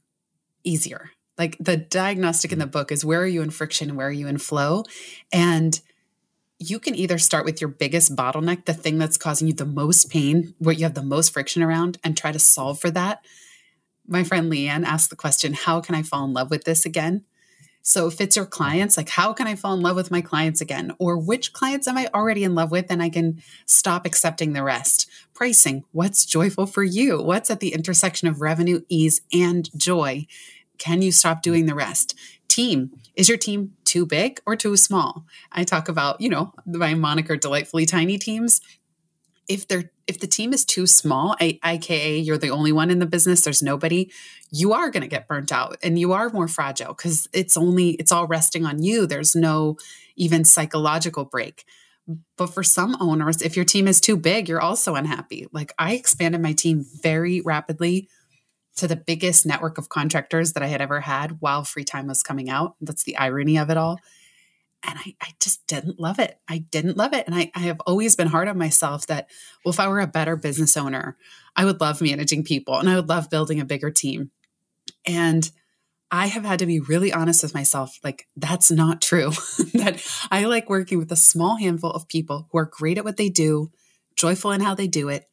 easier. 0.62 1.10
Like 1.36 1.56
the 1.58 1.76
diagnostic 1.76 2.52
in 2.52 2.58
the 2.58 2.64
mm-hmm. 2.64 2.72
book 2.72 2.92
is 2.92 3.04
where 3.04 3.20
are 3.20 3.26
you 3.26 3.42
in 3.42 3.50
friction, 3.50 3.96
where 3.96 4.08
are 4.08 4.12
you 4.12 4.28
in 4.28 4.38
flow? 4.38 4.84
And 5.32 5.80
you 6.58 6.78
can 6.78 6.94
either 6.94 7.18
start 7.18 7.44
with 7.44 7.60
your 7.60 7.68
biggest 7.68 8.14
bottleneck, 8.14 8.64
the 8.64 8.74
thing 8.74 8.98
that's 8.98 9.16
causing 9.16 9.48
you 9.48 9.54
the 9.54 9.66
most 9.66 10.10
pain, 10.10 10.54
where 10.58 10.74
you 10.74 10.84
have 10.84 10.94
the 10.94 11.02
most 11.02 11.32
friction 11.32 11.62
around, 11.62 11.98
and 12.04 12.16
try 12.16 12.30
to 12.32 12.38
solve 12.38 12.80
for 12.80 12.90
that. 12.90 13.24
My 14.06 14.22
friend 14.22 14.50
Leanne 14.50 14.84
asked 14.84 15.10
the 15.10 15.16
question, 15.16 15.52
How 15.52 15.80
can 15.80 15.94
I 15.94 16.02
fall 16.02 16.24
in 16.24 16.32
love 16.32 16.50
with 16.50 16.64
this 16.64 16.86
again? 16.86 17.24
So 17.86 18.06
if 18.06 18.18
it's 18.18 18.34
your 18.34 18.46
clients, 18.46 18.96
like 18.96 19.10
how 19.10 19.34
can 19.34 19.46
I 19.46 19.56
fall 19.56 19.74
in 19.74 19.82
love 19.82 19.94
with 19.94 20.10
my 20.10 20.22
clients 20.22 20.62
again? 20.62 20.92
Or 20.98 21.18
which 21.18 21.52
clients 21.52 21.86
am 21.86 21.98
I 21.98 22.08
already 22.14 22.42
in 22.42 22.54
love 22.54 22.70
with 22.70 22.86
and 22.88 23.02
I 23.02 23.10
can 23.10 23.42
stop 23.66 24.06
accepting 24.06 24.54
the 24.54 24.62
rest? 24.62 25.06
Pricing, 25.34 25.84
what's 25.92 26.24
joyful 26.24 26.64
for 26.64 26.82
you? 26.82 27.20
What's 27.20 27.50
at 27.50 27.60
the 27.60 27.74
intersection 27.74 28.26
of 28.26 28.40
revenue, 28.40 28.80
ease, 28.88 29.20
and 29.34 29.68
joy? 29.78 30.26
Can 30.78 31.02
you 31.02 31.12
stop 31.12 31.42
doing 31.42 31.66
the 31.66 31.74
rest? 31.74 32.14
Team, 32.48 32.90
is 33.16 33.28
your 33.28 33.36
team 33.36 33.74
too 33.84 34.06
big 34.06 34.40
or 34.46 34.56
too 34.56 34.78
small? 34.78 35.26
I 35.52 35.64
talk 35.64 35.90
about, 35.90 36.22
you 36.22 36.30
know, 36.30 36.54
my 36.64 36.94
moniker 36.94 37.36
delightfully 37.36 37.84
tiny 37.84 38.16
teams. 38.16 38.62
If 39.48 39.68
they're 39.68 39.90
if 40.06 40.20
the 40.20 40.26
team 40.26 40.52
is 40.52 40.64
too 40.64 40.86
small, 40.86 41.34
aka 41.40 42.18
you're 42.18 42.38
the 42.38 42.50
only 42.50 42.72
one 42.72 42.90
in 42.90 42.98
the 42.98 43.06
business, 43.06 43.42
there's 43.42 43.62
nobody, 43.62 44.10
you 44.50 44.72
are 44.72 44.90
going 44.90 45.02
to 45.02 45.08
get 45.08 45.28
burnt 45.28 45.50
out 45.50 45.78
and 45.82 45.98
you 45.98 46.12
are 46.12 46.30
more 46.30 46.48
fragile 46.48 46.94
cuz 46.94 47.28
it's 47.32 47.56
only 47.56 47.90
it's 47.90 48.12
all 48.12 48.26
resting 48.26 48.66
on 48.66 48.82
you. 48.82 49.06
There's 49.06 49.34
no 49.34 49.76
even 50.16 50.44
psychological 50.44 51.24
break. 51.24 51.64
But 52.36 52.48
for 52.48 52.62
some 52.62 52.96
owners, 53.00 53.40
if 53.40 53.56
your 53.56 53.64
team 53.64 53.88
is 53.88 54.00
too 54.00 54.16
big, 54.16 54.48
you're 54.48 54.60
also 54.60 54.94
unhappy. 54.94 55.46
Like 55.52 55.72
I 55.78 55.94
expanded 55.94 56.42
my 56.42 56.52
team 56.52 56.84
very 57.02 57.40
rapidly 57.40 58.08
to 58.76 58.88
the 58.88 58.96
biggest 58.96 59.46
network 59.46 59.78
of 59.78 59.88
contractors 59.88 60.52
that 60.52 60.62
I 60.62 60.66
had 60.66 60.82
ever 60.82 61.00
had 61.00 61.40
while 61.40 61.64
free 61.64 61.84
time 61.84 62.08
was 62.08 62.22
coming 62.22 62.50
out. 62.50 62.74
That's 62.80 63.04
the 63.04 63.16
irony 63.16 63.56
of 63.56 63.70
it 63.70 63.76
all. 63.76 63.98
And 64.86 64.98
I, 64.98 65.14
I 65.20 65.28
just 65.40 65.66
didn't 65.66 65.98
love 65.98 66.18
it. 66.18 66.38
I 66.48 66.58
didn't 66.58 66.96
love 66.96 67.14
it. 67.14 67.26
And 67.26 67.34
I, 67.34 67.50
I 67.54 67.60
have 67.60 67.80
always 67.86 68.16
been 68.16 68.28
hard 68.28 68.48
on 68.48 68.58
myself 68.58 69.06
that, 69.06 69.28
well, 69.64 69.72
if 69.72 69.80
I 69.80 69.88
were 69.88 70.00
a 70.00 70.06
better 70.06 70.36
business 70.36 70.76
owner, 70.76 71.16
I 71.56 71.64
would 71.64 71.80
love 71.80 72.02
managing 72.02 72.44
people 72.44 72.78
and 72.78 72.88
I 72.88 72.96
would 72.96 73.08
love 73.08 73.30
building 73.30 73.60
a 73.60 73.64
bigger 73.64 73.90
team. 73.90 74.30
And 75.06 75.50
I 76.10 76.26
have 76.26 76.44
had 76.44 76.58
to 76.58 76.66
be 76.66 76.80
really 76.80 77.12
honest 77.12 77.42
with 77.42 77.54
myself. 77.54 77.98
Like, 78.04 78.28
that's 78.36 78.70
not 78.70 79.00
true. 79.00 79.30
that 79.74 80.02
I 80.30 80.44
like 80.44 80.68
working 80.68 80.98
with 80.98 81.10
a 81.10 81.16
small 81.16 81.56
handful 81.56 81.90
of 81.90 82.08
people 82.08 82.48
who 82.50 82.58
are 82.58 82.66
great 82.66 82.98
at 82.98 83.04
what 83.04 83.16
they 83.16 83.30
do, 83.30 83.70
joyful 84.16 84.52
in 84.52 84.60
how 84.60 84.74
they 84.74 84.86
do 84.86 85.08
it. 85.08 85.24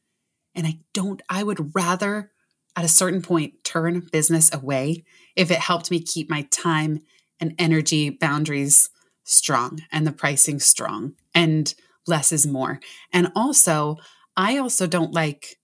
And 0.55 0.65
I 0.65 0.79
don't, 0.93 1.21
I 1.29 1.43
would 1.43 1.75
rather 1.75 2.31
at 2.75 2.85
a 2.85 2.89
certain 2.89 3.21
point 3.21 3.63
turn 3.63 4.07
business 4.11 4.53
away 4.53 5.03
if 5.35 5.51
it 5.51 5.59
helped 5.59 5.91
me 5.91 6.01
keep 6.01 6.29
my 6.29 6.43
time 6.51 7.01
and 7.39 7.53
energy 7.59 8.09
boundaries 8.09 8.89
strong 9.23 9.79
and 9.91 10.05
the 10.05 10.11
pricing 10.11 10.59
strong 10.59 11.13
and 11.33 11.73
less 12.07 12.31
is 12.31 12.47
more. 12.47 12.79
And 13.13 13.31
also, 13.35 13.97
I 14.35 14.57
also 14.57 14.87
don't 14.87 15.13
like 15.13 15.57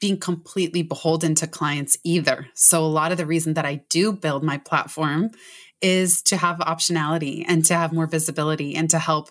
being 0.00 0.18
completely 0.18 0.82
beholden 0.82 1.34
to 1.36 1.46
clients 1.46 1.98
either. 2.04 2.48
So, 2.54 2.84
a 2.84 2.86
lot 2.86 3.12
of 3.12 3.18
the 3.18 3.26
reason 3.26 3.54
that 3.54 3.66
I 3.66 3.82
do 3.88 4.12
build 4.12 4.42
my 4.42 4.58
platform 4.58 5.30
is 5.80 6.22
to 6.22 6.36
have 6.36 6.58
optionality 6.58 7.44
and 7.46 7.64
to 7.66 7.74
have 7.74 7.92
more 7.92 8.06
visibility 8.06 8.74
and 8.74 8.88
to 8.90 8.98
help 8.98 9.30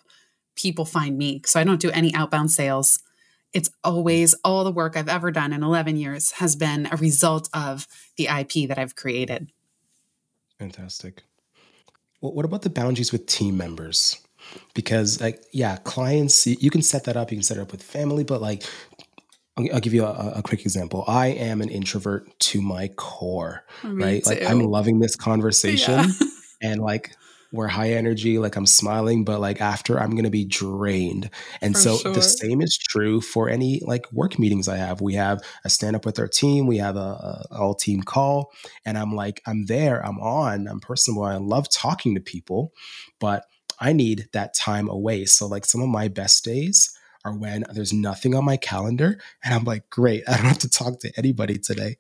people 0.56 0.86
find 0.86 1.18
me. 1.18 1.42
So, 1.46 1.60
I 1.60 1.64
don't 1.64 1.82
do 1.82 1.92
any 1.92 2.14
outbound 2.14 2.52
sales. 2.52 3.00
It's 3.52 3.72
always 3.84 4.36
all 4.44 4.64
the 4.64 4.72
work 4.72 4.96
I've 4.96 5.10
ever 5.10 5.32
done 5.32 5.54
in 5.54 5.64
11 5.64 5.98
years 5.98 6.32
has 6.34 6.56
been 6.56 6.88
a 6.92 6.98
result 6.98 7.50
of 7.54 7.88
the 8.16 8.28
IP 8.28 8.68
that 8.70 8.78
I've 8.78 8.96
created. 8.96 9.52
Fantastic. 10.60 11.24
What 12.22 12.46
about 12.46 12.64
the 12.64 12.70
boundaries 12.70 13.12
with 13.12 13.28
team 13.28 13.58
members? 13.58 14.18
Because, 14.74 15.22
like, 15.22 15.44
yeah, 15.54 15.78
clients, 15.78 16.48
you 16.48 16.70
can 16.70 16.82
set 16.82 17.06
that 17.06 17.16
up. 17.16 17.32
You 17.32 17.38
can 17.38 17.44
set 17.44 17.58
it 17.58 17.62
up 17.62 17.72
with 17.72 17.84
family, 17.84 18.24
but 18.24 18.42
like 18.42 18.64
I'll, 19.74 19.80
give 19.80 19.94
you 19.94 20.06
a, 20.06 20.34
a, 20.38 20.42
quick 20.42 20.62
example. 20.62 21.04
I 21.08 21.28
am 21.28 21.62
an 21.62 21.70
introvert 21.70 22.28
to 22.40 22.62
my 22.62 22.88
core, 22.90 23.66
Me 23.84 24.04
right? 24.04 24.24
Too. 24.24 24.30
Like 24.30 24.44
I'm 24.50 24.62
loving 24.62 25.00
this 25.00 25.16
conversation 25.16 26.00
yeah. 26.00 26.28
and 26.62 26.82
like 26.82 27.16
we're 27.52 27.68
high 27.68 27.92
energy, 27.92 28.38
like 28.38 28.56
I'm 28.56 28.66
smiling, 28.66 29.24
but 29.24 29.40
like 29.40 29.62
after 29.62 30.00
I'm 30.00 30.12
to 30.20 30.30
be 30.30 30.46
drained. 30.46 31.30
And 31.62 31.76
for 31.76 31.82
so 31.82 31.98
sure. 31.98 32.14
the 32.14 32.22
same 32.22 32.62
is 32.62 32.78
true 32.78 33.22
for 33.22 33.50
any 33.50 33.82
like 33.86 34.12
work 34.12 34.38
meetings 34.38 34.68
I 34.68 34.78
have. 34.78 35.02
We 35.02 35.16
have 35.16 35.42
a 35.64 35.70
stand 35.70 35.96
up 35.96 36.06
with 36.06 36.20
our 36.20 36.28
team, 36.28 36.68
we 36.68 36.78
have 36.78 36.96
a, 36.96 37.00
a 37.00 37.48
all 37.52 37.74
team 37.74 38.04
call, 38.04 38.52
and 38.86 38.98
I'm 38.98 39.16
like, 39.16 39.42
I'm 39.48 39.66
there, 39.66 40.06
I'm 40.06 40.20
on, 40.20 40.68
I'm 40.68 40.80
personable. 40.80 41.24
I 41.24 41.38
love 41.38 41.70
talking 41.70 42.16
to 42.16 42.22
people, 42.22 42.74
but 43.20 43.46
I 43.80 43.94
need 43.94 44.28
that 44.34 44.54
time 44.54 44.90
away. 44.90 45.26
So 45.26 45.48
like 45.48 45.66
some 45.66 45.82
of 45.82 45.90
my 45.90 46.08
best 46.08 46.44
days 46.44 46.96
are 47.26 47.34
when 47.34 47.64
there's 47.74 47.94
nothing 47.94 48.36
on 48.36 48.46
my 48.46 48.58
calendar 48.58 49.20
and 49.44 49.54
I'm 49.54 49.64
like, 49.64 49.90
great, 49.90 50.24
I 50.28 50.38
don't 50.38 50.46
have 50.46 50.60
to 50.60 50.70
talk 50.70 51.00
to 51.00 51.12
anybody 51.18 51.58
today. 51.58 51.98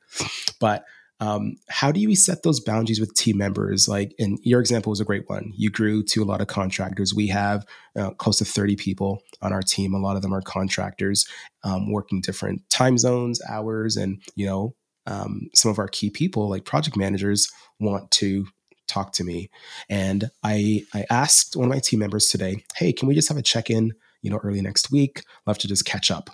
But 0.59 0.85
um, 1.19 1.57
how 1.69 1.91
do 1.91 1.99
you 1.99 2.15
set 2.15 2.43
those 2.43 2.59
boundaries 2.59 2.99
with 2.99 3.13
team 3.13 3.37
members? 3.37 3.87
Like, 3.87 4.13
and 4.19 4.39
your 4.43 4.59
example 4.59 4.89
was 4.89 5.01
a 5.01 5.05
great 5.05 5.29
one. 5.29 5.51
You 5.55 5.69
grew 5.69 6.03
to 6.03 6.23
a 6.23 6.25
lot 6.25 6.41
of 6.41 6.47
contractors. 6.47 7.13
We 7.13 7.27
have 7.27 7.65
uh, 7.97 8.11
close 8.11 8.37
to 8.37 8.45
30 8.45 8.75
people 8.75 9.21
on 9.41 9.51
our 9.51 9.61
team. 9.61 9.93
A 9.93 9.99
lot 9.99 10.15
of 10.15 10.21
them 10.21 10.33
are 10.33 10.41
contractors 10.41 11.27
um, 11.63 11.91
working 11.91 12.21
different 12.21 12.67
time 12.69 12.97
zones, 12.97 13.41
hours, 13.49 13.97
and, 13.97 14.21
you 14.35 14.45
know, 14.45 14.75
um, 15.05 15.49
some 15.53 15.71
of 15.71 15.79
our 15.79 15.87
key 15.87 16.09
people, 16.09 16.49
like 16.49 16.65
project 16.65 16.95
managers, 16.95 17.51
want 17.79 18.11
to 18.11 18.47
talk 18.87 19.13
to 19.13 19.23
me. 19.23 19.49
And 19.89 20.29
I, 20.43 20.83
I 20.93 21.05
asked 21.09 21.55
one 21.55 21.67
of 21.67 21.73
my 21.73 21.79
team 21.79 21.99
members 21.99 22.27
today, 22.27 22.63
hey, 22.75 22.93
can 22.93 23.07
we 23.07 23.15
just 23.15 23.29
have 23.29 23.37
a 23.37 23.41
check 23.41 23.69
in? 23.69 23.93
you 24.21 24.29
know, 24.29 24.39
early 24.43 24.61
next 24.61 24.91
week. 24.91 25.23
Love 25.45 25.57
to 25.59 25.67
just 25.67 25.85
catch 25.85 26.11
up. 26.11 26.29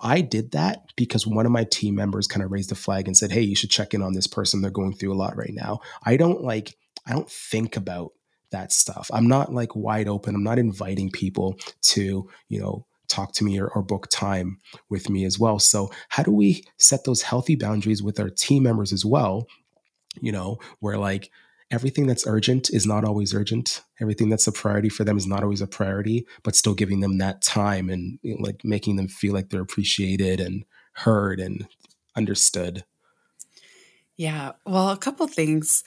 I 0.00 0.20
did 0.20 0.52
that 0.52 0.92
because 0.96 1.26
one 1.26 1.46
of 1.46 1.52
my 1.52 1.64
team 1.64 1.94
members 1.94 2.26
kind 2.26 2.44
of 2.44 2.50
raised 2.52 2.70
the 2.70 2.74
flag 2.74 3.06
and 3.06 3.16
said, 3.16 3.32
Hey, 3.32 3.42
you 3.42 3.56
should 3.56 3.70
check 3.70 3.94
in 3.94 4.02
on 4.02 4.12
this 4.12 4.26
person. 4.26 4.60
They're 4.60 4.70
going 4.70 4.94
through 4.94 5.12
a 5.12 5.16
lot 5.16 5.36
right 5.36 5.52
now. 5.52 5.80
I 6.04 6.16
don't 6.16 6.42
like, 6.42 6.76
I 7.06 7.12
don't 7.12 7.30
think 7.30 7.76
about 7.76 8.12
that 8.50 8.72
stuff. 8.72 9.10
I'm 9.12 9.26
not 9.26 9.52
like 9.52 9.74
wide 9.74 10.08
open. 10.08 10.34
I'm 10.34 10.44
not 10.44 10.58
inviting 10.58 11.10
people 11.10 11.58
to, 11.82 12.28
you 12.48 12.60
know, 12.60 12.86
talk 13.08 13.32
to 13.34 13.44
me 13.44 13.58
or, 13.58 13.68
or 13.68 13.82
book 13.82 14.08
time 14.10 14.58
with 14.88 15.08
me 15.08 15.24
as 15.24 15.38
well. 15.38 15.58
So, 15.58 15.90
how 16.08 16.22
do 16.22 16.30
we 16.30 16.64
set 16.78 17.04
those 17.04 17.22
healthy 17.22 17.56
boundaries 17.56 18.02
with 18.02 18.20
our 18.20 18.30
team 18.30 18.62
members 18.64 18.92
as 18.92 19.04
well? 19.04 19.46
You 20.20 20.32
know, 20.32 20.58
where 20.80 20.98
like, 20.98 21.30
everything 21.70 22.06
that's 22.06 22.26
urgent 22.26 22.70
is 22.70 22.86
not 22.86 23.04
always 23.04 23.34
urgent. 23.34 23.82
Everything 24.00 24.28
that's 24.28 24.46
a 24.46 24.52
priority 24.52 24.88
for 24.88 25.04
them 25.04 25.16
is 25.16 25.26
not 25.26 25.42
always 25.42 25.60
a 25.60 25.66
priority, 25.66 26.26
but 26.42 26.54
still 26.54 26.74
giving 26.74 27.00
them 27.00 27.18
that 27.18 27.42
time 27.42 27.90
and 27.90 28.18
you 28.22 28.34
know, 28.34 28.42
like 28.42 28.64
making 28.64 28.96
them 28.96 29.08
feel 29.08 29.34
like 29.34 29.50
they're 29.50 29.62
appreciated 29.62 30.40
and 30.40 30.64
heard 30.92 31.40
and 31.40 31.66
understood. 32.16 32.84
Yeah. 34.16 34.52
Well, 34.64 34.90
a 34.90 34.96
couple 34.96 35.26
things. 35.26 35.84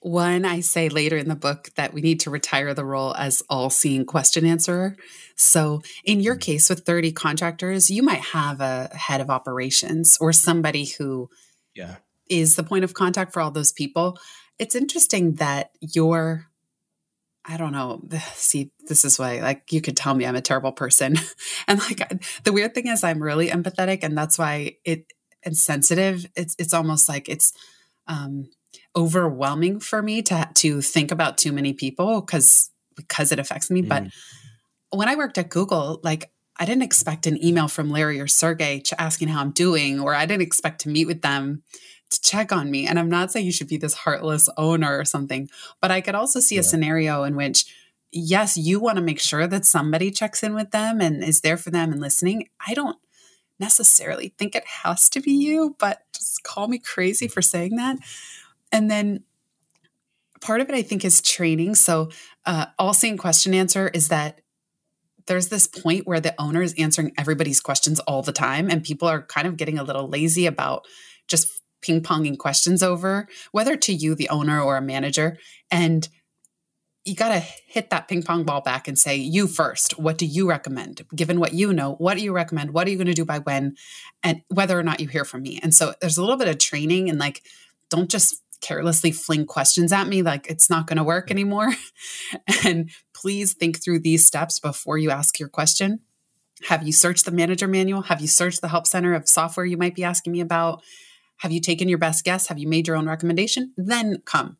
One, 0.00 0.44
I 0.44 0.60
say 0.60 0.88
later 0.88 1.16
in 1.16 1.28
the 1.28 1.36
book 1.36 1.70
that 1.76 1.94
we 1.94 2.00
need 2.00 2.20
to 2.20 2.30
retire 2.30 2.74
the 2.74 2.84
role 2.84 3.14
as 3.14 3.42
all 3.48 3.70
seeing 3.70 4.04
question 4.04 4.44
answerer. 4.44 4.96
So, 5.36 5.82
in 6.04 6.20
your 6.20 6.34
mm. 6.36 6.40
case, 6.40 6.68
with 6.68 6.84
30 6.84 7.12
contractors, 7.12 7.88
you 7.88 8.02
might 8.02 8.20
have 8.20 8.60
a 8.60 8.90
head 8.94 9.20
of 9.20 9.30
operations 9.30 10.18
or 10.20 10.32
somebody 10.32 10.86
who 10.98 11.30
yeah. 11.74 11.96
is 12.28 12.56
the 12.56 12.64
point 12.64 12.84
of 12.84 12.94
contact 12.94 13.32
for 13.32 13.40
all 13.40 13.52
those 13.52 13.72
people. 13.72 14.18
It's 14.62 14.76
interesting 14.76 15.34
that 15.34 15.72
you're 15.80 16.46
I 17.44 17.56
don't 17.56 17.72
know. 17.72 18.00
See, 18.34 18.70
this 18.86 19.04
is 19.04 19.18
why, 19.18 19.40
like, 19.40 19.72
you 19.72 19.80
could 19.80 19.96
tell 19.96 20.14
me 20.14 20.24
I'm 20.24 20.36
a 20.36 20.40
terrible 20.40 20.70
person. 20.70 21.16
and 21.66 21.80
like, 21.80 22.00
the 22.44 22.52
weird 22.52 22.72
thing 22.72 22.86
is, 22.86 23.02
I'm 23.02 23.20
really 23.20 23.48
empathetic, 23.48 24.04
and 24.04 24.16
that's 24.16 24.38
why 24.38 24.76
it 24.84 25.12
and 25.42 25.56
sensitive. 25.56 26.24
It's 26.36 26.54
it's 26.60 26.72
almost 26.72 27.08
like 27.08 27.28
it's 27.28 27.52
um, 28.06 28.48
overwhelming 28.94 29.80
for 29.80 30.00
me 30.00 30.22
to 30.22 30.48
to 30.54 30.80
think 30.80 31.10
about 31.10 31.38
too 31.38 31.50
many 31.50 31.72
people 31.72 32.20
because 32.20 32.70
because 32.94 33.32
it 33.32 33.40
affects 33.40 33.68
me. 33.68 33.82
Mm. 33.82 33.88
But 33.88 34.04
when 34.96 35.08
I 35.08 35.16
worked 35.16 35.38
at 35.38 35.48
Google, 35.48 35.98
like, 36.04 36.30
I 36.60 36.64
didn't 36.64 36.82
expect 36.84 37.26
an 37.26 37.44
email 37.44 37.66
from 37.66 37.90
Larry 37.90 38.20
or 38.20 38.28
Sergey 38.28 38.84
asking 38.96 39.26
how 39.26 39.40
I'm 39.40 39.50
doing, 39.50 39.98
or 39.98 40.14
I 40.14 40.26
didn't 40.26 40.42
expect 40.42 40.82
to 40.82 40.88
meet 40.88 41.08
with 41.08 41.22
them 41.22 41.64
to 42.12 42.20
check 42.20 42.52
on 42.52 42.70
me. 42.70 42.86
And 42.86 42.98
I'm 42.98 43.08
not 43.08 43.32
saying 43.32 43.46
you 43.46 43.52
should 43.52 43.68
be 43.68 43.76
this 43.76 43.94
heartless 43.94 44.48
owner 44.56 44.98
or 44.98 45.04
something, 45.04 45.48
but 45.80 45.90
I 45.90 46.00
could 46.00 46.14
also 46.14 46.40
see 46.40 46.56
yeah. 46.56 46.60
a 46.60 46.64
scenario 46.64 47.24
in 47.24 47.36
which, 47.36 47.66
yes, 48.10 48.56
you 48.56 48.80
want 48.80 48.96
to 48.96 49.02
make 49.02 49.20
sure 49.20 49.46
that 49.46 49.64
somebody 49.64 50.10
checks 50.10 50.42
in 50.42 50.54
with 50.54 50.70
them 50.70 51.00
and 51.00 51.22
is 51.22 51.40
there 51.40 51.56
for 51.56 51.70
them 51.70 51.92
and 51.92 52.00
listening. 52.00 52.48
I 52.66 52.74
don't 52.74 52.98
necessarily 53.58 54.34
think 54.38 54.54
it 54.54 54.66
has 54.66 55.08
to 55.10 55.20
be 55.20 55.32
you, 55.32 55.76
but 55.78 56.02
just 56.14 56.42
call 56.42 56.68
me 56.68 56.78
crazy 56.78 57.28
for 57.28 57.42
saying 57.42 57.76
that. 57.76 57.98
And 58.70 58.90
then 58.90 59.24
part 60.40 60.60
of 60.60 60.68
it, 60.68 60.74
I 60.74 60.82
think, 60.82 61.04
is 61.04 61.22
training. 61.22 61.76
So, 61.76 62.10
uh, 62.44 62.66
all 62.78 62.92
seeing 62.92 63.16
question 63.16 63.54
answer 63.54 63.88
is 63.88 64.08
that 64.08 64.40
there's 65.26 65.48
this 65.48 65.68
point 65.68 66.06
where 66.06 66.20
the 66.20 66.34
owner 66.38 66.62
is 66.62 66.74
answering 66.76 67.12
everybody's 67.16 67.60
questions 67.60 68.00
all 68.00 68.22
the 68.22 68.32
time, 68.32 68.68
and 68.68 68.82
people 68.82 69.08
are 69.08 69.22
kind 69.22 69.46
of 69.46 69.56
getting 69.56 69.78
a 69.78 69.84
little 69.84 70.08
lazy 70.08 70.46
about 70.46 70.84
just 71.28 71.61
ping 71.82 72.00
ponging 72.00 72.38
questions 72.38 72.82
over, 72.82 73.28
whether 73.50 73.76
to 73.76 73.92
you, 73.92 74.14
the 74.14 74.28
owner, 74.28 74.60
or 74.60 74.76
a 74.76 74.82
manager. 74.82 75.36
And 75.70 76.08
you 77.04 77.16
got 77.16 77.30
to 77.30 77.40
hit 77.66 77.90
that 77.90 78.06
ping 78.06 78.22
pong 78.22 78.44
ball 78.44 78.60
back 78.60 78.86
and 78.86 78.98
say, 78.98 79.16
you 79.16 79.48
first. 79.48 79.98
What 79.98 80.18
do 80.18 80.26
you 80.26 80.48
recommend? 80.48 81.02
Given 81.14 81.40
what 81.40 81.52
you 81.52 81.72
know, 81.72 81.94
what 81.94 82.16
do 82.16 82.22
you 82.22 82.32
recommend? 82.32 82.72
What 82.72 82.86
are 82.86 82.90
you 82.90 82.96
going 82.96 83.08
to 83.08 83.12
do 83.12 83.24
by 83.24 83.40
when? 83.40 83.74
And 84.22 84.42
whether 84.48 84.78
or 84.78 84.84
not 84.84 85.00
you 85.00 85.08
hear 85.08 85.24
from 85.24 85.42
me. 85.42 85.58
And 85.62 85.74
so 85.74 85.94
there's 86.00 86.16
a 86.16 86.20
little 86.20 86.36
bit 86.36 86.48
of 86.48 86.58
training 86.58 87.10
and 87.10 87.18
like, 87.18 87.42
don't 87.90 88.08
just 88.08 88.40
carelessly 88.60 89.10
fling 89.10 89.44
questions 89.44 89.92
at 89.92 90.06
me 90.06 90.22
like 90.22 90.46
it's 90.46 90.70
not 90.70 90.86
going 90.86 90.96
to 90.96 91.04
work 91.04 91.30
anymore. 91.30 91.72
and 92.64 92.90
please 93.12 93.54
think 93.54 93.82
through 93.82 93.98
these 93.98 94.24
steps 94.24 94.60
before 94.60 94.96
you 94.96 95.10
ask 95.10 95.40
your 95.40 95.48
question. 95.48 96.00
Have 96.68 96.84
you 96.84 96.92
searched 96.92 97.24
the 97.24 97.32
manager 97.32 97.66
manual? 97.66 98.02
Have 98.02 98.20
you 98.20 98.28
searched 98.28 98.60
the 98.60 98.68
help 98.68 98.86
center 98.86 99.14
of 99.14 99.28
software 99.28 99.66
you 99.66 99.76
might 99.76 99.96
be 99.96 100.04
asking 100.04 100.32
me 100.32 100.40
about? 100.40 100.82
Have 101.42 101.50
you 101.50 101.60
taken 101.60 101.88
your 101.88 101.98
best 101.98 102.24
guess? 102.24 102.46
Have 102.46 102.60
you 102.60 102.68
made 102.68 102.86
your 102.86 102.94
own 102.94 103.08
recommendation? 103.08 103.72
Then 103.76 104.22
come 104.24 104.58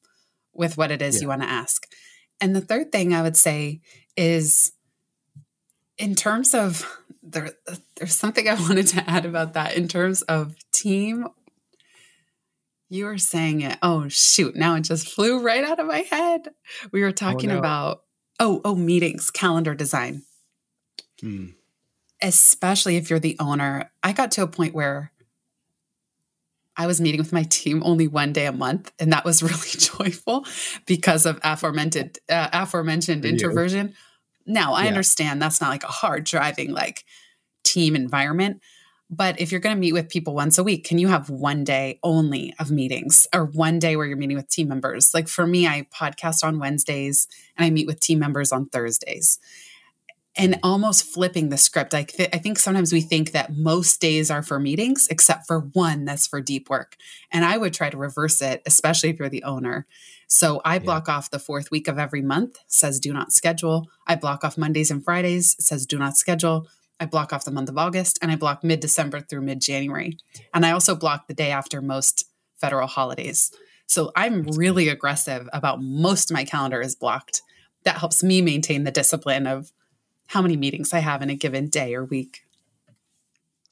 with 0.53 0.77
what 0.77 0.91
it 0.91 1.01
is 1.01 1.15
yeah. 1.15 1.23
you 1.23 1.29
want 1.29 1.43
to 1.43 1.49
ask. 1.49 1.87
And 2.41 2.57
the 2.57 2.61
third 2.61 2.91
thing 2.91 3.15
I 3.15 3.23
would 3.23 3.37
say 3.37 3.83
is 4.17 4.73
in 5.97 6.17
terms 6.17 6.55
of 6.55 6.85
there, 7.23 7.53
there's 7.95 8.17
something 8.17 8.49
I 8.49 8.55
wanted 8.61 8.89
to 8.89 9.09
add 9.09 9.25
about 9.25 9.53
that 9.53 9.77
in 9.77 9.87
terms 9.87 10.23
of 10.23 10.57
team. 10.73 11.29
You 12.89 13.05
were 13.05 13.17
saying 13.17 13.61
it. 13.61 13.79
Oh 13.81 14.09
shoot! 14.09 14.57
Now 14.57 14.75
it 14.75 14.81
just 14.81 15.09
flew 15.09 15.41
right 15.41 15.63
out 15.63 15.79
of 15.79 15.87
my 15.87 16.01
head. 16.01 16.49
We 16.91 17.03
were 17.03 17.09
oh, 17.09 17.13
talking 17.13 17.53
oh, 17.53 17.55
no. 17.55 17.59
about 17.61 18.03
oh 18.41 18.61
oh 18.65 18.75
meetings, 18.75 19.31
calendar 19.31 19.77
design. 19.77 20.23
Hmm. 21.21 21.51
Especially 22.21 22.97
if 22.97 23.09
you're 23.09 23.21
the 23.21 23.37
owner, 23.39 23.93
I 24.03 24.13
got 24.13 24.33
to 24.33 24.43
a 24.43 24.49
point 24.49 24.75
where 24.75 25.12
I 26.77 26.87
was 26.87 27.01
meeting 27.01 27.19
with 27.19 27.33
my 27.33 27.43
team 27.45 27.83
only 27.85 28.09
one 28.09 28.33
day 28.33 28.47
a 28.47 28.53
month, 28.53 28.93
and 28.99 29.13
that 29.13 29.25
was 29.25 29.43
really 29.43 29.57
joyful 29.57 30.47
because 30.87 31.27
of 31.27 31.41
aforementioned 31.43 32.19
uh, 32.29 32.49
aforementioned 32.53 33.25
introversion. 33.25 33.95
Now 34.47 34.75
I 34.75 34.83
yeah. 34.83 34.89
understand 34.89 35.41
that's 35.41 35.61
not 35.61 35.71
like 35.71 35.85
a 35.85 35.89
hard 35.89 36.25
driving 36.25 36.73
like 36.73 37.05
team 37.65 37.95
environment, 37.95 38.61
but 39.09 39.41
if 39.41 39.53
you're 39.53 39.61
going 39.61 39.77
to 39.77 39.81
meet 39.81 39.93
with 39.93 40.09
people 40.09 40.35
once 40.35 40.59
a 40.59 40.65
week, 40.65 40.85
can 40.85 40.99
you 40.99 41.09
have 41.09 41.29
one 41.29 41.65
day 41.65 41.99
only 42.03 42.55
of 42.59 42.71
meetings 42.71 43.29
or 43.35 43.45
one 43.45 43.79
day 43.79 43.95
where 43.95 44.07
you're 44.07 44.17
meeting 44.17 44.37
with 44.37 44.49
team 44.49 44.69
members? 44.69 45.13
Like 45.15 45.29
for 45.29 45.47
me, 45.47 45.67
I 45.67 45.87
podcast 45.95 46.43
on 46.43 46.59
Wednesdays 46.59 47.29
and 47.57 47.65
I 47.67 47.71
meet 47.71 47.87
with 47.87 48.01
team 48.01 48.19
members 48.19 48.51
on 48.53 48.67
Thursdays 48.71 49.39
and 50.37 50.59
almost 50.63 51.05
flipping 51.05 51.51
the 51.51 51.59
script. 51.59 51.95
I, 51.95 52.05
th- 52.05 52.31
I 52.33 52.39
think 52.39 52.59
sometimes 52.59 52.93
we 52.93 53.03
think 53.03 53.33
that 53.33 53.55
most 53.55 54.01
days 54.01 54.31
are 54.31 54.43
for 54.43 54.59
meetings, 54.59 55.07
except 55.11 55.47
for 55.47 55.61
one 55.61 56.05
that's 56.05 56.27
for 56.27 56.41
deep 56.41 56.71
work. 56.71 56.97
And 57.31 57.45
I 57.45 57.59
would 57.59 57.75
try 57.75 57.91
to 57.91 57.97
reverse 57.97 58.41
it, 58.41 58.63
especially 58.65 59.11
if 59.11 59.19
you're 59.19 59.29
the 59.29 59.45
owner. 59.45 59.87
So 60.29 60.63
I 60.65 60.79
block 60.79 61.09
yeah. 61.09 61.17
off 61.17 61.31
the 61.31 61.39
fourth 61.39 61.71
week 61.71 61.89
of 61.89 61.99
every 61.99 62.23
month, 62.23 62.59
says 62.67 62.99
do 62.99 63.13
not 63.13 63.33
schedule. 63.33 63.91
I 64.07 64.15
block 64.15 64.45
off 64.45 64.57
Mondays 64.57 64.91
and 64.91 65.05
Fridays, 65.05 65.55
says 65.63 65.85
do 65.85 65.99
not 65.99 66.17
schedule. 66.17 66.67
I 66.99 67.05
block 67.05 67.33
off 67.33 67.45
the 67.45 67.51
month 67.51 67.69
of 67.69 67.77
August, 67.77 68.19
and 68.23 68.31
I 68.31 68.37
block 68.37 68.65
mid 68.65 68.81
December 68.81 69.21
through 69.21 69.43
mid 69.43 69.61
January. 69.61 70.17
And 70.55 70.65
I 70.65 70.71
also 70.71 70.95
block 70.95 71.27
the 71.27 71.35
day 71.35 71.51
after 71.51 71.83
most 71.83 72.25
federal 72.57 72.87
holidays. 72.87 73.51
So 73.87 74.11
I'm 74.17 74.45
really 74.45 74.89
aggressive 74.89 75.49
about 75.53 75.83
most 75.83 76.31
of 76.31 76.35
my 76.35 76.45
calendar 76.45 76.81
is 76.81 76.95
blocked. 76.95 77.43
That 77.85 77.99
helps 77.99 78.23
me 78.23 78.41
maintain 78.41 78.85
the 78.85 78.91
discipline 78.91 79.47
of 79.47 79.71
how 80.33 80.41
many 80.41 80.57
meetings 80.57 80.95
I 80.95 81.01
have 81.01 81.21
in 81.21 81.29
a 81.29 81.35
given 81.35 81.69
day 81.69 81.95
or 81.95 82.07
week. 82.07 82.41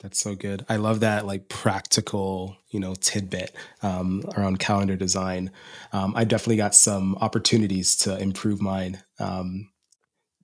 That's 0.02 0.20
so 0.20 0.34
good. 0.34 0.66
I 0.68 0.76
love 0.76 1.00
that 1.00 1.26
like 1.26 1.48
practical, 1.48 2.58
you 2.68 2.78
know, 2.78 2.94
tidbit 2.94 3.56
um, 3.82 4.24
around 4.36 4.58
calendar 4.58 4.94
design. 4.94 5.52
Um, 5.94 6.12
I 6.14 6.24
definitely 6.24 6.58
got 6.58 6.74
some 6.74 7.16
opportunities 7.16 7.96
to 7.96 8.18
improve 8.18 8.60
mine. 8.60 9.02
Um, 9.18 9.70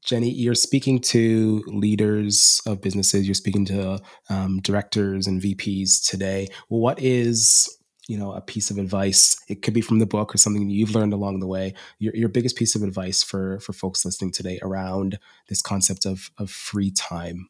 Jenny, 0.02 0.30
you're 0.30 0.54
speaking 0.54 1.00
to 1.00 1.62
leaders 1.66 2.62
of 2.64 2.80
businesses. 2.80 3.26
You're 3.26 3.34
speaking 3.34 3.66
to 3.66 4.00
um, 4.30 4.60
directors 4.60 5.26
and 5.26 5.42
VPs 5.42 6.02
today. 6.08 6.48
What 6.68 6.98
is 6.98 7.75
you 8.06 8.18
know 8.18 8.32
a 8.32 8.40
piece 8.40 8.70
of 8.70 8.78
advice? 8.78 9.36
It 9.48 9.62
could 9.62 9.74
be 9.74 9.80
from 9.80 9.98
the 9.98 10.06
book 10.06 10.34
or 10.34 10.38
something 10.38 10.68
you've 10.68 10.94
learned 10.94 11.12
along 11.12 11.40
the 11.40 11.46
way. 11.46 11.74
Your, 11.98 12.14
your 12.14 12.28
biggest 12.28 12.56
piece 12.56 12.74
of 12.74 12.82
advice 12.82 13.22
for 13.22 13.60
for 13.60 13.72
folks 13.72 14.04
listening 14.04 14.32
today 14.32 14.58
around 14.62 15.18
this 15.48 15.62
concept 15.62 16.06
of 16.06 16.30
of 16.38 16.50
free 16.50 16.90
time 16.90 17.48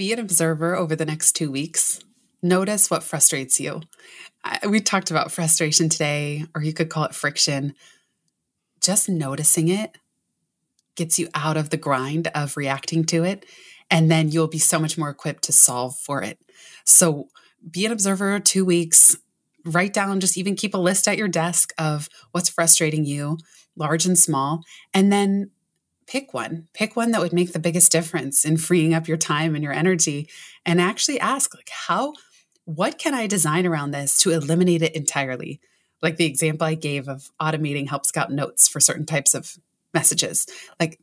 be 0.00 0.14
an 0.14 0.18
observer 0.18 0.74
over 0.74 0.96
the 0.96 1.04
next 1.04 1.32
two 1.32 1.50
weeks. 1.50 2.00
Notice 2.42 2.90
what 2.90 3.04
frustrates 3.04 3.60
you. 3.60 3.82
we 4.66 4.80
talked 4.80 5.10
about 5.10 5.30
frustration 5.30 5.90
today, 5.90 6.46
or 6.54 6.62
you 6.62 6.72
could 6.72 6.88
call 6.88 7.04
it 7.04 7.14
friction. 7.14 7.74
Just 8.80 9.10
noticing 9.10 9.68
it 9.68 9.98
gets 10.94 11.18
you 11.18 11.28
out 11.34 11.58
of 11.58 11.68
the 11.68 11.76
grind 11.76 12.28
of 12.28 12.56
reacting 12.56 13.04
to 13.04 13.24
it. 13.24 13.44
And 13.90 14.10
then 14.10 14.30
you'll 14.30 14.48
be 14.48 14.58
so 14.58 14.78
much 14.78 14.96
more 14.96 15.10
equipped 15.10 15.44
to 15.44 15.52
solve 15.52 15.94
for 15.98 16.22
it. 16.22 16.38
So 16.86 17.28
be 17.68 17.86
an 17.86 17.92
observer 17.92 18.38
two 18.40 18.64
weeks. 18.64 19.16
Write 19.64 19.92
down, 19.92 20.20
just 20.20 20.38
even 20.38 20.56
keep 20.56 20.74
a 20.74 20.78
list 20.78 21.06
at 21.06 21.18
your 21.18 21.28
desk 21.28 21.72
of 21.76 22.08
what's 22.32 22.48
frustrating 22.48 23.04
you, 23.04 23.38
large 23.76 24.06
and 24.06 24.18
small. 24.18 24.62
And 24.94 25.12
then 25.12 25.50
pick 26.10 26.34
one 26.34 26.66
pick 26.74 26.96
one 26.96 27.12
that 27.12 27.20
would 27.20 27.32
make 27.32 27.52
the 27.52 27.58
biggest 27.60 27.92
difference 27.92 28.44
in 28.44 28.56
freeing 28.56 28.92
up 28.92 29.06
your 29.06 29.16
time 29.16 29.54
and 29.54 29.62
your 29.62 29.72
energy 29.72 30.28
and 30.66 30.80
actually 30.80 31.20
ask 31.20 31.54
like 31.54 31.70
how 31.70 32.12
what 32.64 32.98
can 32.98 33.14
i 33.14 33.28
design 33.28 33.64
around 33.64 33.92
this 33.92 34.16
to 34.16 34.30
eliminate 34.30 34.82
it 34.82 34.96
entirely 34.96 35.60
like 36.02 36.16
the 36.16 36.26
example 36.26 36.66
i 36.66 36.74
gave 36.74 37.08
of 37.08 37.30
automating 37.40 37.88
help 37.88 38.04
scout 38.04 38.32
notes 38.32 38.66
for 38.66 38.80
certain 38.80 39.06
types 39.06 39.34
of 39.34 39.56
messages 39.94 40.46
like 40.80 40.98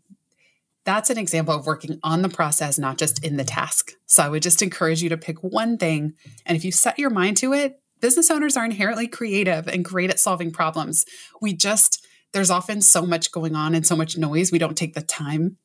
that's 0.88 1.09
an 1.09 1.17
example 1.17 1.53
of 1.53 1.65
working 1.65 1.99
on 2.01 2.21
the 2.21 2.29
process 2.29 2.79
not 2.79 2.97
just 2.97 3.23
in 3.23 3.35
the 3.35 3.43
task. 3.43 3.91
So 4.05 4.23
i 4.23 4.29
would 4.29 4.41
just 4.41 4.61
encourage 4.61 5.03
you 5.03 5.09
to 5.09 5.17
pick 5.17 5.43
one 5.43 5.77
thing 5.77 6.13
and 6.45 6.55
if 6.55 6.63
you 6.63 6.71
set 6.71 6.97
your 6.97 7.09
mind 7.09 7.35
to 7.38 7.51
it 7.53 7.81
business 7.99 8.31
owners 8.31 8.55
are 8.55 8.63
inherently 8.63 9.07
creative 9.07 9.67
and 9.67 9.83
great 9.83 10.09
at 10.09 10.19
solving 10.19 10.51
problems. 10.51 11.05
We 11.41 11.53
just 11.53 12.05
there's 12.31 12.49
often 12.49 12.81
so 12.81 13.05
much 13.05 13.31
going 13.31 13.55
on 13.55 13.75
and 13.75 13.85
so 13.85 13.95
much 13.95 14.17
noise 14.17 14.51
we 14.51 14.59
don't 14.59 14.77
take 14.77 14.93
the 14.93 15.01
time 15.01 15.57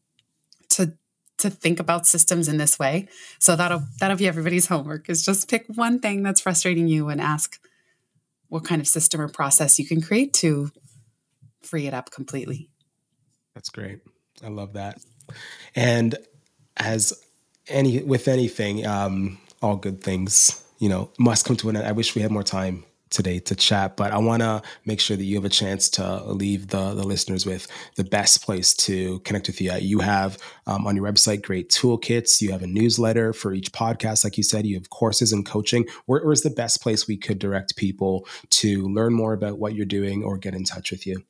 to 0.71 0.95
to 1.39 1.51
think 1.51 1.79
about 1.79 2.07
systems 2.07 2.49
in 2.49 2.57
this 2.57 2.79
way. 2.79 3.07
So 3.39 3.55
that'll 3.55 3.85
that'll 4.01 4.17
be 4.17 4.27
everybody's 4.27 4.67
homework 4.67 5.09
is 5.09 5.25
just 5.25 5.49
pick 5.49 5.67
one 5.69 6.01
thing 6.01 6.25
that's 6.25 6.41
frustrating 6.41 6.89
you 6.89 7.09
and 7.09 7.21
ask 7.21 7.61
what 8.49 8.65
kind 8.65 8.81
of 8.81 8.89
system 8.89 9.21
or 9.21 9.29
process 9.29 9.79
you 9.79 9.87
can 9.87 10.03
create 10.03 10.35
to 10.35 10.71
free 11.63 11.87
it 11.87 11.95
up 11.95 12.11
completely. 12.11 12.71
That's 13.55 13.71
great. 13.71 14.01
I 14.43 14.49
love 14.49 14.73
that 14.73 14.99
and 15.75 16.17
as 16.77 17.13
any 17.69 18.03
with 18.03 18.29
anything 18.29 18.87
um 18.87 19.39
all 19.61 19.77
good 19.77 20.03
things 20.03 20.63
you 20.79 20.89
know 20.89 21.11
must 21.19 21.45
come 21.45 21.57
to 21.57 21.69
an 21.69 21.77
end 21.77 21.87
i 21.87 21.93
wish 21.93 22.15
we 22.15 22.23
had 22.23 22.31
more 22.31 22.43
time 22.43 22.85
today 23.13 23.39
to 23.39 23.55
chat, 23.55 23.97
but 23.97 24.11
I 24.11 24.19
want 24.19 24.43
to 24.43 24.63
make 24.85 24.99
sure 24.99 25.17
that 25.17 25.23
you 25.23 25.37
have 25.37 25.45
a 25.45 25.51
chance 25.51 25.89
to 25.91 26.25
leave 26.25 26.69
the, 26.69 26.95
the 26.95 27.05
listeners 27.05 27.47
with 27.47 27.69
the 27.97 28.05
best 28.05 28.45
place 28.45 28.75
to 28.75 29.21
connect 29.21 29.47
with 29.47 29.61
you. 29.61 29.73
You 29.75 30.01
have 30.01 30.39
um, 30.67 30.87
on 30.87 30.97
your 30.97 31.05
website 31.05 31.43
great 31.43 31.71
toolkits. 31.71 32.41
You 32.41 32.51
have 32.53 32.63
a 32.63 32.67
newsletter 32.67 33.33
for 33.33 33.53
each 33.53 33.71
podcast, 33.73 34.25
like 34.25 34.37
you 34.37 34.43
said. 34.43 34.67
You 34.67 34.77
have 34.77 34.91
courses 34.91 35.33
and 35.33 35.47
coaching. 35.47 35.87
Where, 36.07 36.25
where's 36.25 36.43
the 36.43 36.51
best 36.51 36.83
place 36.83 37.07
we 37.07 37.17
could 37.17 37.39
direct 37.39 37.77
people 37.77 38.27
to 38.51 38.89
learn 38.89 39.13
more 39.13 39.35
about 39.35 39.59
what 39.59 39.75
you're 39.75 39.87
doing 39.87 40.25
or 40.25 40.39
get 40.39 40.55
in 40.55 40.65
touch 40.65 40.91
with 40.91 41.07
you? 41.07 41.23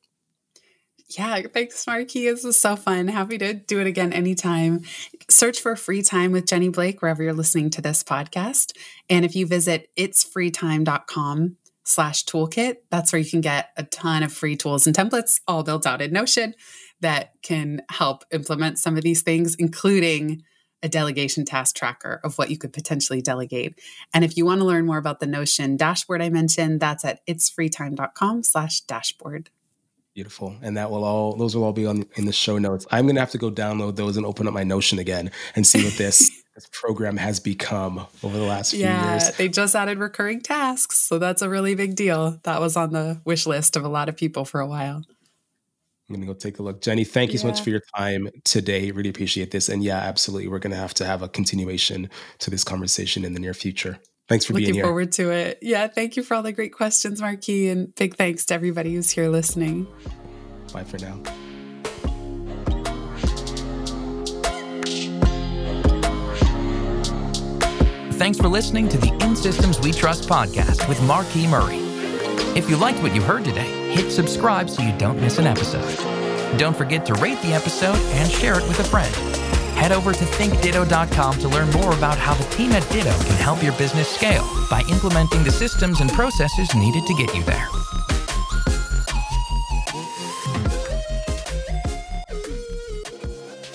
Yeah, 1.17 1.41
thanks, 1.53 1.85
Marquis. 1.85 2.25
This 2.25 2.43
was 2.43 2.59
so 2.59 2.75
fun. 2.75 3.07
Happy 3.07 3.37
to 3.37 3.53
do 3.53 3.79
it 3.79 3.87
again 3.87 4.13
anytime. 4.13 4.81
Search 5.29 5.59
for 5.59 5.75
Free 5.75 6.01
Time 6.01 6.31
with 6.31 6.47
Jenny 6.47 6.69
Blake 6.69 7.01
wherever 7.01 7.21
you're 7.21 7.33
listening 7.33 7.69
to 7.71 7.81
this 7.81 8.03
podcast. 8.03 8.75
And 9.09 9.23
if 9.23 9.35
you 9.35 9.45
visit 9.45 9.89
itsfreetime.com, 9.97 11.57
slash 11.83 12.23
toolkit. 12.25 12.77
That's 12.89 13.11
where 13.11 13.19
you 13.19 13.29
can 13.29 13.41
get 13.41 13.69
a 13.77 13.83
ton 13.83 14.23
of 14.23 14.31
free 14.31 14.55
tools 14.55 14.87
and 14.87 14.95
templates 14.95 15.41
all 15.47 15.63
built 15.63 15.85
out 15.85 16.01
in 16.01 16.11
Notion 16.11 16.55
that 17.01 17.33
can 17.41 17.81
help 17.89 18.23
implement 18.31 18.79
some 18.79 18.97
of 18.97 19.03
these 19.03 19.21
things, 19.21 19.55
including 19.55 20.43
a 20.81 20.89
delegation 20.89 21.45
task 21.45 21.75
tracker 21.75 22.19
of 22.23 22.37
what 22.37 22.49
you 22.49 22.57
could 22.57 22.73
potentially 22.73 23.21
delegate. 23.21 23.79
And 24.13 24.23
if 24.23 24.35
you 24.35 24.45
want 24.45 24.59
to 24.61 24.65
learn 24.65 24.85
more 24.85 24.97
about 24.97 25.19
the 25.19 25.27
Notion 25.27 25.77
dashboard 25.77 26.21
I 26.21 26.29
mentioned, 26.29 26.79
that's 26.79 27.05
at 27.05 27.25
itsfreetime.com 27.27 28.43
slash 28.43 28.81
dashboard. 28.81 29.49
Beautiful. 30.13 30.55
And 30.61 30.77
that 30.77 30.91
will 30.91 31.03
all 31.03 31.35
those 31.35 31.55
will 31.55 31.63
all 31.63 31.73
be 31.73 31.87
on 31.87 32.05
in 32.15 32.25
the 32.25 32.33
show 32.33 32.59
notes. 32.59 32.85
I'm 32.91 33.07
gonna 33.07 33.19
have 33.19 33.31
to 33.31 33.39
go 33.39 33.49
download 33.49 33.95
those 33.95 34.15
and 34.15 34.25
open 34.25 34.47
up 34.47 34.53
my 34.53 34.63
Notion 34.63 34.99
again 34.99 35.31
and 35.55 35.65
see 35.65 35.83
what 35.83 35.95
this 35.95 36.29
this 36.55 36.69
program 36.71 37.17
has 37.17 37.39
become 37.39 38.05
over 38.21 38.37
the 38.37 38.43
last 38.43 38.71
few 38.71 38.81
yeah, 38.81 39.13
years. 39.13 39.35
They 39.37 39.49
just 39.49 39.75
added 39.75 39.97
recurring 39.97 40.41
tasks. 40.41 40.99
So 40.99 41.17
that's 41.17 41.41
a 41.41 41.49
really 41.49 41.73
big 41.73 41.95
deal. 41.95 42.39
That 42.43 42.61
was 42.61 42.77
on 42.77 42.91
the 42.91 43.21
wish 43.25 43.47
list 43.47 43.75
of 43.75 43.83
a 43.83 43.87
lot 43.87 44.07
of 44.07 44.15
people 44.15 44.45
for 44.45 44.59
a 44.59 44.67
while. 44.67 45.01
I'm 46.09 46.15
gonna 46.15 46.27
go 46.27 46.33
take 46.33 46.59
a 46.59 46.63
look. 46.63 46.81
Jenny, 46.81 47.05
thank 47.05 47.31
you 47.31 47.37
yeah. 47.37 47.41
so 47.41 47.47
much 47.47 47.61
for 47.61 47.71
your 47.71 47.81
time 47.97 48.29
today. 48.43 48.91
Really 48.91 49.09
appreciate 49.09 49.49
this. 49.49 49.67
And 49.67 49.83
yeah, 49.83 49.97
absolutely. 49.97 50.47
We're 50.47 50.59
gonna 50.59 50.75
have 50.75 50.93
to 50.95 51.05
have 51.05 51.23
a 51.23 51.27
continuation 51.27 52.07
to 52.37 52.51
this 52.51 52.63
conversation 52.63 53.25
in 53.25 53.33
the 53.33 53.39
near 53.39 53.55
future. 53.55 53.97
Thanks 54.27 54.45
for 54.45 54.53
Looking 54.53 54.65
being 54.65 54.75
here. 54.75 54.83
Looking 54.83 54.89
forward 54.89 55.11
to 55.13 55.31
it. 55.31 55.59
Yeah, 55.61 55.87
thank 55.87 56.15
you 56.15 56.23
for 56.23 56.35
all 56.35 56.43
the 56.43 56.53
great 56.53 56.73
questions, 56.73 57.21
Marquis, 57.21 57.69
and 57.69 57.93
big 57.95 58.15
thanks 58.15 58.45
to 58.45 58.53
everybody 58.53 58.93
who's 58.93 59.09
here 59.09 59.29
listening. 59.29 59.87
Bye 60.71 60.83
for 60.83 60.97
now. 60.99 61.19
Thanks 68.13 68.37
for 68.37 68.47
listening 68.47 68.87
to 68.89 68.97
the 68.97 69.11
In 69.21 69.35
Systems 69.35 69.81
We 69.81 69.91
Trust 69.91 70.29
podcast 70.29 70.87
with 70.87 71.01
Marquis 71.03 71.45
Murray. 71.45 71.79
If 72.55 72.69
you 72.69 72.77
liked 72.77 73.03
what 73.03 73.13
you 73.13 73.21
heard 73.21 73.43
today, 73.43 73.91
hit 73.91 74.11
subscribe 74.11 74.69
so 74.69 74.81
you 74.81 74.97
don't 74.97 75.19
miss 75.19 75.39
an 75.39 75.47
episode. 75.47 75.97
Don't 76.57 76.77
forget 76.77 77.05
to 77.07 77.13
rate 77.15 77.41
the 77.41 77.53
episode 77.53 77.97
and 77.97 78.31
share 78.31 78.57
it 78.57 78.67
with 78.67 78.79
a 78.79 78.83
friend. 78.85 79.42
Head 79.83 79.91
over 79.91 80.13
to 80.13 80.23
thinkditto.com 80.23 81.39
to 81.39 81.49
learn 81.49 81.69
more 81.71 81.91
about 81.91 82.17
how 82.17 82.33
the 82.35 82.45
team 82.55 82.71
at 82.71 82.89
Ditto 82.89 83.11
can 83.11 83.35
help 83.35 83.61
your 83.61 83.73
business 83.73 84.07
scale 84.07 84.47
by 84.69 84.81
implementing 84.89 85.43
the 85.43 85.51
systems 85.51 85.99
and 85.99 86.09
processes 86.11 86.73
needed 86.73 87.05
to 87.05 87.13
get 87.15 87.35
you 87.35 87.43
there. 87.43 87.67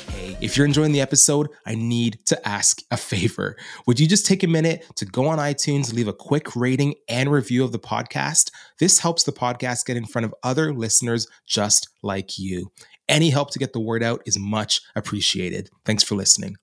Hey, 0.09 0.38
if 0.40 0.56
you're 0.56 0.64
enjoying 0.64 0.92
the 0.92 1.02
episode, 1.02 1.50
I 1.66 1.74
need 1.74 2.20
to 2.24 2.48
ask 2.48 2.80
a 2.90 2.96
favor. 2.96 3.59
Would 3.86 4.00
you 4.00 4.09
just 4.09 4.24
take 4.24 4.42
a 4.42 4.48
minute 4.48 4.86
to 4.96 5.04
go 5.04 5.26
on 5.26 5.36
iTunes, 5.36 5.92
leave 5.92 6.09
a 6.09 6.14
quick 6.14 6.56
rating 6.56 6.94
and 7.11 7.30
review 7.30 7.64
of 7.64 7.72
the 7.72 7.78
podcast? 7.78 8.50
This 8.78 9.00
helps 9.00 9.24
the 9.24 9.32
podcast 9.32 9.84
get 9.84 9.98
in 9.98 10.06
front 10.06 10.24
of 10.24 10.34
other 10.42 10.72
listeners 10.72 11.26
just 11.46 11.90
like 12.02 12.38
you. 12.38 12.72
Any 13.09 13.30
help 13.30 13.50
to 13.52 13.59
get 13.59 13.72
the 13.72 13.80
word 13.80 14.02
out 14.02 14.22
is 14.26 14.38
much 14.38 14.82
appreciated. 14.94 15.70
Thanks 15.84 16.02
for 16.02 16.14
listening. 16.14 16.56